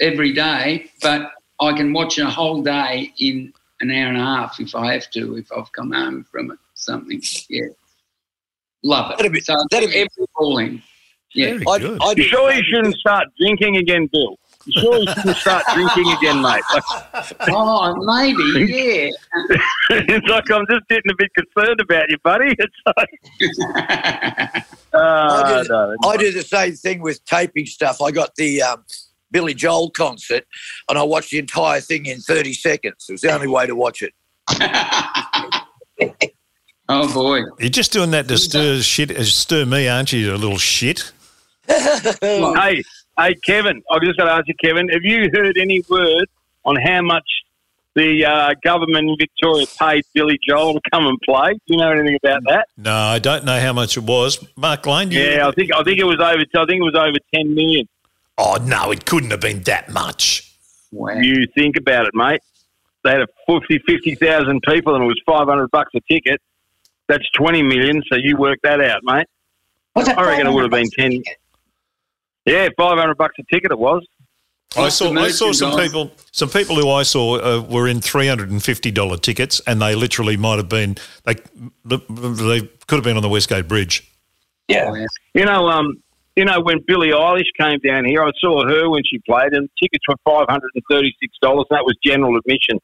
every 0.00 0.32
day, 0.32 0.90
but 1.02 1.32
I 1.60 1.72
can 1.72 1.92
watch 1.92 2.18
a 2.18 2.28
whole 2.28 2.62
day 2.62 3.12
in 3.18 3.52
an 3.80 3.90
hour 3.90 4.08
and 4.08 4.16
a 4.16 4.20
half 4.20 4.60
if 4.60 4.74
I 4.74 4.92
have 4.92 5.10
to. 5.10 5.36
If 5.36 5.50
I've 5.56 5.70
come 5.72 5.92
home 5.92 6.24
from 6.30 6.50
it, 6.50 6.58
something. 6.74 7.20
Yeah. 7.48 7.66
Love 8.82 9.12
it. 9.12 9.16
That'd 9.18 9.32
be- 9.32 9.40
so 9.40 9.54
that'd 9.70 9.90
be- 9.90 9.96
every 9.96 10.26
ball 10.36 10.58
in. 10.58 10.82
Yeah. 11.34 11.58
I, 11.68 11.78
good. 11.78 11.98
I 12.02 12.12
You 12.16 12.22
sure 12.22 12.52
you 12.52 12.62
shouldn't 12.64 12.96
start 12.96 13.26
drinking 13.38 13.76
again, 13.76 14.08
Bill? 14.10 14.38
You 14.68 14.80
sure 14.82 14.98
you 14.98 15.06
shouldn't 15.14 15.36
start 15.38 15.64
drinking 15.72 16.12
again, 16.12 16.42
mate? 16.42 16.62
Oh, 17.50 17.94
maybe, 18.04 18.70
yeah. 18.70 19.10
it's 19.90 20.28
like 20.28 20.50
I'm 20.50 20.66
just 20.70 20.86
getting 20.88 21.10
a 21.10 21.14
bit 21.16 21.30
concerned 21.34 21.80
about 21.80 22.10
you, 22.10 22.18
buddy. 22.22 22.54
It's 22.58 22.76
like, 22.86 23.08
uh, 24.92 24.98
I 24.98 25.62
do- 25.62 25.68
no, 25.68 25.96
I 26.04 26.16
do 26.18 26.32
the 26.32 26.42
same 26.42 26.74
thing 26.74 27.00
with 27.00 27.24
taping 27.24 27.66
stuff. 27.66 28.02
I 28.02 28.10
got 28.10 28.34
the 28.36 28.62
um, 28.62 28.84
Billy 29.30 29.54
Joel 29.54 29.90
concert, 29.90 30.44
and 30.88 30.98
I 30.98 31.02
watched 31.02 31.30
the 31.30 31.38
entire 31.38 31.80
thing 31.80 32.06
in 32.06 32.20
30 32.20 32.52
seconds. 32.52 33.06
It 33.08 33.12
was 33.12 33.20
the 33.22 33.32
only 33.32 33.48
way 33.48 33.66
to 33.66 33.74
watch 33.74 34.02
it. 34.02 34.12
oh 36.88 37.12
boy. 37.14 37.42
You're 37.58 37.70
just 37.70 37.92
doing 37.92 38.10
that 38.10 38.28
to 38.28 38.36
stir 38.38 38.80
shit, 38.82 39.10
uh, 39.16 39.24
stir 39.24 39.64
me, 39.64 39.88
aren't 39.88 40.12
you, 40.12 40.20
you 40.20 40.34
little 40.36 40.58
shit? 40.58 41.12
Hey, 41.66 42.82
hey, 43.18 43.34
Kevin, 43.34 43.82
I've 43.90 44.02
just 44.02 44.18
got 44.18 44.26
to 44.26 44.32
ask 44.32 44.48
you, 44.48 44.54
Kevin, 44.62 44.88
have 44.88 45.02
you 45.02 45.28
heard 45.34 45.56
any 45.58 45.82
word 45.88 46.26
on 46.64 46.76
how 46.76 47.02
much 47.02 47.26
the 47.94 48.24
uh, 48.24 48.54
government 48.62 49.08
in 49.08 49.16
Victoria 49.18 49.66
paid 49.78 50.04
Billy 50.14 50.38
Joel 50.46 50.74
to 50.74 50.80
come 50.90 51.06
and 51.06 51.18
play? 51.22 51.52
Do 51.52 51.60
you 51.66 51.76
know 51.78 51.90
anything 51.90 52.16
about 52.22 52.42
that? 52.44 52.68
No, 52.76 52.94
I 52.94 53.18
don't 53.18 53.44
know 53.44 53.58
how 53.58 53.72
much 53.72 53.96
it 53.96 54.04
was. 54.04 54.44
Mark 54.56 54.86
Lane, 54.86 55.08
do 55.08 55.16
you 55.16 55.22
Yeah, 55.22 55.48
I 55.48 55.52
think 55.52 55.74
I 55.74 55.82
think 55.82 55.98
it 55.98 56.04
was 56.04 56.16
over. 56.20 56.40
I 56.40 56.66
think 56.66 56.80
it 56.80 56.82
was 56.82 56.94
over 56.94 57.18
ten 57.34 57.54
million. 57.54 57.88
Oh 58.36 58.56
no, 58.62 58.92
it 58.92 59.04
couldn't 59.04 59.32
have 59.32 59.40
been 59.40 59.62
that 59.64 59.90
much. 59.90 60.54
Wow. 60.92 61.14
You 61.14 61.46
think 61.54 61.76
about 61.76 62.06
it, 62.06 62.14
mate. 62.14 62.40
They 63.04 63.10
had 63.10 63.20
a 63.20 63.28
50 63.46 63.78
50,000 63.86 64.62
people 64.62 64.94
and 64.94 65.04
it 65.04 65.06
was 65.06 65.20
500 65.26 65.70
bucks 65.70 65.90
a 65.94 66.00
ticket. 66.10 66.40
That's 67.08 67.28
20 67.32 67.62
million, 67.62 68.02
so 68.10 68.16
you 68.16 68.36
work 68.36 68.58
that 68.62 68.80
out, 68.80 69.00
mate. 69.02 69.26
Was 69.94 70.08
it 70.08 70.18
I 70.18 70.26
reckon 70.26 70.46
it 70.46 70.52
would 70.52 70.62
have 70.62 70.70
been 70.70 70.90
500 70.90 71.24
10. 71.24 71.34
Yeah, 72.48 72.68
500 72.76 73.16
bucks 73.16 73.34
a 73.38 73.54
ticket 73.54 73.70
it 73.72 73.78
was. 73.78 74.04
I 74.76 74.90
saw 74.90 75.12
I 75.14 75.30
saw 75.30 75.52
some 75.52 75.70
merchandise. 75.70 75.88
people 75.88 76.12
some 76.30 76.50
people 76.50 76.76
who 76.76 76.90
I 76.90 77.02
saw 77.02 77.38
uh, 77.38 77.62
were 77.62 77.88
in 77.88 78.00
three 78.00 78.26
hundred 78.26 78.50
and 78.50 78.62
fifty 78.62 78.90
dollar 78.90 79.16
tickets, 79.16 79.60
and 79.66 79.80
they 79.80 79.94
literally 79.94 80.36
might 80.36 80.56
have 80.56 80.68
been 80.68 80.96
they 81.24 81.36
they 81.84 82.60
could 82.86 82.96
have 82.96 83.02
been 83.02 83.16
on 83.16 83.22
the 83.22 83.30
Westgate 83.30 83.66
Bridge. 83.66 84.12
Yeah. 84.68 85.06
You 85.32 85.46
know, 85.46 85.68
um, 85.68 86.02
you 86.36 86.44
know 86.44 86.60
when 86.60 86.84
Billie 86.86 87.08
Eilish 87.08 87.48
came 87.58 87.78
down 87.78 88.04
here, 88.04 88.22
I 88.22 88.30
saw 88.38 88.66
her 88.66 88.90
when 88.90 89.02
she 89.04 89.18
played, 89.20 89.54
and 89.54 89.70
tickets 89.82 90.04
were 90.06 90.16
five 90.24 90.46
hundred 90.50 90.70
and 90.74 90.84
thirty-six 90.90 91.34
dollars. 91.40 91.64
That 91.70 91.84
was 91.84 91.96
general 92.04 92.36
admission. 92.36 92.78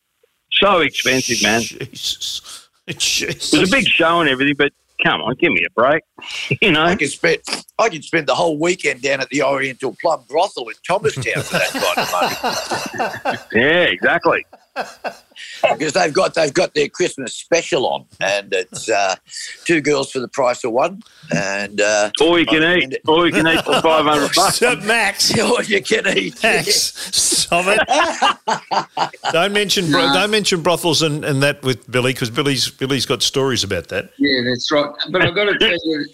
So 0.52 0.80
expensive, 0.80 1.42
man. 1.42 1.60
Jesus, 1.60 2.68
Jesus. 2.88 3.52
It 3.52 3.60
was 3.60 3.70
a 3.70 3.76
big 3.76 3.86
show 3.86 4.20
and 4.20 4.30
everything, 4.30 4.54
but 4.56 4.72
come 5.02 5.20
on, 5.22 5.34
give 5.34 5.52
me 5.52 5.64
a 5.64 5.70
break. 5.70 6.02
You 6.60 6.72
know, 6.72 6.82
I 6.82 6.94
could 6.94 7.10
spend 7.10 7.40
I 7.78 7.88
could 7.88 8.04
spend 8.04 8.26
the 8.26 8.34
whole 8.34 8.58
weekend 8.58 9.02
down 9.02 9.20
at 9.20 9.28
the 9.28 9.42
Oriental 9.42 9.96
Plum 10.00 10.24
Brothel 10.28 10.68
in 10.68 10.74
Thomastown 10.86 11.42
for 11.42 11.58
that 11.58 11.70
kind 11.70 13.24
of 13.24 13.24
money. 13.24 13.38
yeah, 13.62 13.84
exactly. 13.84 14.44
Because 14.74 15.92
they've 15.92 16.12
got 16.12 16.34
they've 16.34 16.52
got 16.52 16.74
their 16.74 16.88
Christmas 16.88 17.34
special 17.34 17.86
on, 17.86 18.06
and 18.20 18.52
it's 18.52 18.88
uh, 18.88 19.14
two 19.64 19.80
girls 19.80 20.10
for 20.10 20.20
the 20.20 20.28
price 20.28 20.64
of 20.64 20.72
one, 20.72 21.02
and 21.34 21.80
uh, 21.80 22.10
All 22.20 22.38
you 22.38 22.46
can 22.46 22.62
eat, 22.78 22.98
all 23.06 23.26
you 23.26 23.32
can 23.32 23.46
eat 23.46 23.64
for 23.64 23.80
five 23.80 24.04
hundred 24.04 24.32
bucks. 24.36 24.58
So, 24.58 24.76
Max, 24.76 25.38
all 25.40 25.62
you 25.62 25.82
can 25.82 26.06
eat. 26.16 26.42
Max, 26.42 26.92
stop 27.16 27.66
it! 27.66 29.10
don't 29.32 29.52
mention 29.52 29.90
bro- 29.90 30.12
don't 30.12 30.30
mention 30.30 30.62
brothels 30.62 31.02
and, 31.02 31.24
and 31.24 31.42
that 31.42 31.62
with 31.62 31.90
Billy 31.90 32.12
because 32.12 32.30
Billy's 32.30 32.68
Billy's 32.68 33.06
got 33.06 33.22
stories 33.22 33.64
about 33.64 33.88
that. 33.88 34.10
Yeah, 34.18 34.42
that's 34.44 34.70
right. 34.72 34.90
But 35.10 35.22
I've 35.22 35.34
got 35.34 35.44
to 35.44 35.58
tell 35.58 35.76
you, 35.84 36.06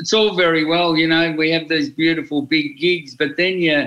it's 0.00 0.12
all 0.12 0.34
very 0.34 0.64
well, 0.64 0.96
you 0.96 1.06
know, 1.06 1.32
we 1.32 1.50
have 1.50 1.68
these 1.68 1.90
beautiful 1.90 2.42
big 2.42 2.78
gigs, 2.78 3.14
but 3.16 3.36
then 3.36 3.58
you, 3.58 3.86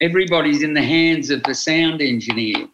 everybody's 0.00 0.62
in 0.62 0.74
the 0.74 0.82
hands 0.82 1.30
of 1.30 1.42
the 1.44 1.54
sound 1.54 2.02
engineer. 2.02 2.68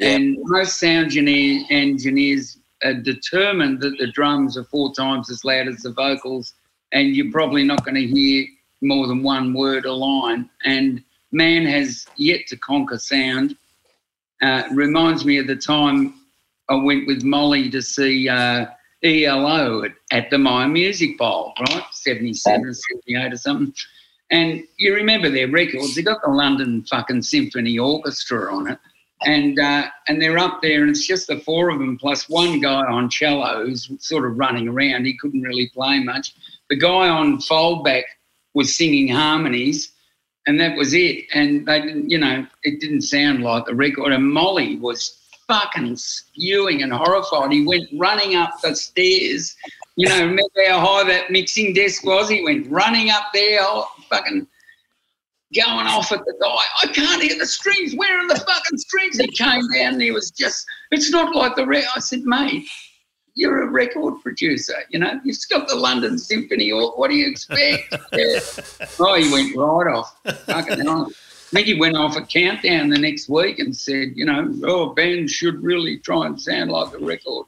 And 0.00 0.38
most 0.40 0.80
sound 0.80 1.04
engineer, 1.04 1.64
engineers 1.70 2.58
are 2.82 2.94
determined 2.94 3.80
that 3.82 3.98
the 3.98 4.10
drums 4.12 4.56
are 4.56 4.64
four 4.64 4.94
times 4.94 5.30
as 5.30 5.44
loud 5.44 5.68
as 5.68 5.82
the 5.82 5.92
vocals, 5.92 6.54
and 6.92 7.14
you're 7.14 7.30
probably 7.30 7.62
not 7.62 7.84
going 7.84 7.96
to 7.96 8.06
hear 8.06 8.46
more 8.80 9.06
than 9.06 9.22
one 9.22 9.52
word 9.52 9.84
a 9.84 9.92
line. 9.92 10.48
And 10.64 11.04
man 11.32 11.66
has 11.66 12.06
yet 12.16 12.46
to 12.48 12.56
conquer 12.56 12.98
sound. 12.98 13.56
Uh, 14.42 14.62
reminds 14.72 15.26
me 15.26 15.36
of 15.36 15.46
the 15.46 15.56
time 15.56 16.14
I 16.70 16.74
went 16.76 17.06
with 17.06 17.22
Molly 17.22 17.68
to 17.70 17.82
see 17.82 18.26
uh, 18.26 18.66
ELO 19.02 19.82
at, 19.82 19.92
at 20.12 20.30
the 20.30 20.38
Myer 20.38 20.66
Music 20.68 21.18
Bowl, 21.18 21.52
right? 21.60 21.84
77, 21.92 22.74
78 22.74 23.32
or 23.32 23.36
something. 23.36 23.74
And 24.30 24.62
you 24.78 24.94
remember 24.94 25.28
their 25.28 25.48
records, 25.48 25.94
they 25.94 26.02
got 26.02 26.22
the 26.22 26.30
London 26.30 26.84
fucking 26.84 27.22
Symphony 27.22 27.78
Orchestra 27.78 28.54
on 28.54 28.68
it. 28.68 28.78
And 29.22 29.58
uh, 29.58 29.88
and 30.08 30.20
they're 30.20 30.38
up 30.38 30.62
there, 30.62 30.80
and 30.80 30.88
it's 30.88 31.06
just 31.06 31.26
the 31.26 31.40
four 31.40 31.68
of 31.68 31.78
them 31.78 31.98
plus 31.98 32.28
one 32.28 32.58
guy 32.58 32.80
on 32.80 33.10
cello 33.10 33.66
who's 33.66 33.90
sort 33.98 34.24
of 34.24 34.38
running 34.38 34.66
around. 34.66 35.04
He 35.04 35.18
couldn't 35.18 35.42
really 35.42 35.70
play 35.74 36.02
much. 36.02 36.34
The 36.70 36.76
guy 36.76 37.08
on 37.08 37.38
foldback 37.38 38.04
was 38.54 38.74
singing 38.74 39.08
harmonies, 39.08 39.92
and 40.46 40.58
that 40.58 40.76
was 40.76 40.94
it. 40.94 41.26
And 41.34 41.66
they 41.66 41.82
didn't, 41.82 42.08
you 42.08 42.18
know, 42.18 42.46
it 42.62 42.80
didn't 42.80 43.02
sound 43.02 43.42
like 43.42 43.66
the 43.66 43.74
record. 43.74 44.12
And 44.12 44.32
Molly 44.32 44.76
was 44.76 45.18
fucking 45.46 45.96
spewing 45.96 46.82
and 46.82 46.92
horrified. 46.92 47.52
He 47.52 47.66
went 47.66 47.88
running 47.98 48.36
up 48.36 48.60
the 48.62 48.74
stairs. 48.74 49.56
You 49.96 50.08
know, 50.08 50.20
remember 50.20 50.64
how 50.68 50.80
high 50.80 51.04
that 51.08 51.30
mixing 51.30 51.74
desk 51.74 52.04
was? 52.04 52.28
He 52.28 52.42
went 52.42 52.70
running 52.70 53.10
up 53.10 53.24
there, 53.34 53.60
fucking 54.08 54.46
going 55.54 55.86
off 55.86 56.12
at 56.12 56.24
the 56.24 56.34
guy. 56.40 56.88
I 56.88 56.92
can't 56.92 57.22
hear 57.22 57.38
the 57.38 57.46
strings. 57.46 57.94
Where 57.94 58.18
are 58.18 58.28
the 58.28 58.36
fucking 58.36 58.78
strings? 58.78 59.18
He 59.18 59.28
came 59.28 59.66
down 59.68 59.94
and 59.94 60.02
he 60.02 60.10
was 60.10 60.30
just, 60.30 60.66
it's 60.90 61.10
not 61.10 61.34
like 61.34 61.56
the 61.56 61.66
re 61.66 61.86
I 61.94 62.00
said, 62.00 62.22
mate, 62.22 62.68
you're 63.34 63.62
a 63.62 63.70
record 63.70 64.20
producer, 64.22 64.74
you 64.90 64.98
know, 64.98 65.20
you've 65.24 65.38
got 65.48 65.68
the 65.68 65.76
London 65.76 66.18
Symphony. 66.18 66.70
Or 66.70 66.92
what 66.96 67.10
do 67.10 67.16
you 67.16 67.28
expect? 67.28 67.94
Yeah. 68.12 68.40
Oh, 68.98 69.14
he 69.14 69.32
went 69.32 69.56
right 69.56 69.94
off. 69.94 70.16
Fucking 70.46 70.80
hell. 70.80 71.08
I 71.08 71.54
think 71.54 71.66
he 71.66 71.74
went 71.78 71.96
off 71.96 72.16
a 72.16 72.22
countdown 72.22 72.90
the 72.90 72.98
next 72.98 73.28
week 73.28 73.58
and 73.58 73.76
said, 73.76 74.12
you 74.14 74.24
know, 74.24 74.52
oh, 74.64 74.94
bands 74.94 75.32
should 75.32 75.62
really 75.62 75.98
try 75.98 76.26
and 76.26 76.40
sound 76.40 76.70
like 76.70 76.92
a 76.92 76.98
record. 76.98 77.46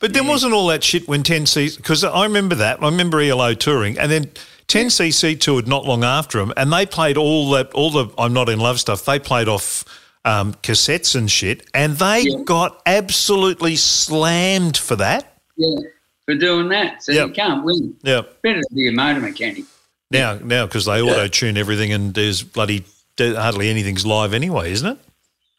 But 0.00 0.12
there 0.12 0.24
wasn't 0.24 0.52
all 0.52 0.66
that 0.68 0.84
shit 0.84 1.08
when 1.08 1.22
10cc, 1.22 1.76
because 1.76 2.04
I 2.04 2.24
remember 2.24 2.54
that. 2.54 2.82
I 2.82 2.86
remember 2.86 3.20
ELO 3.20 3.54
touring, 3.54 3.98
and 3.98 4.10
then 4.10 4.30
10cc 4.68 5.40
toured 5.40 5.68
not 5.68 5.84
long 5.84 6.04
after 6.04 6.38
them, 6.38 6.52
and 6.56 6.72
they 6.72 6.86
played 6.86 7.16
all 7.16 7.50
that, 7.52 7.72
all 7.72 7.90
the 7.90 8.06
I'm 8.18 8.32
Not 8.32 8.48
in 8.48 8.58
Love 8.60 8.80
stuff. 8.80 9.04
They 9.04 9.18
played 9.18 9.48
off 9.48 9.84
um, 10.24 10.54
cassettes 10.62 11.14
and 11.14 11.30
shit, 11.30 11.66
and 11.74 11.96
they 11.98 12.22
Yeah. 12.22 12.38
got 12.44 12.80
absolutely 12.86 13.76
slammed 13.76 14.76
for 14.76 14.96
that. 14.96 15.36
Yeah, 15.56 15.76
for 16.24 16.34
doing 16.34 16.68
that. 16.70 17.02
So 17.02 17.12
Yep. 17.12 17.28
you 17.28 17.32
can't 17.34 17.64
win. 17.64 17.94
Yeah. 18.02 18.22
Better 18.42 18.60
to 18.62 18.74
be 18.74 18.88
a 18.88 18.92
motor 18.92 19.20
mechanic. 19.20 19.64
Now, 20.10 20.38
now 20.42 20.64
because 20.66 20.86
they 20.86 21.02
auto 21.02 21.28
tune 21.28 21.56
everything, 21.58 21.92
and 21.92 22.14
there's 22.14 22.42
bloody 22.42 22.84
hardly 23.18 23.68
anything's 23.68 24.04
live 24.06 24.32
anyway, 24.34 24.72
isn't 24.72 24.98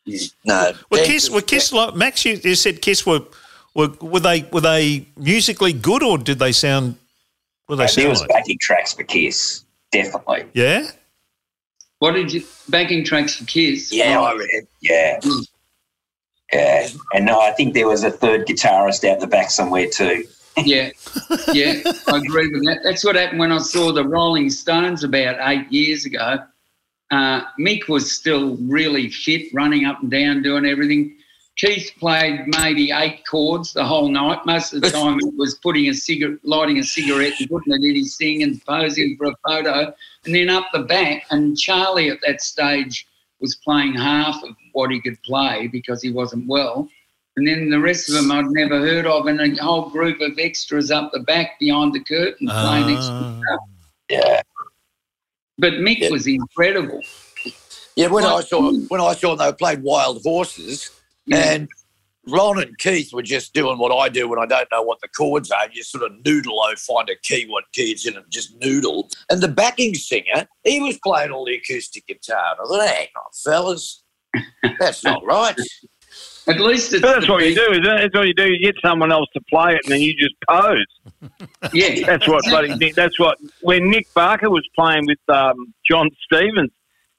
it? 0.07 0.31
No, 0.45 0.73
Well, 0.91 1.05
Kiss, 1.05 1.29
were 1.29 1.41
Kiss, 1.41 1.71
like 1.73 1.95
Max, 1.95 2.25
you, 2.25 2.39
you 2.43 2.55
said 2.55 2.81
Kiss 2.81 3.05
were, 3.05 3.21
were 3.73 3.89
were 4.01 4.19
they 4.19 4.43
were 4.51 4.61
they 4.61 5.07
musically 5.17 5.73
good 5.73 6.03
or 6.03 6.17
did 6.17 6.37
they 6.39 6.51
sound? 6.51 6.95
What 7.67 7.78
did 7.78 7.80
they 7.80 7.84
there 7.84 7.88
sound 7.88 8.10
was 8.10 8.21
like? 8.21 8.30
backing 8.30 8.58
tracks 8.60 8.93
for 8.93 9.04
Kiss, 9.04 9.65
definitely. 9.91 10.45
Yeah, 10.54 10.88
What 11.99 12.12
did 12.13 12.32
you 12.34 12.43
backing 12.69 13.04
tracks 13.04 13.36
for 13.36 13.45
Kiss? 13.45 13.91
Yeah, 13.91 14.19
I 14.21 14.34
reckon. 14.36 14.67
Yeah. 14.82 15.19
Yeah. 16.54 16.88
And 17.13 17.25
no, 17.25 17.41
I 17.41 17.51
think 17.51 17.73
there 17.73 17.88
was 17.88 18.04
a 18.04 18.12
third 18.12 18.45
guitarist 18.47 19.10
out 19.10 19.19
the 19.19 19.28
back 19.28 19.49
somewhere 19.49 19.89
too. 19.89 20.25
yeah, 20.63 20.89
yeah, 21.51 21.82
I 22.08 22.17
agree 22.17 22.47
with 22.47 22.63
that. 22.65 22.80
That's 22.84 23.04
what 23.04 23.17
happened 23.17 23.39
when 23.39 23.51
I 23.51 23.58
saw 23.58 23.91
the 23.91 24.08
Rolling 24.08 24.49
Stones 24.49 25.04
about 25.04 25.36
eight 25.49 25.69
years 25.69 26.06
ago. 26.06 26.38
Uh, 27.12 27.41
Mick 27.60 27.89
was 27.89 28.15
still 28.15 28.56
really 28.62 29.10
fit, 29.10 29.54
running 29.54 29.84
up 29.86 30.01
and 30.01 30.10
down, 30.10 30.41
doing 30.43 30.65
everything. 30.65 31.17
Keith 31.57 31.91
played 31.99 32.41
maybe 32.47 32.91
eight 32.91 33.23
chords 33.29 33.71
the 33.71 33.85
whole 33.85 34.09
night. 34.09 34.45
Most 34.45 34.73
of 34.73 34.81
the 34.81 34.89
time, 34.89 35.17
it 35.19 35.33
was 35.37 35.55
putting 35.55 35.87
a 35.87 35.93
cigarette, 35.93 36.39
lighting 36.43 36.79
a 36.79 36.83
cigarette, 36.83 37.33
and 37.39 37.49
putting 37.49 37.73
it 37.73 37.81
in 37.81 37.95
his 37.95 38.17
thing, 38.17 38.43
and 38.43 38.63
posing 38.65 39.15
for 39.17 39.27
a 39.27 39.35
photo. 39.47 39.93
And 40.25 40.35
then 40.35 40.49
up 40.49 40.67
the 40.73 40.79
back, 40.79 41.23
and 41.31 41.57
Charlie 41.57 42.09
at 42.09 42.19
that 42.25 42.41
stage 42.41 43.07
was 43.39 43.55
playing 43.55 43.93
half 43.93 44.43
of 44.43 44.49
what 44.73 44.91
he 44.91 44.99
could 44.99 45.21
play 45.23 45.67
because 45.67 46.01
he 46.01 46.11
wasn't 46.11 46.45
well. 46.47 46.89
And 47.37 47.47
then 47.47 47.69
the 47.69 47.79
rest 47.79 48.09
of 48.09 48.15
them 48.15 48.31
I'd 48.31 48.45
never 48.47 48.79
heard 48.79 49.05
of, 49.05 49.27
and 49.27 49.39
a 49.39 49.63
whole 49.63 49.89
group 49.89 50.19
of 50.21 50.37
extras 50.37 50.91
up 50.91 51.11
the 51.13 51.19
back 51.21 51.59
behind 51.59 51.93
the 51.93 52.01
curtain 52.01 52.47
playing 52.47 52.97
extra 52.97 53.41
stuff. 53.45 53.59
Yeah. 54.09 54.41
But 55.57 55.73
Mick 55.73 55.99
Yeah. 55.99 56.09
was 56.09 56.27
incredible. 56.27 57.01
Yeah, 57.95 58.07
when 58.07 58.25
I 58.25 58.41
saw 58.41 58.73
when 58.73 58.99
I 58.99 59.13
saw 59.13 59.35
they 59.35 59.53
played 59.53 59.81
Wild 59.81 60.21
Horses, 60.21 60.91
Yeah. 61.25 61.38
and 61.38 61.69
Ron 62.27 62.61
and 62.61 62.77
Keith 62.77 63.13
were 63.13 63.21
just 63.21 63.53
doing 63.53 63.77
what 63.77 63.95
I 63.95 64.09
do 64.09 64.27
when 64.27 64.39
I 64.39 64.45
don't 64.45 64.67
know 64.71 64.81
what 64.81 64.99
the 65.01 65.07
chords 65.09 65.51
are. 65.51 65.67
You 65.71 65.83
sort 65.83 66.03
of 66.03 66.25
noodle, 66.25 66.59
oh, 66.63 66.73
find 66.77 67.09
a 67.09 67.15
key, 67.21 67.45
what 67.47 67.65
key 67.73 67.91
it's 67.91 68.07
in, 68.07 68.15
and 68.15 68.25
just 68.29 68.55
noodle. 68.59 69.09
And 69.29 69.41
the 69.41 69.47
backing 69.47 69.93
singer, 69.93 70.47
he 70.63 70.81
was 70.81 70.97
playing 71.03 71.31
all 71.31 71.45
the 71.45 71.55
acoustic 71.55 72.07
guitar. 72.07 72.55
And 72.59 72.59
I 72.61 72.77
thought, 72.77 72.95
hang 72.95 73.07
on, 73.15 73.31
fellas, 73.43 74.03
that's 74.79 75.03
not 75.03 75.23
right. 75.23 75.55
At 76.47 76.59
least 76.59 76.93
it's 76.93 77.01
But 77.01 77.13
that's 77.13 77.25
the 77.25 77.31
what 77.31 77.45
you 77.45 77.55
do, 77.55 77.71
isn't 77.71 77.85
it? 77.85 77.97
That's 78.01 78.13
what 78.13 78.27
you 78.27 78.33
do. 78.33 78.51
You 78.51 78.59
get 78.59 78.75
someone 78.83 79.11
else 79.11 79.27
to 79.33 79.41
play 79.49 79.73
it, 79.73 79.81
and 79.83 79.91
then 79.91 80.01
you 80.01 80.13
just 80.15 80.35
pose. 80.47 80.85
Yeah, 81.73 82.05
That's 82.05 82.27
what 82.27 82.43
bloody 82.45 82.75
Nick. 82.75 82.93
That's 82.93 83.19
what 83.19 83.39
when 83.61 83.89
Nick 83.89 84.13
Barker 84.13 84.49
was 84.49 84.65
playing 84.77 85.07
with 85.07 85.17
um, 85.27 85.73
John 85.89 86.09
Stevens, 86.23 86.69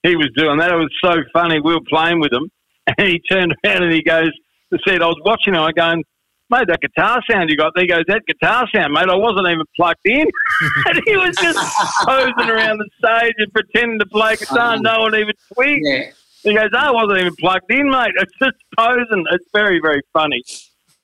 he 0.04 0.14
was 0.14 0.30
doing 0.36 0.58
that. 0.58 0.70
It 0.70 0.76
was 0.76 0.92
so 1.02 1.16
funny. 1.32 1.58
We 1.60 1.74
were 1.74 1.80
playing 1.88 2.20
with 2.20 2.32
him, 2.32 2.48
and 2.98 3.08
he 3.08 3.20
turned 3.30 3.54
around 3.64 3.82
and 3.84 3.92
he 3.92 4.02
goes, 4.02 4.30
"He 4.70 4.78
said 4.86 5.02
I 5.02 5.06
was 5.06 5.20
watching 5.24 5.54
him. 5.54 5.60
I 5.62 5.72
going." 5.72 6.02
Mate, 6.48 6.68
that 6.68 6.80
guitar 6.80 7.20
sound 7.28 7.50
you 7.50 7.56
got 7.56 7.72
there 7.74 7.82
He 7.82 7.88
goes, 7.88 8.04
that 8.06 8.22
guitar 8.24 8.68
sound, 8.72 8.92
mate, 8.92 9.08
I 9.08 9.16
wasn't 9.16 9.48
even 9.48 9.64
plugged 9.74 9.98
in. 10.04 10.28
and 10.86 11.02
he 11.04 11.16
was 11.16 11.34
just 11.42 11.58
posing 12.04 12.48
around 12.48 12.78
the 12.78 12.88
stage 12.98 13.34
and 13.38 13.52
pretending 13.52 13.98
to 13.98 14.06
play 14.06 14.36
guitar. 14.36 14.74
Oh. 14.76 14.80
No 14.80 15.00
one 15.00 15.14
even 15.16 15.34
twigged. 15.52 15.80
yeah. 15.82 16.10
He 16.44 16.54
goes, 16.54 16.68
no, 16.72 16.78
I 16.78 16.90
wasn't 16.92 17.18
even 17.18 17.34
plugged 17.40 17.68
in, 17.72 17.90
mate. 17.90 18.12
It's 18.20 18.32
just 18.40 18.54
posing. 18.78 19.24
It's 19.32 19.44
very, 19.52 19.80
very 19.80 20.00
funny. 20.12 20.40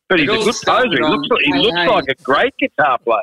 But 0.09 0.21
he's 0.21 0.29
It 0.29 0.33
a 0.33 0.45
good 0.45 0.55
poser. 0.65 0.89
He 0.93 1.03
looks, 1.03 1.29
like, 1.29 1.41
he 1.43 1.53
looks 1.55 1.77
Hey. 1.77 1.89
like 1.89 2.05
a 2.09 2.23
great 2.23 2.55
guitar 2.61 2.99
player. 2.99 3.21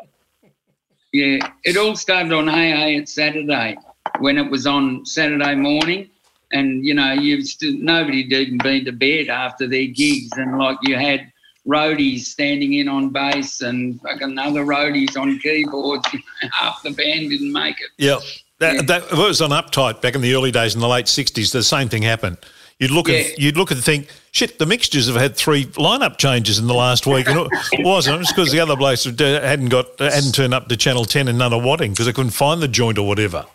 Yeah, 1.14 1.50
it 1.64 1.78
all 1.78 1.96
started 1.96 2.34
on 2.34 2.50
Hey 2.50 2.72
Hey 2.72 2.96
It's 2.98 3.14
Saturday 3.14 3.78
when 4.20 4.38
it 4.38 4.52
was 4.52 4.68
on 4.68 5.06
Saturday 5.06 5.56
morning, 5.56 6.10
and 6.52 6.86
you 6.86 6.94
know 6.94 7.14
you 7.14 7.42
st- 7.44 7.82
nobody'd 7.82 8.32
even 8.32 8.58
been 8.60 8.86
to 8.86 8.92
bed 8.92 9.30
after 9.30 9.68
their 9.68 9.86
gigs, 9.88 10.30
and 10.38 10.58
like 10.58 10.78
you 10.84 10.96
had 10.96 11.32
roadies 11.68 12.22
standing 12.22 12.74
in 12.74 12.88
on 12.88 13.10
bass 13.10 13.62
and 13.62 14.02
fucking 14.02 14.38
other 14.38 14.66
roadies 14.66 15.18
on 15.20 15.38
keyboards. 15.40 16.08
Half 16.52 16.82
the 16.84 16.92
band 16.92 17.30
didn't 17.30 17.52
make 17.52 17.76
it, 17.80 17.90
Yep. 17.98 18.20
That, 18.60 18.76
Yeah. 18.76 18.82
that 18.84 19.12
was 19.14 19.42
on 19.42 19.52
Uptight 19.52 20.02
back 20.02 20.16
in 20.16 20.22
the 20.22 20.34
early 20.36 20.52
days 20.52 20.74
in 20.76 20.82
the 20.82 20.88
late 20.88 21.06
'60s. 21.06 21.52
The 21.52 21.64
same 21.64 21.88
thing 21.90 22.02
happened. 22.04 22.38
You'd 22.80 22.92
look 22.92 23.10
Yeah. 23.10 23.16
and 23.16 23.34
you'd 23.38 23.58
look 23.58 23.72
and 23.72 23.84
think, 23.84 24.08
shit, 24.32 24.58
the 24.58 24.66
mixtures 24.66 25.08
have 25.08 25.18
had 25.18 25.36
three 25.36 25.66
lineup 25.66 26.18
changes 26.18 26.60
in 26.60 26.68
the 26.68 26.74
last 26.74 27.06
week, 27.06 27.28
and 27.28 27.40
it 27.74 27.80
wasn't. 27.86 28.22
It's 28.22 28.32
because 28.32 28.52
the 28.54 28.60
other 28.62 28.76
blokes 28.78 29.04
had- 29.04 29.20
hadn't 29.20 29.68
got 29.70 30.00
hadn't 30.00 30.34
turned 30.34 30.54
up 30.54 30.70
to 30.70 30.78
Channel 30.78 31.04
Ten 31.06 31.28
and 31.28 31.38
none 31.38 31.52
in 31.54 31.60
Nunawading 31.60 31.90
because 31.92 32.06
they 32.06 32.14
couldn't 32.14 32.32
find 32.32 32.62
the 32.62 32.68
joint 32.70 32.98
or 32.98 33.06
whatever. 33.08 33.46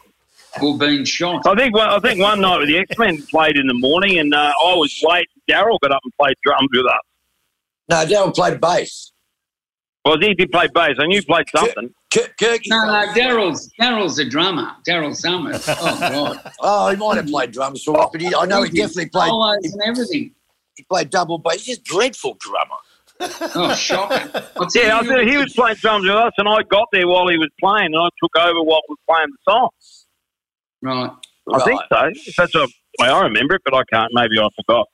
Or 0.62 0.78
being 0.78 1.04
shot. 1.04 1.46
I 1.46 1.54
think 1.54 1.74
one, 1.74 1.88
I 1.88 1.98
think 1.98 2.20
one 2.20 2.40
night 2.40 2.58
with 2.58 2.68
the 2.68 2.78
X 2.78 2.96
Men 2.98 3.22
played 3.30 3.56
in 3.56 3.66
the 3.66 3.74
morning, 3.74 4.18
and 4.18 4.32
uh, 4.34 4.52
I 4.62 4.74
was 4.74 4.96
late. 5.02 5.26
Daryl 5.50 5.78
got 5.80 5.90
up 5.92 6.00
and 6.04 6.12
played 6.20 6.36
drums 6.44 6.68
with 6.72 6.86
us. 6.86 7.00
No, 7.88 7.96
Daryl 8.06 8.34
played 8.34 8.60
bass. 8.60 9.12
Well, 10.04 10.18
he 10.20 10.34
did 10.34 10.50
play 10.52 10.68
bass. 10.74 10.96
I 11.00 11.06
knew 11.06 11.18
he 11.18 11.24
played 11.24 11.46
something. 11.54 11.92
Kirk, 12.12 12.36
Kirky 12.40 12.68
No, 12.68 12.84
no, 12.86 13.12
Daryl's 13.14 13.70
Daryl's 13.80 14.18
a 14.18 14.24
drummer. 14.28 14.70
Daryl 14.88 15.14
Somers. 15.16 15.66
Oh 15.68 15.98
God, 15.98 16.52
Oh, 16.60 16.88
he 16.90 16.96
might 16.96 17.16
have 17.16 17.26
played 17.26 17.50
drums 17.52 17.82
for 17.82 17.98
us, 18.00 18.08
but 18.12 18.20
he, 18.20 18.32
I 18.34 18.44
know 18.46 18.62
he 18.62 18.70
definitely 18.70 19.08
played. 19.08 19.28
solos 19.30 19.58
He, 19.62 19.68
and 19.72 19.82
everything. 19.84 20.34
he 20.76 20.82
played 20.84 21.10
double 21.10 21.38
bass. 21.38 21.64
He's 21.64 21.78
a 21.78 21.82
dreadful 21.82 22.36
drummer. 22.38 22.76
Oh, 23.54 23.74
shocking. 23.74 24.28
Yeah, 24.74 24.98
I 24.98 25.04
said 25.06 25.26
he 25.26 25.36
was 25.36 25.52
playing 25.54 25.76
drums 25.76 26.04
with 26.04 26.14
us, 26.16 26.32
and 26.38 26.48
I 26.48 26.62
got 26.70 26.88
there 26.92 27.08
while 27.08 27.26
he 27.28 27.38
was 27.38 27.48
playing, 27.60 27.86
and 27.86 27.96
I 27.96 28.08
took 28.22 28.36
over 28.36 28.62
while 28.62 28.80
he 28.86 28.92
was 28.92 28.98
playing 29.08 29.28
the 29.30 29.52
song. 29.52 29.68
Right. 30.84 31.10
I 31.52 31.64
think 31.64 31.80
so. 31.90 32.10
If 32.14 32.36
That's 32.36 32.52
the 32.52 32.68
way 33.00 33.08
I 33.08 33.22
remember 33.22 33.54
it, 33.54 33.62
but 33.64 33.74
I 33.74 33.82
can't. 33.84 34.10
Maybe 34.12 34.38
I 34.38 34.48
forgot. 34.54 34.86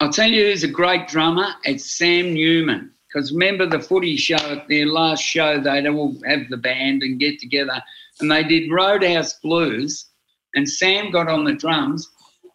I'll 0.00 0.12
tell 0.12 0.28
you 0.28 0.44
who's 0.44 0.62
a 0.62 0.68
great 0.68 1.08
drummer. 1.08 1.48
It's 1.64 1.98
Sam 1.98 2.34
Newman. 2.34 2.92
Because 3.08 3.32
remember 3.32 3.66
the 3.66 3.80
footy 3.80 4.16
show, 4.16 4.62
their 4.68 4.86
last 4.86 5.22
show, 5.22 5.58
they'd 5.58 5.86
all 5.86 6.14
have 6.26 6.48
the 6.50 6.58
band 6.58 7.02
and 7.02 7.18
get 7.18 7.40
together. 7.40 7.82
And 8.20 8.30
they 8.30 8.44
did 8.44 8.70
Roadhouse 8.70 9.34
Blues. 9.40 10.06
And 10.54 10.68
Sam 10.68 11.10
got 11.10 11.28
on 11.28 11.44
the 11.44 11.54
drums. 11.54 12.10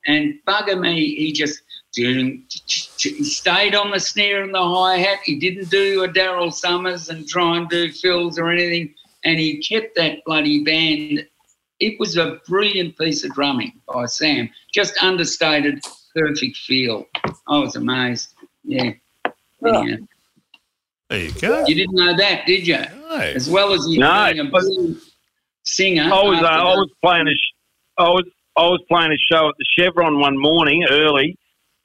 And 0.06 0.36
bugger 0.48 0.80
me, 0.80 1.16
he 1.16 1.34
just 1.34 1.62
he 1.94 3.24
stayed 3.24 3.76
on 3.76 3.92
the 3.92 4.00
snare 4.00 4.44
and 4.44 4.54
the 4.54 4.64
hi 4.64 4.98
hat. 4.98 5.20
He 5.26 5.40
didn't 5.40 5.70
do 5.70 6.04
a 6.04 6.08
Daryl 6.08 6.54
Somers 6.54 7.10
and 7.10 7.28
try 7.28 7.58
and 7.58 7.68
do 7.70 7.92
fills 7.92 8.40
or 8.40 8.50
anything. 8.50 8.94
And 9.26 9.40
he 9.40 9.62
kept 9.62 9.96
that 9.96 10.24
bloody 10.26 10.64
band. 10.64 11.28
It 11.82 12.00
was 12.00 12.16
a 12.18 12.40
brilliant 12.48 12.98
piece 12.98 13.24
of 13.26 13.34
drumming 13.34 13.74
by 13.92 14.06
Sam. 14.06 14.50
Just 14.74 14.94
understated, 15.04 15.80
perfect 16.16 16.58
feel. 16.58 17.06
I 17.48 17.58
was 17.60 17.76
amazed. 17.76 18.34
Yeah. 18.64 18.92
Anyhow, 19.66 19.98
There 21.10 21.20
you 21.26 21.32
go. 21.34 21.66
you 21.68 21.76
didn't 21.76 21.96
know 21.96 22.16
that, 22.16 22.46
did 22.46 22.66
you? 22.68 22.78
No. 22.78 23.16
As 23.18 23.50
well 23.50 23.74
as 23.74 23.86
you 23.90 24.00
No, 24.00 24.32
being 24.32 24.48
a 24.48 24.50
but- 24.50 24.64
singer. 25.64 26.04
I 26.04 26.24
was 26.24 26.42
uh, 26.42 26.46
I 26.46 26.64
was 26.76 26.90
playing 27.04 27.28
a 27.28 27.32
sh- 27.34 27.56
I 27.98 28.04
was 28.10 28.26
I 28.58 28.62
was 28.64 28.82
playing 28.88 29.12
a 29.12 29.18
show 29.34 29.48
at 29.50 29.56
the 29.58 29.66
Chevron 29.78 30.20
one 30.20 30.38
morning 30.38 30.86
early, 30.90 31.38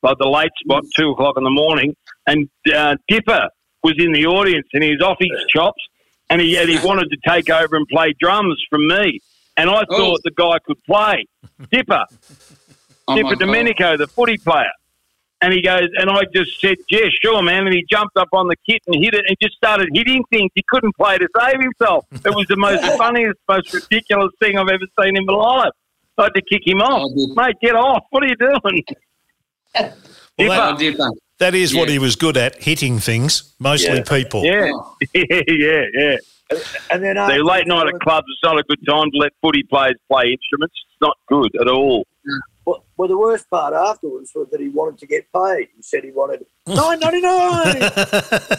like 0.03 0.19
the 0.19 0.29
late 0.29 0.51
spot, 0.63 0.85
two 0.97 1.11
o'clock 1.11 1.35
in 1.37 1.45
the 1.45 1.51
morning, 1.51 1.95
and 2.27 2.49
uh, 2.75 2.97
Dipper 3.09 3.49
was 3.83 3.95
in 3.99 4.13
the 4.13 4.27
audience 4.27 4.67
and 4.73 4.83
he 4.83 4.91
was 4.91 5.01
off 5.03 5.17
his 5.21 5.31
chops, 5.49 5.83
and 6.31 6.41
he 6.41 6.57
and 6.57 6.69
he 6.69 6.79
wanted 6.87 7.09
to 7.11 7.17
take 7.29 7.51
over 7.51 7.77
and 7.77 7.87
play 7.89 8.15
drums 8.21 8.63
from 8.71 8.87
me, 8.87 9.21
and 9.57 9.71
I 9.71 9.85
Oh. 9.91 9.97
thought 9.97 10.21
the 10.25 10.31
guy 10.33 10.59
could 10.67 10.83
play 10.85 11.27
Dipper. 11.71 12.05
Oh, 13.09 13.13
my 13.15 13.17
Dipper 13.17 13.31
God. 13.31 13.39
Domenico, 13.39 13.97
the 13.97 14.07
footy 14.07 14.37
player. 14.39 14.71
And 15.43 15.53
he 15.53 15.61
goes, 15.61 15.89
and 15.99 16.09
I 16.11 16.23
just 16.35 16.59
said, 16.61 16.77
yeah, 16.89 17.07
sure, 17.23 17.43
man. 17.43 17.67
And 17.67 17.75
he 17.75 17.85
jumped 17.91 18.17
up 18.17 18.29
on 18.33 18.49
the 18.49 18.57
kit 18.69 18.81
and 18.87 18.97
hit 19.05 19.13
it 19.13 19.25
and 19.29 19.37
just 19.43 19.55
started 19.55 19.89
hitting 19.93 20.25
things. 20.33 20.51
He 20.55 20.65
couldn't 20.67 20.97
play 20.97 21.19
to 21.19 21.29
save 21.39 21.61
himself. 21.61 22.07
It 22.11 22.35
was 22.35 22.47
the 22.49 22.57
most 22.57 22.83
funniest, 22.99 23.39
most 23.47 23.73
ridiculous 23.75 24.33
thing 24.41 24.57
I've 24.59 24.69
ever 24.69 24.87
seen 25.03 25.15
in 25.17 25.27
my 25.27 25.35
life. 25.35 25.73
I 26.19 26.23
had 26.25 26.35
to 26.35 26.41
kick 26.43 26.67
him 26.67 26.81
off. 26.81 27.11
Oh, 27.15 27.35
Mate, 27.37 27.57
get 27.61 27.77
off. 27.77 28.05
What 28.09 28.23
are 28.23 28.29
you 28.29 28.37
doing? 28.37 28.83
Well, 30.39 30.75
Dipper. 30.77 30.97
Dipper. 30.97 31.11
That 31.39 31.55
is 31.55 31.75
what 31.75 31.91
he 31.91 31.99
was 31.99 32.17
good 32.17 32.39
at, 32.39 32.63
hitting 32.63 32.99
things, 32.99 33.55
mostly 33.59 33.97
Yeah. 33.99 34.03
people. 34.05 34.43
Yeah, 34.43 34.71
Oh. 34.73 34.97
yeah, 35.15 35.43
yeah, 35.47 35.83
yeah. 35.93 36.17
And 36.91 37.03
then 37.03 37.17
The 37.17 37.21
after- 37.23 37.45
late 37.45 37.67
night 37.67 37.89
at 37.93 38.01
clubs, 38.01 38.27
it's 38.29 38.43
not 38.45 38.59
a 38.59 38.63
good 38.63 38.79
time 38.89 39.11
to 39.11 39.19
let 39.19 39.33
footy 39.43 39.63
players 39.65 39.97
play 40.11 40.33
instruments. 40.33 40.75
It's 40.89 41.01
not 41.01 41.17
good 41.29 41.51
at 41.61 41.69
all. 41.69 42.07
Well, 42.65 42.85
well, 42.97 43.09
the 43.09 43.19
worst 43.19 43.49
part 43.51 43.75
afterwards 43.75 44.33
was 44.35 44.49
that 44.51 44.61
he 44.61 44.69
wanted 44.69 44.99
to 44.99 45.07
get 45.07 45.27
paid. 45.33 45.69
He 45.77 45.83
said 45.83 46.03
he 46.03 46.11
wanted 46.11 46.45
nine 46.67 46.99
ninety 47.01 47.21
nine. 47.21 47.77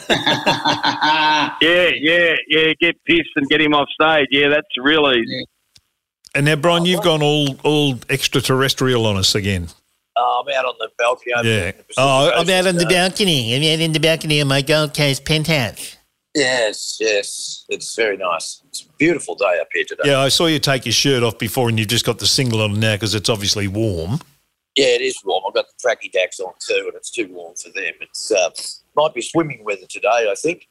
Yeah, 1.61 1.89
yeah, 1.99 2.35
yeah. 2.47 2.73
Get 2.79 2.95
pissed 3.05 3.29
and 3.35 3.47
get 3.49 3.59
him 3.61 3.73
off 3.73 3.87
stage. 3.99 4.27
Yeah, 4.31 4.49
that's 4.49 4.67
real 4.81 5.11
easy. 5.11 5.45
And 6.35 6.45
now, 6.45 6.55
Brian, 6.55 6.85
you've 6.85 7.03
gone 7.03 7.21
all 7.21 7.55
all 7.63 7.95
extraterrestrial 8.09 9.05
on 9.05 9.17
us 9.17 9.35
again. 9.35 9.67
Oh, 10.15 10.43
I'm 10.47 10.55
out 10.57 10.65
on 10.65 10.75
the 10.79 10.89
balcony. 10.97 11.33
Yeah. 11.43 11.71
the 11.71 11.83
Oh, 11.97 12.31
I'm 12.33 12.49
out 12.49 12.67
on 12.67 12.75
the 12.77 12.85
balcony. 12.85 13.55
I'm 13.55 13.61
out 13.61 13.79
in 13.83 13.91
the 13.91 13.99
balcony 13.99 14.39
of 14.39 14.47
my 14.47 14.61
Gold 14.61 14.95
Coast 14.95 15.25
penthouse. 15.25 15.96
Yes, 16.37 16.97
yes, 16.99 17.65
it's 17.67 17.95
very 17.95 18.15
nice. 18.15 18.61
It's 18.67 18.83
a 18.83 18.85
beautiful 18.99 19.33
day 19.33 19.57
up 19.59 19.69
here 19.73 19.85
today. 19.87 20.03
Yeah, 20.05 20.19
I 20.19 20.29
saw 20.29 20.45
you 20.45 20.59
take 20.59 20.85
your 20.85 20.93
shirt 20.93 21.23
off 21.23 21.39
before, 21.39 21.67
and 21.67 21.79
you've 21.79 21.87
just 21.87 22.05
got 22.05 22.19
the 22.19 22.27
single 22.27 22.61
on 22.61 22.79
now 22.79 22.93
because 22.93 23.15
it's 23.15 23.27
obviously 23.27 23.67
warm. 23.67 24.19
Yeah, 24.75 24.89
it 24.89 25.01
is 25.01 25.15
warm. 25.25 25.45
I've 25.47 25.55
got 25.55 25.65
the 25.65 25.89
tracky 25.89 26.11
dacks 26.11 26.39
on 26.39 26.53
too, 26.59 26.83
and 26.85 26.93
it's 26.93 27.09
too 27.09 27.27
warm 27.31 27.55
for 27.55 27.69
them. 27.69 27.91
It's 28.01 28.31
uh, 28.31 28.51
might 28.95 29.15
be 29.15 29.21
swimming 29.23 29.63
weather 29.63 29.87
today, 29.89 30.29
I 30.29 30.35
think. 30.39 30.67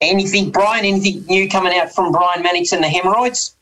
Anything, 0.00 0.52
Brian? 0.52 0.84
Anything 0.84 1.24
new 1.26 1.48
coming 1.48 1.76
out 1.76 1.92
from 1.92 2.12
Brian 2.12 2.44
Mannix 2.44 2.70
and 2.70 2.84
the 2.84 2.88
hemorrhoids? 2.88 3.56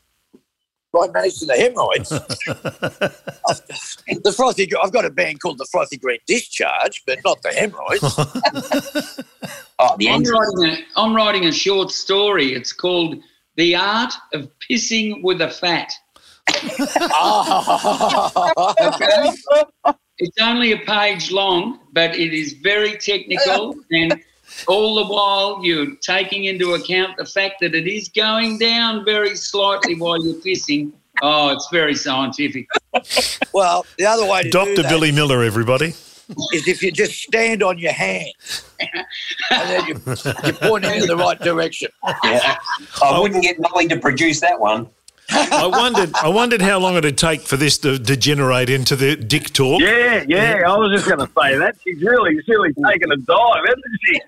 Right, 0.91 1.13
managed 1.13 1.37
to 1.39 1.45
the 1.45 1.53
hemorrhoids. 1.53 2.09
the 4.23 4.33
frothy. 4.35 4.67
I've 4.81 4.91
got 4.91 5.05
a 5.05 5.11
band 5.11 5.39
called 5.39 5.59
the 5.59 5.67
Frothy 5.71 5.97
Green 5.97 6.17
Discharge, 6.25 7.03
but 7.05 7.19
not 7.23 7.43
the 7.43 7.49
hemorrhoids. 7.49 9.23
Oh, 9.81 9.95
the 9.97 10.09
I'm 10.09 10.23
writing, 10.23 10.65
a, 10.65 10.77
I'm 10.99 11.15
writing 11.15 11.45
a 11.45 11.53
short 11.53 11.89
story. 11.89 12.53
It's 12.53 12.73
called 12.73 13.15
The 13.55 13.77
Art 13.77 14.13
of 14.33 14.49
Pissing 14.69 15.23
with 15.23 15.39
a 15.39 15.49
Fat. 15.49 15.89
Ah. 17.11 18.51
Okay? 18.81 19.31
it's 20.17 20.37
only 20.41 20.73
a 20.73 20.79
page 20.79 21.31
long, 21.31 21.79
but 21.93 22.13
it 22.13 22.33
is 22.33 22.53
very 22.53 22.97
technical. 22.97 23.73
And 23.91 24.21
all 24.67 24.95
the 24.95 25.13
while, 25.13 25.59
you're 25.63 25.95
taking 25.97 26.45
into 26.45 26.73
account 26.73 27.17
the 27.17 27.25
fact 27.25 27.55
that 27.61 27.75
it 27.75 27.87
is 27.87 28.09
going 28.09 28.57
down 28.57 29.05
very 29.05 29.35
slightly 29.35 29.95
while 29.95 30.23
you're 30.23 30.41
pissing. 30.41 30.91
Oh, 31.21 31.49
it's 31.49 31.67
very 31.71 31.95
scientific. 31.95 32.67
well, 33.53 33.85
the 33.97 34.05
other 34.05 34.25
way 34.25 34.43
to 34.43 34.49
do 34.49 34.51
Dr. 34.51 34.83
that 34.83 34.89
Billy 34.89 35.11
Miller, 35.11 35.43
everybody. 35.43 35.93
is 36.53 36.67
if 36.67 36.83
you 36.83 36.91
just 36.91 37.13
stand 37.13 37.63
on 37.63 37.77
your 37.79 37.91
hands 37.91 38.63
and 38.79 39.69
then 39.69 39.87
you, 39.87 40.01
you're 40.43 40.53
pointing 40.53 41.01
in 41.01 41.07
the 41.07 41.17
right 41.17 41.39
direction. 41.39 41.89
Yeah. 42.23 42.55
I 43.01 43.19
wouldn't 43.19 43.43
get 43.43 43.59
Molly 43.59 43.87
to 43.87 43.99
produce 43.99 44.39
that 44.41 44.59
one. 44.59 44.89
I 45.31 45.67
wondered, 45.67 46.11
I 46.15 46.27
wondered 46.29 46.61
how 46.61 46.79
long 46.79 46.95
it'd 46.95 47.17
take 47.17 47.41
for 47.41 47.57
this 47.57 47.77
to 47.79 47.99
degenerate 47.99 48.69
into 48.69 48.95
the 48.95 49.15
dick 49.15 49.53
talk. 49.53 49.81
Yeah, 49.81 50.23
yeah. 50.27 50.63
I 50.65 50.77
was 50.77 50.91
just 50.91 51.07
going 51.07 51.19
to 51.19 51.27
say 51.39 51.57
that. 51.57 51.75
She's 51.83 52.01
really, 52.01 52.35
she's 52.35 52.47
really 52.47 52.73
taken 52.73 53.11
a 53.11 53.17
dive, 53.17 53.63
hasn't 53.67 53.85
she? 54.05 54.19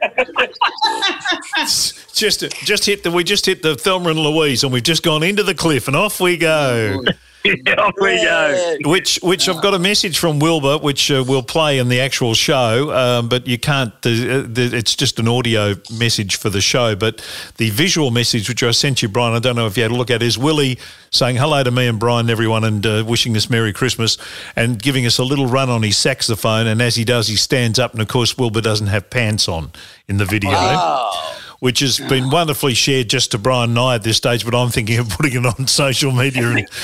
Just, 2.13 2.51
just 2.65 2.85
hit 2.85 3.03
the. 3.03 3.09
We 3.09 3.23
just 3.23 3.47
hit 3.47 3.63
the 3.63 3.75
Thelma 3.75 4.09
and 4.09 4.19
Louise, 4.19 4.63
and 4.63 4.71
we've 4.71 4.83
just 4.83 5.01
gone 5.01 5.23
into 5.23 5.41
the 5.41 5.55
cliff, 5.55 5.87
and 5.87 5.95
off 5.95 6.19
we 6.19 6.37
go. 6.37 7.01
Oh, 7.07 7.11
yeah, 7.65 7.73
off 7.75 7.93
we 7.99 8.23
go. 8.23 8.77
Which, 8.83 9.19
which 9.23 9.49
I've 9.49 9.61
got 9.61 9.73
a 9.73 9.79
message 9.79 10.19
from 10.19 10.39
Wilbur, 10.39 10.77
which 10.77 11.09
uh, 11.09 11.23
we'll 11.27 11.43
play 11.43 11.79
in 11.79 11.89
the 11.89 11.99
actual 11.99 12.33
show, 12.33 12.91
um, 12.95 13.29
but 13.29 13.47
you 13.47 13.57
can't. 13.57 13.99
The, 14.01 14.47
the, 14.47 14.77
it's 14.77 14.95
just 14.95 15.19
an 15.19 15.27
audio 15.27 15.75
message 15.91 16.35
for 16.35 16.49
the 16.49 16.61
show, 16.61 16.95
but 16.95 17.25
the 17.57 17.69
visual 17.71 18.11
message 18.11 18.47
which 18.47 18.61
I 18.61 18.71
sent 18.71 19.01
you, 19.01 19.09
Brian, 19.09 19.33
I 19.33 19.39
don't 19.39 19.55
know 19.55 19.65
if 19.65 19.75
you 19.75 19.83
had 19.83 19.91
a 19.91 19.95
look 19.95 20.11
at, 20.11 20.21
is 20.21 20.37
Willie 20.37 20.77
saying 21.09 21.35
hello 21.37 21.63
to 21.63 21.71
me 21.71 21.87
and 21.87 21.99
Brian, 21.99 22.21
and 22.21 22.29
everyone, 22.29 22.63
and 22.63 22.85
uh, 22.85 23.03
wishing 23.07 23.35
us 23.35 23.49
Merry 23.49 23.73
Christmas, 23.73 24.17
and 24.55 24.81
giving 24.81 25.05
us 25.05 25.17
a 25.17 25.23
little 25.23 25.47
run 25.47 25.69
on 25.69 25.81
his 25.83 25.97
saxophone. 25.97 26.67
And 26.67 26.81
as 26.81 26.95
he 26.95 27.03
does, 27.03 27.27
he 27.27 27.35
stands 27.35 27.79
up, 27.79 27.93
and 27.93 28.01
of 28.01 28.07
course, 28.07 28.37
Wilbur 28.37 28.61
doesn't 28.61 28.87
have 28.87 29.09
pants 29.09 29.47
on 29.47 29.71
in 30.07 30.17
the 30.17 30.25
video. 30.25 30.51
Oh, 30.53 31.40
Which 31.61 31.79
has 31.81 31.99
been 31.99 32.31
wonderfully 32.31 32.73
shared 32.73 33.07
just 33.11 33.29
to 33.31 33.37
Brian 33.37 33.69
and 33.69 33.77
I 33.79 33.93
at 33.93 34.01
this 34.01 34.17
stage, 34.17 34.43
but 34.43 34.55
I'm 34.55 34.69
thinking 34.71 34.97
of 34.97 35.09
putting 35.09 35.33
it 35.33 35.45
on 35.45 35.67
social 35.83 36.11
media. 36.11 36.47
And, 36.49 36.67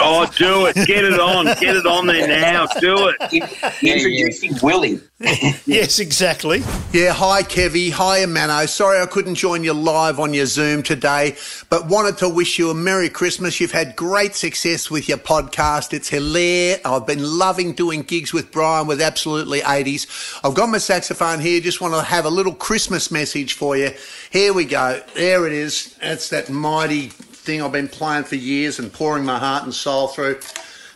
Oh, 0.00 0.26
do 0.38 0.64
it. 0.64 0.74
Get 0.86 1.04
it 1.04 1.20
on. 1.20 1.44
Get 1.44 1.76
it 1.76 1.84
on 1.86 2.06
there 2.06 2.26
now. 2.26 2.64
Do 2.80 3.10
it. 3.20 3.44
Introducing 3.82 4.54
Willie. 4.62 4.98
yes, 5.66 6.00
exactly. 6.00 6.58
Yeah, 6.92 7.12
hi 7.12 7.42
Kevy, 7.42 7.90
hi 7.90 8.26
Mano. 8.26 8.66
Sorry 8.66 9.00
I 9.00 9.06
couldn't 9.06 9.36
join 9.36 9.64
you 9.64 9.72
live 9.72 10.20
on 10.20 10.34
your 10.34 10.44
Zoom 10.44 10.82
today, 10.82 11.36
but 11.70 11.86
wanted 11.86 12.18
to 12.18 12.28
wish 12.28 12.58
you 12.58 12.68
a 12.68 12.74
Merry 12.74 13.08
Christmas. 13.08 13.58
You've 13.58 13.72
had 13.72 13.96
great 13.96 14.34
success 14.34 14.90
with 14.90 15.08
your 15.08 15.16
podcast. 15.16 15.94
It's 15.94 16.10
hilarious. 16.10 16.84
I've 16.84 17.06
been 17.06 17.24
loving 17.24 17.72
doing 17.72 18.02
gigs 18.02 18.34
with 18.34 18.52
Brian 18.52 18.86
with 18.86 19.00
absolutely 19.00 19.60
80s. 19.60 20.40
I've 20.44 20.54
got 20.54 20.68
my 20.68 20.78
saxophone 20.78 21.40
here. 21.40 21.58
Just 21.60 21.80
want 21.80 21.94
to 21.94 22.02
have 22.02 22.26
a 22.26 22.30
little 22.30 22.54
Christmas 22.54 23.10
message 23.10 23.54
for 23.54 23.78
you. 23.78 23.92
Here 24.30 24.52
we 24.52 24.66
go. 24.66 25.00
There 25.14 25.46
it 25.46 25.54
is. 25.54 25.96
That's 26.02 26.28
that 26.30 26.50
mighty 26.50 27.08
thing 27.08 27.62
I've 27.62 27.72
been 27.72 27.88
playing 27.88 28.24
for 28.24 28.36
years 28.36 28.78
and 28.78 28.92
pouring 28.92 29.24
my 29.24 29.38
heart 29.38 29.62
and 29.62 29.72
soul 29.72 30.08
through. 30.08 30.40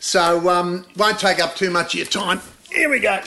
So 0.01 0.51
um, 0.51 0.85
won't 0.97 1.19
take 1.19 1.41
up 1.41 1.57
too 1.57 1.71
much 1.71 1.95
of 1.95 2.01
your 2.01 2.07
time. 2.07 2.41
Here 2.71 2.91
we 2.91 3.01
go. 3.01 3.21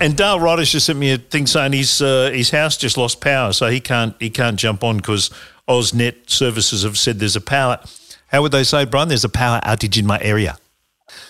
And 0.00 0.16
Dale 0.16 0.38
Ryder's 0.38 0.70
just 0.70 0.86
sent 0.86 0.98
me 0.98 1.12
a 1.12 1.18
thing 1.18 1.46
saying 1.46 1.72
his 1.72 2.00
uh, 2.00 2.30
his 2.32 2.50
house 2.50 2.76
just 2.76 2.96
lost 2.96 3.20
power, 3.20 3.52
so 3.52 3.68
he 3.68 3.80
can't 3.80 4.14
he 4.20 4.30
can't 4.30 4.56
jump 4.56 4.84
on 4.84 4.98
because 4.98 5.30
AusNet 5.68 6.30
services 6.30 6.84
have 6.84 6.96
said 6.96 7.18
there's 7.18 7.36
a 7.36 7.40
power. 7.40 7.80
How 8.28 8.42
would 8.42 8.52
they 8.52 8.64
say, 8.64 8.84
Brian? 8.84 9.08
There's 9.08 9.24
a 9.24 9.28
power 9.28 9.60
outage 9.64 9.98
in 9.98 10.06
my 10.06 10.20
area. 10.20 10.56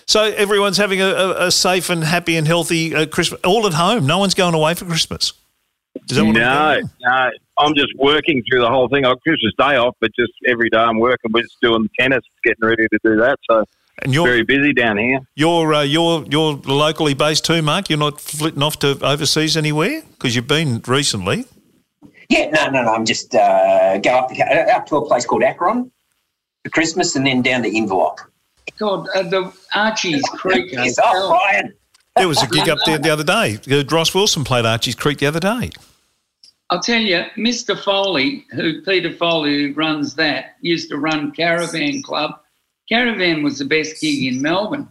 So 0.06 0.22
everyone's 0.24 0.76
having 0.76 1.00
a, 1.00 1.06
a, 1.06 1.46
a 1.46 1.50
safe 1.50 1.90
and 1.90 2.02
happy 2.04 2.36
and 2.36 2.46
healthy 2.46 2.94
uh, 2.94 3.06
Christmas, 3.06 3.40
all 3.42 3.66
at 3.66 3.74
home. 3.74 4.06
No 4.06 4.18
one's 4.18 4.34
going 4.34 4.54
away 4.54 4.74
for 4.74 4.84
Christmas. 4.84 5.32
Is 6.10 6.16
that 6.16 6.24
what 6.24 6.34
No, 6.34 6.80
no. 7.00 7.30
I'm 7.58 7.74
just 7.74 7.92
working 7.96 8.42
through 8.48 8.60
the 8.60 8.68
whole 8.68 8.88
thing. 8.88 9.04
I 9.04 9.14
Christmas 9.16 9.52
Day 9.58 9.76
off, 9.76 9.94
but 10.00 10.10
just 10.18 10.32
every 10.46 10.70
day 10.70 10.78
I'm 10.78 10.98
working. 10.98 11.30
We're 11.32 11.42
just 11.42 11.60
doing 11.60 11.88
tennis, 11.98 12.22
getting 12.44 12.64
ready 12.66 12.86
to 12.88 12.98
do 13.04 13.16
that. 13.16 13.38
So 13.50 13.64
And 14.02 14.14
you're 14.14 14.26
very 14.26 14.42
busy 14.44 14.72
down 14.72 14.96
here. 14.98 15.20
you're 15.34 15.74
uh, 15.74 15.82
you're 15.82 16.24
you're 16.30 16.54
locally 16.66 17.14
based 17.14 17.44
too, 17.44 17.62
Mark. 17.62 17.90
You're 17.90 17.98
not 17.98 18.20
flitting 18.20 18.62
off 18.62 18.78
to 18.80 18.98
overseas 19.04 19.56
anywhere 19.56 20.02
because 20.12 20.36
you've 20.36 20.48
been 20.48 20.82
recently. 20.86 21.46
Yeah, 22.28 22.50
no, 22.50 22.68
no, 22.70 22.82
no. 22.84 22.94
I'm 22.94 23.06
just 23.06 23.34
uh, 23.34 23.98
go 23.98 24.10
up, 24.10 24.30
uh, 24.38 24.76
up 24.76 24.86
to 24.88 24.96
a 24.96 25.06
place 25.06 25.24
called 25.24 25.42
Akron 25.42 25.90
for 26.62 26.70
Christmas 26.70 27.16
and 27.16 27.26
then 27.26 27.40
down 27.42 27.62
to 27.62 27.70
Inverloch. 27.70 28.18
God, 28.78 29.08
uh, 29.14 29.22
the 29.22 29.52
Archie's 29.74 30.22
Creek. 30.34 30.70
Yes, 30.72 30.98
oh, 31.02 31.30
Brian. 31.30 31.72
There 32.16 32.28
was 32.28 32.42
a 32.42 32.46
gig 32.46 32.68
up 32.68 32.78
there 32.84 32.98
the 32.98 33.10
other 33.10 33.24
day. 33.24 33.58
Uh, 33.70 33.82
Ross 33.90 34.14
Wilson 34.14 34.44
played 34.44 34.66
Archie's 34.66 34.94
Creek 34.94 35.18
the 35.18 35.26
other 35.26 35.40
day. 35.40 35.70
I'll 36.70 36.80
tell 36.80 37.00
you, 37.00 37.24
Mr. 37.36 37.78
Foley, 37.78 38.46
who 38.50 38.82
Peter 38.82 39.12
Foley, 39.12 39.68
who 39.68 39.74
runs 39.74 40.14
that, 40.16 40.56
used 40.60 40.90
to 40.90 40.98
run 40.98 41.32
Caravan 41.32 42.02
Club. 42.02 42.40
Caravan 42.88 43.42
was 43.42 43.58
the 43.58 43.64
best 43.64 44.00
gig 44.00 44.24
in 44.24 44.42
Melbourne. 44.42 44.88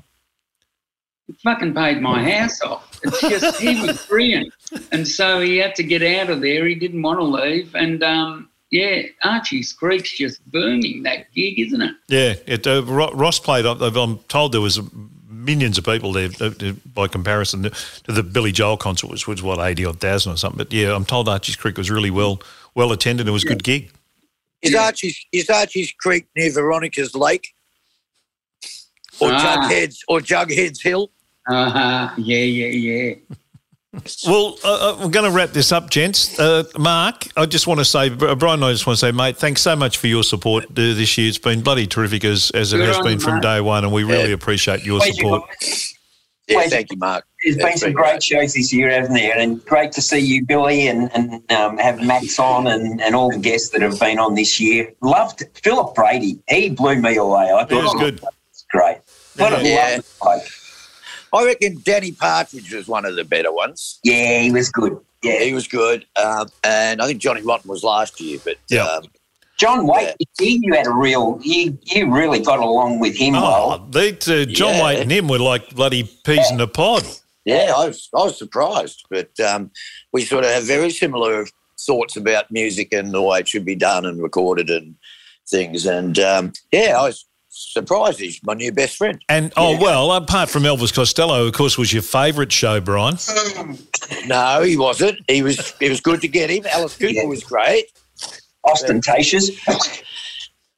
It 1.28 1.36
fucking 1.44 1.74
paid 1.74 2.02
my 2.02 2.24
house 2.30 2.62
off. 2.62 3.00
It's 3.04 3.22
just 3.22 3.60
he 3.60 3.80
was 3.82 4.06
brilliant, 4.08 4.54
and 4.92 5.08
so 5.08 5.40
he 5.40 5.58
had 5.58 5.76
to 5.76 5.84
get 5.84 6.02
out 6.02 6.30
of 6.30 6.42
there. 6.42 6.66
He 6.66 6.74
didn't 6.74 7.02
want 7.02 7.20
to 7.20 7.24
leave, 7.24 7.76
and 7.76 8.02
um, 8.02 8.50
yeah, 8.72 9.04
Archie's 9.24 9.74
Creek's 9.74 10.18
just 10.18 10.44
booming 10.50 11.04
that 11.04 11.32
gig, 11.34 11.60
isn't 11.60 11.82
it? 11.82 11.96
Yeah, 12.08 12.36
it, 12.46 12.66
uh, 12.66 12.84
Ross 12.84 13.40
played. 13.40 13.66
I'm 13.66 13.82
I'm 13.82 14.20
told 14.30 14.54
there 14.54 14.62
was 14.62 14.80
millions 15.48 15.78
of 15.80 15.86
people 15.86 16.12
there 16.12 16.30
uh, 16.40 16.52
by 16.94 17.08
comparison 17.08 17.64
to 17.64 18.12
the 18.12 18.22
Billy 18.22 18.52
Joel 18.52 18.78
concert, 18.78 19.10
which 19.10 19.28
was 19.28 19.42
what 19.42 19.60
eighty 19.60 19.86
odd 19.86 20.00
thousand 20.00 20.34
or 20.34 20.38
something. 20.38 20.58
But 20.58 20.72
yeah, 20.72 20.94
I'm 20.94 21.06
told 21.06 21.28
Archie's 21.28 21.56
Creek 21.56 21.78
was 21.78 21.90
really 21.90 22.12
well 22.12 22.40
well 22.76 22.92
attended. 22.92 23.28
It 23.28 23.32
was 23.32 23.44
a 23.44 23.48
good 23.48 23.64
gig. 23.64 23.90
Is 24.62 24.76
Archie's 24.76 25.26
is 25.32 25.50
Archie's 25.50 25.92
Creek 25.94 26.28
near 26.36 26.52
Veronica's 26.52 27.16
Lake? 27.16 27.54
Or 29.20 29.30
Ah. 29.32 29.68
Jughead's 29.68 30.04
or 30.08 30.20
Jughead's 30.20 30.82
Hill? 30.82 31.10
Uh 31.50 31.70
huh. 31.70 32.10
Yeah, 32.18 32.38
yeah, 32.38 32.68
yeah. 32.68 33.16
Well, 34.26 34.58
uh, 34.64 34.68
uh, 34.68 34.98
we're 35.00 35.10
going 35.10 35.30
to 35.30 35.36
wrap 35.36 35.50
this 35.52 35.72
up, 35.72 35.90
gents. 35.90 36.40
Uh, 36.40 36.64
Mark, 36.78 37.28
I 37.36 37.46
just 37.46 37.68
want 37.68 37.80
to 37.80 37.86
say, 37.86 38.10
Brian, 38.10 38.64
I 38.64 38.72
just 38.72 38.86
want 38.88 39.00
to 39.00 39.06
say, 39.06 39.12
mate, 39.12 39.38
thanks 39.38 39.62
so 39.62 39.76
much 39.76 39.98
for 39.98 40.08
your 40.08 40.24
support 40.24 40.66
uh, 40.66 40.68
this 40.76 41.18
year. 41.18 41.30
It's 41.30 41.38
been 41.38 41.62
bloody 41.62 41.88
terrific 41.88 42.24
as, 42.24 42.52
as 42.52 42.74
it 42.74 42.78
Good 42.78 42.88
has 42.88 42.98
on 42.98 43.04
been 43.04 43.14
you, 43.14 43.20
from 43.20 43.34
mate. 43.36 43.44
day 43.44 43.62
one, 43.62 43.84
and 43.84 43.94
we 43.94 44.04
really 44.04 44.30
Yeah. 44.30 44.34
appreciate 44.36 44.84
your 44.84 45.00
Pleasure, 45.00 45.14
support. 45.14 45.42
guys. 45.62 45.94
Yeah, 46.48 46.56
Pleasure. 46.56 46.70
thank 46.70 46.92
you, 46.92 46.98
Mark. 46.98 47.26
There's 47.44 47.58
That's 47.58 47.70
been 47.70 47.78
some 47.78 47.88
been 47.90 47.96
great 47.96 48.24
shows 48.24 48.54
this 48.54 48.72
year, 48.74 48.90
haven't 48.90 49.14
there? 49.14 49.38
And 49.38 49.64
great 49.66 49.92
to 49.94 50.02
see 50.02 50.20
you, 50.20 50.46
Billy, 50.46 50.88
and, 50.88 51.12
and 51.14 51.52
um, 51.52 51.78
have 51.78 52.02
Max 52.02 52.40
on 52.40 52.68
and, 52.68 53.02
and 53.02 53.16
all 53.16 53.30
the 53.32 53.38
guests 53.38 53.70
that 53.70 53.82
have 53.82 54.00
been 54.00 54.18
on 54.18 54.36
this 54.36 54.60
year. 54.60 54.92
Loved 55.02 55.44
Philip 55.62 55.94
Brady. 55.94 56.40
He 56.50 56.70
blew 56.70 56.96
me 56.96 57.18
away. 57.18 57.52
I 57.54 57.64
thought 57.66 57.72
It 57.72 57.76
was 57.76 57.94
oh, 57.96 58.00
good. 58.00 58.20
that's 58.20 58.66
great. 58.72 58.98
What 59.38 59.54
a 59.54 59.64
Yeah. 59.64 59.76
lovely 59.98 60.04
bloke. 60.22 60.44
I 61.34 61.46
reckon 61.46 61.80
Danny 61.84 62.12
Partridge 62.12 62.74
was 62.74 62.88
one 62.88 63.06
of 63.06 63.16
the 63.16 63.24
better 63.24 63.52
ones. 63.52 64.00
Yeah, 64.04 64.40
he 64.42 64.52
was 64.52 64.70
good. 64.70 64.98
Yeah. 65.24 65.40
He 65.44 65.54
was 65.54 65.68
good, 65.68 66.06
um, 66.16 66.48
and 66.64 67.02
I 67.02 67.08
think 67.08 67.20
Johnny 67.20 67.42
Rotten 67.42 67.70
was 67.70 67.84
last 67.84 68.22
year. 68.22 68.40
But 68.44 68.58
Yeah. 68.70 68.84
um, 68.86 69.04
John 69.58 69.88
Waite, 69.88 70.16
he, 70.40 70.60
you 70.62 70.74
had 70.74 70.86
a 70.86 70.92
real, 70.92 71.40
you, 71.42 71.78
you 71.84 72.14
really 72.14 72.40
got 72.40 72.60
along 72.60 73.00
with 73.00 73.16
him 73.18 73.34
Oh, 73.36 73.42
well. 73.42 73.88
they, 73.90 74.12
uh, 74.12 74.46
John 74.46 74.76
Yeah. 74.76 74.84
Waite 74.84 75.00
and 75.00 75.12
him 75.12 75.28
were 75.28 75.40
like 75.40 75.72
bloody 75.74 76.04
peas 76.24 76.52
in 76.52 76.62
a 76.62 76.68
pod. 76.68 77.04
yeah, 77.46 77.74
I 77.76 77.88
was 77.88 78.08
I 78.16 78.24
was 78.26 78.38
surprised. 78.38 79.06
But 79.10 79.32
um, 79.40 79.72
we 80.14 80.24
sort 80.26 80.44
of 80.46 80.52
have 80.52 80.64
very 80.66 80.92
similar 80.92 81.48
thoughts 81.80 82.16
about 82.16 82.52
music 82.52 82.94
and 82.94 83.12
the 83.12 83.22
way 83.22 83.40
it 83.40 83.48
should 83.48 83.66
be 83.66 83.76
done 83.76 84.06
and 84.06 84.22
recorded 84.22 84.70
and 84.70 84.96
things. 85.50 85.88
And 85.88 86.20
um, 86.20 86.54
yeah, 86.72 86.96
I 87.00 87.04
was 87.08 87.26
surprised. 87.58 88.20
He's 88.20 88.40
my 88.44 88.54
new 88.54 88.72
best 88.72 88.98
friend. 88.98 89.22
And 89.30 89.52
oh 89.58 89.80
well, 89.80 90.12
apart 90.12 90.50
from 90.50 90.64
Elvis 90.64 90.94
Costello, 90.94 91.46
of 91.48 91.54
course, 91.54 91.78
was 91.78 91.92
your 91.94 92.02
favourite 92.04 92.52
show, 92.52 92.80
Brian. 92.80 93.18
No, 94.26 94.62
he 94.62 94.78
wasn't. 94.78 95.20
He 95.28 95.42
was. 95.44 95.74
It 95.80 95.90
was 95.90 96.02
good 96.02 96.22
to 96.22 96.28
get 96.28 96.50
him. 96.50 96.66
Alice 96.72 96.96
Cooper 96.98 97.12
Yeah. 97.14 97.26
was 97.26 97.44
great. 97.44 97.86
Austen 98.64 99.02
Tayshus. 99.02 99.50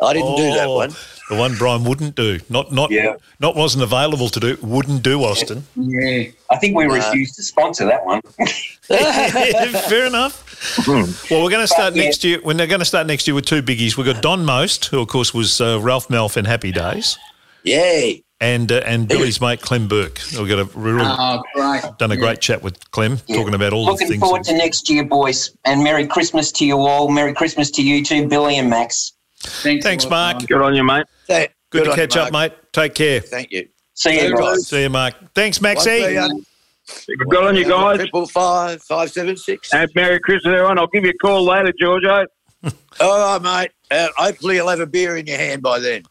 I 0.01 0.13
didn't 0.13 0.35
do 0.35 0.43
that 0.53 0.67
Oh, 0.67 0.75
one. 0.75 0.91
The 1.29 1.35
one 1.35 1.55
Brian 1.55 1.83
wouldn't 1.83 2.15
do. 2.15 2.39
Not 2.49 2.71
not 2.71 2.89
Yeah. 2.91 3.15
not 3.39 3.55
wasn't 3.55 3.83
available 3.83 4.29
to 4.29 4.39
do. 4.39 4.57
Wouldn't 4.61 5.03
do 5.03 5.23
Austen. 5.23 5.63
Yeah. 5.75 6.29
I 6.49 6.57
think 6.57 6.75
we 6.75 6.85
refused 6.85 7.35
to 7.35 7.43
sponsor 7.43 7.85
that 7.85 8.03
one. 8.05 8.21
Fair 8.89 10.07
enough. 10.07 10.43
Well, 10.87 11.43
we're 11.43 11.49
going 11.51 11.61
to 11.63 11.67
start 11.67 11.95
yeah. 11.95 12.03
next 12.03 12.23
year. 12.23 12.39
We're 12.43 12.55
going 12.55 12.79
to 12.79 12.85
start 12.85 13.05
next 13.07 13.27
year 13.27 13.35
with 13.35 13.45
two 13.45 13.61
biggies. 13.61 13.95
We've 13.95 14.05
got 14.05 14.21
Don 14.23 14.43
Most, 14.43 14.85
who 14.85 14.99
of 14.99 15.07
course 15.07 15.33
was 15.33 15.61
uh, 15.61 15.79
Ralph 15.79 16.07
Malph 16.07 16.35
in 16.37 16.45
Happy 16.45 16.71
Days, 16.71 17.17
Yay! 17.63 18.23
and 18.41 18.71
uh, 18.71 18.81
and 18.85 19.07
Billy's 19.07 19.39
mate 19.39 19.61
Clem 19.61 19.87
Burke. 19.87 20.19
We've 20.37 20.47
got 20.49 20.59
a 20.59 20.65
real, 20.77 20.99
Oh, 21.01 21.43
great. 21.53 21.83
done 21.99 22.11
a 22.11 22.17
great 22.17 22.41
chat 22.41 22.63
with 22.63 22.89
Clem, 22.91 23.17
talking 23.19 23.53
about 23.53 23.71
all 23.73 23.85
the 23.85 23.91
things. 23.91 24.01
Looking 24.01 24.07
things. 24.13 24.21
forward 24.21 24.43
to 24.45 24.57
next 24.57 24.89
year, 24.89 25.03
boys. 25.05 25.51
And 25.65 25.83
Merry 25.83 26.07
Christmas 26.07 26.51
to 26.53 26.65
you 26.65 26.79
all. 26.79 27.09
Merry 27.09 27.33
Christmas 27.35 27.69
to 27.71 27.83
you 27.83 28.03
too, 28.03 28.27
Billy 28.27 28.57
and 28.57 28.69
Max. 28.69 29.13
Thanks, 29.41 29.83
Thanks, 29.85 30.03
lot, 30.05 30.09
Mark. 30.11 30.33
Brian. 30.35 30.45
Good 30.47 30.61
on 30.61 30.75
you, 30.75 30.83
mate. 30.83 31.05
Th- 31.27 31.49
Good, 31.71 31.85
to 31.85 31.91
on 31.91 31.97
you, 31.97 32.07
catch 32.07 32.17
up, 32.17 32.31
mate. 32.33 32.53
Take 32.73 32.95
care. 32.95 33.21
Thank 33.21 33.51
you. 33.51 33.67
See 33.93 34.21
you 34.21 34.35
guys. 34.35 34.67
See 34.67 34.81
you, 34.83 34.89
Mark. 34.89 35.13
Thanks, 35.35 35.59
One, 35.61 35.73
Maxie. 35.73 36.03
three, 36.03 36.17
um, 36.17 36.45
Good 37.29 37.43
on 37.43 37.55
you, 37.55 37.65
guys. 37.67 37.97
Triple 37.99 38.25
five 38.27 38.81
five 38.81 39.11
seven 39.11 39.37
six. 39.37 39.71
And 39.73 39.89
Merry 39.95 40.19
Christmas, 40.19 40.53
everyone. 40.53 40.79
I'll 40.79 40.87
give 40.87 41.03
you 41.03 41.11
a 41.11 41.17
call 41.21 41.43
later, 41.43 41.71
Giorgio. 41.79 42.25
All 42.99 43.39
right, 43.39 43.41
mate. 43.41 43.71
Uh, 43.91 44.07
hopefully, 44.17 44.55
you'll 44.55 44.67
have 44.69 44.79
a 44.79 44.87
beer 44.87 45.15
in 45.17 45.25
your 45.27 45.37
hand 45.37 45.61
by 45.61 45.79
then. 45.79 46.03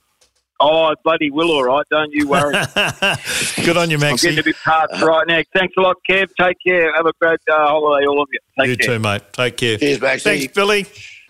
Oh, 0.60 0.84
I 0.86 0.94
bloody 1.04 1.30
will, 1.30 1.52
all 1.52 1.62
right. 1.62 1.84
Don't 1.88 2.10
you 2.12 2.26
worry. 2.28 2.52
Good 3.64 3.76
on 3.76 3.90
you, 3.90 3.96
I'm 3.96 4.00
Maxie. 4.00 4.26
getting 4.26 4.40
a 4.40 4.42
bit 4.42 4.56
parched 4.64 5.00
right 5.00 5.24
now. 5.28 5.40
Thanks 5.54 5.72
a 5.78 5.80
lot, 5.80 5.94
Kev. 6.10 6.26
Take 6.40 6.56
care. 6.66 6.92
Have 6.96 7.06
a 7.06 7.12
great 7.20 7.38
uh, 7.48 7.54
holiday, 7.68 8.06
all 8.06 8.20
of 8.20 8.28
you. 8.32 8.40
Take 8.58 8.68
You 8.70 8.76
care. 8.76 8.96
too, 8.96 8.98
mate. 8.98 9.22
Take 9.32 9.56
care. 9.56 9.78
Cheers, 9.78 10.00
Maxie. 10.00 10.24
Thanks, 10.24 10.54
Billy. 10.54 10.84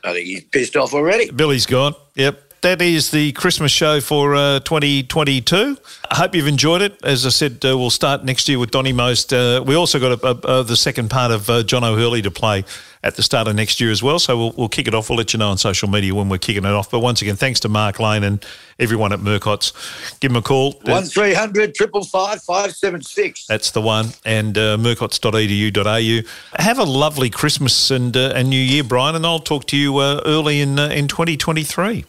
I 0.09 0.13
think 0.15 0.27
he's 0.27 0.45
pissed 0.45 0.77
off 0.77 0.95
already. 0.95 1.31
Billy's 1.31 1.67
gone. 1.67 1.95
Yep. 2.15 2.48
That 2.61 2.83
is 2.83 3.13
the 3.13 3.31
Christmas 3.33 3.71
show 3.71 4.01
for 4.01 4.35
uh, 4.35 4.59
2022. 4.61 5.79
I 6.11 6.15
hope 6.17 6.35
you've 6.35 6.49
enjoyed 6.49 6.83
it. 6.83 6.99
As 7.05 7.25
I 7.25 7.29
said, 7.29 7.65
uh, 7.65 7.79
we'll 7.79 7.89
start 7.89 8.25
next 8.25 8.49
year 8.49 8.59
with 8.59 8.73
Donny 8.73 8.93
Most. 8.93 9.33
Uh, 9.33 9.63
we 9.65 9.77
also 9.77 10.01
got 10.01 10.21
a, 10.21 10.27
a, 10.27 10.61
a, 10.61 10.65
the 10.65 10.77
second 10.77 11.09
part 11.09 11.31
of 11.31 11.49
uh, 11.49 11.63
John 11.63 11.85
O'Hurley 11.85 12.21
to 12.23 12.33
play 12.33 12.65
at 13.05 13.15
the 13.15 13.23
start 13.23 13.47
of 13.47 13.55
next 13.55 13.81
year 13.81 13.93
as 13.93 14.03
well. 14.03 14.19
So 14.19 14.37
we'll, 14.37 14.53
we'll 14.57 14.69
kick 14.69 14.89
it 14.89 14.95
off. 14.95 15.09
We'll 15.09 15.19
let 15.19 15.33
you 15.33 15.39
know 15.39 15.51
on 15.51 15.59
social 15.59 15.89
media 15.89 16.13
when 16.17 16.29
we're 16.29 16.39
kicking 16.39 16.65
it 16.65 16.73
off. 16.73 16.91
But 16.91 16.99
once 16.99 17.23
again, 17.23 17.37
thanks 17.37 17.61
to 17.61 17.69
Mark 17.69 18.01
Lane 18.01 18.25
and 18.25 18.45
everyone 18.81 19.13
at 19.13 19.21
Murcott's. 19.21 19.73
Give 20.19 20.33
them 20.33 20.39
a 20.39 20.43
call. 20.43 20.73
One 20.83 21.05
three 21.05 21.35
hundred 21.35 21.77
triple 21.77 22.05
five 22.05 22.43
five 22.43 22.75
seven 22.75 23.03
six. 23.03 23.47
That's 23.47 23.71
the 23.71 23.81
one. 23.81 24.09
And 24.25 24.59
uh, 24.59 24.77
murcots.edu.au. 24.79 26.29
Have 26.61 26.79
a 26.81 26.85
lovely 26.85 27.31
Christmas 27.31 27.93
and 27.93 28.17
uh, 28.17 28.33
and 28.35 28.51
New 28.51 28.61
Year, 28.61 28.83
Brian. 28.83 29.15
And 29.15 29.25
I'll 29.25 29.39
talk 29.39 29.67
to 29.67 29.77
you 29.77 29.99
uh, 29.99 30.23
early 30.27 30.61
in 30.61 30.77
uh, 30.81 30.89
in 30.89 31.07
2023. 31.07 32.05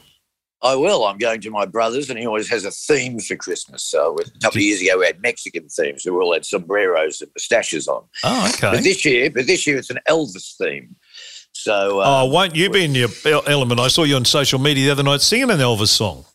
I 0.62 0.76
will. 0.76 1.06
I'm 1.06 1.18
going 1.18 1.40
to 1.42 1.50
my 1.52 1.66
brother's, 1.66 2.10
and 2.10 2.20
he 2.20 2.26
always 2.28 2.50
has 2.50 2.66
a 2.66 2.72
theme 2.72 3.20
for 3.20 3.36
Christmas. 3.38 3.84
So 3.84 4.18
a 4.20 4.40
couple 4.40 4.58
of 4.58 4.64
years 4.64 4.82
ago, 4.82 5.00
we 5.00 5.06
had 5.06 5.22
Mexican 5.22 5.70
themes, 5.70 6.04
so 6.04 6.12
we 6.14 6.20
all 6.20 6.34
had 6.34 6.46
sombreros 6.46 7.22
and 7.22 7.32
moustaches 7.36 7.88
on. 7.88 8.04
Oh, 8.26 8.52
But 8.62 8.84
this 8.84 9.06
year, 9.06 9.30
but 9.30 9.48
this 9.48 9.66
year 9.66 9.78
it's 9.78 9.90
an 9.90 10.00
Elvis 10.10 10.56
theme. 10.58 10.96
So 11.54 12.02
Oh, 12.02 12.26
uh, 12.26 12.30
won't 12.30 12.56
you 12.56 12.70
be 12.70 12.84
in 12.86 12.94
your 12.96 13.10
element? 13.48 13.80
I 13.80 13.88
saw 13.88 14.04
you 14.04 14.16
on 14.18 14.26
social 14.26 14.60
media 14.60 14.86
the 14.88 14.92
other 14.92 15.04
night 15.04 15.22
singing 15.22 15.50
an 15.50 15.60
Elvis 15.60 15.88
song. 15.90 16.26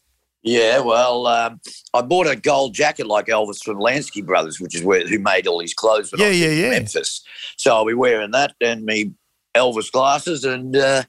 yeah, 0.43 0.81
well, 0.81 1.27
um, 1.27 1.61
I 1.95 2.03
bought 2.03 2.27
a 2.27 2.37
gold 2.37 2.75
jacket 2.75 3.07
like 3.07 3.27
Elvis 3.27 3.63
from 3.63 3.79
Lansky 3.79 4.25
Brothers, 4.25 4.59
which 4.61 4.75
is 4.75 4.83
where 4.83 5.07
who 5.07 5.19
made 5.19 5.47
all 5.47 5.61
his 5.61 5.75
clothes 5.75 6.13
when 6.13 6.21
I 6.21 6.25
Yeah, 6.25 6.31
was 6.31 6.41
yeah, 6.41 6.49
in 6.49 6.59
yeah. 6.59 6.71
Memphis. 6.71 7.23
So 7.59 7.75
I'll 7.75 7.87
be 7.87 7.95
wearing 7.95 8.31
that 8.33 8.55
and 8.61 8.85
me 8.85 9.13
Elvis 9.55 9.91
glasses 9.93 10.45
and 10.45 10.75
uh, 10.77 11.03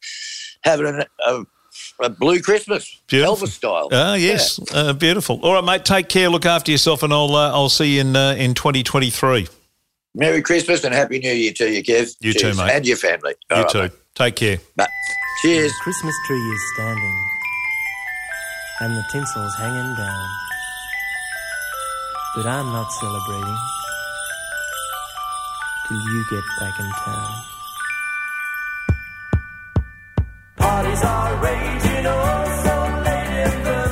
having 0.64 1.02
a, 1.26 1.46
a 2.02 2.10
blue 2.10 2.42
Christmas, 2.42 3.02
Beautiful. 3.08 3.48
Elvis 3.48 3.52
style. 3.52 3.90
Ah, 3.92 4.16
yes, 4.16 4.60
uh, 4.74 4.94
beautiful. 4.94 5.40
All 5.42 5.54
right, 5.54 5.64
mate. 5.64 5.86
Take 5.86 6.10
care. 6.10 6.30
Look 6.30 6.46
after 6.46 6.72
yourself, 6.72 7.04
and 7.04 7.14
I'll 7.14 7.36
uh, 7.36 7.52
I'll 7.52 7.70
see 7.70 7.96
you 7.96 8.02
in 8.02 8.16
uh, 8.16 8.36
in 8.38 8.54
2023. 8.54 9.48
Merry 10.14 10.42
Christmas 10.42 10.84
and 10.84 10.94
Happy 10.94 11.20
New 11.20 11.34
Year 11.34 11.52
to 11.54 11.70
you, 11.70 11.84
Kev. 11.84 12.16
You 12.22 12.34
too, 12.34 12.54
mate. 12.54 12.72
And 12.72 12.88
your 12.88 12.98
family. 12.98 13.34
You 13.50 13.56
All 13.56 13.64
right, 13.64 13.72
too. 13.72 13.82
mate. 13.84 13.92
Take 14.16 14.36
care. 14.38 14.58
Bye. 14.76 14.88
Cheers. 15.42 15.72
The 15.72 15.78
Christmas 15.84 16.16
tree 16.28 16.38
is 16.38 16.62
standing 16.76 17.26
and 18.82 18.96
the 18.96 19.04
tinsel's 19.12 19.56
hanging 19.56 19.96
down. 19.96 20.28
But 22.36 22.46
I'm 22.46 22.66
not 22.74 22.92
celebrating 22.92 23.58
till 25.88 25.98
you 25.98 26.26
get 26.30 26.44
back 26.60 26.80
in 26.80 26.90
town. 27.06 27.55
Parties 30.76 31.04
are 31.06 31.36
raging 31.38 32.06
oh 32.06 32.62
so 32.66 32.76
late 33.06 33.32
in 33.48 33.64
the 33.64 33.85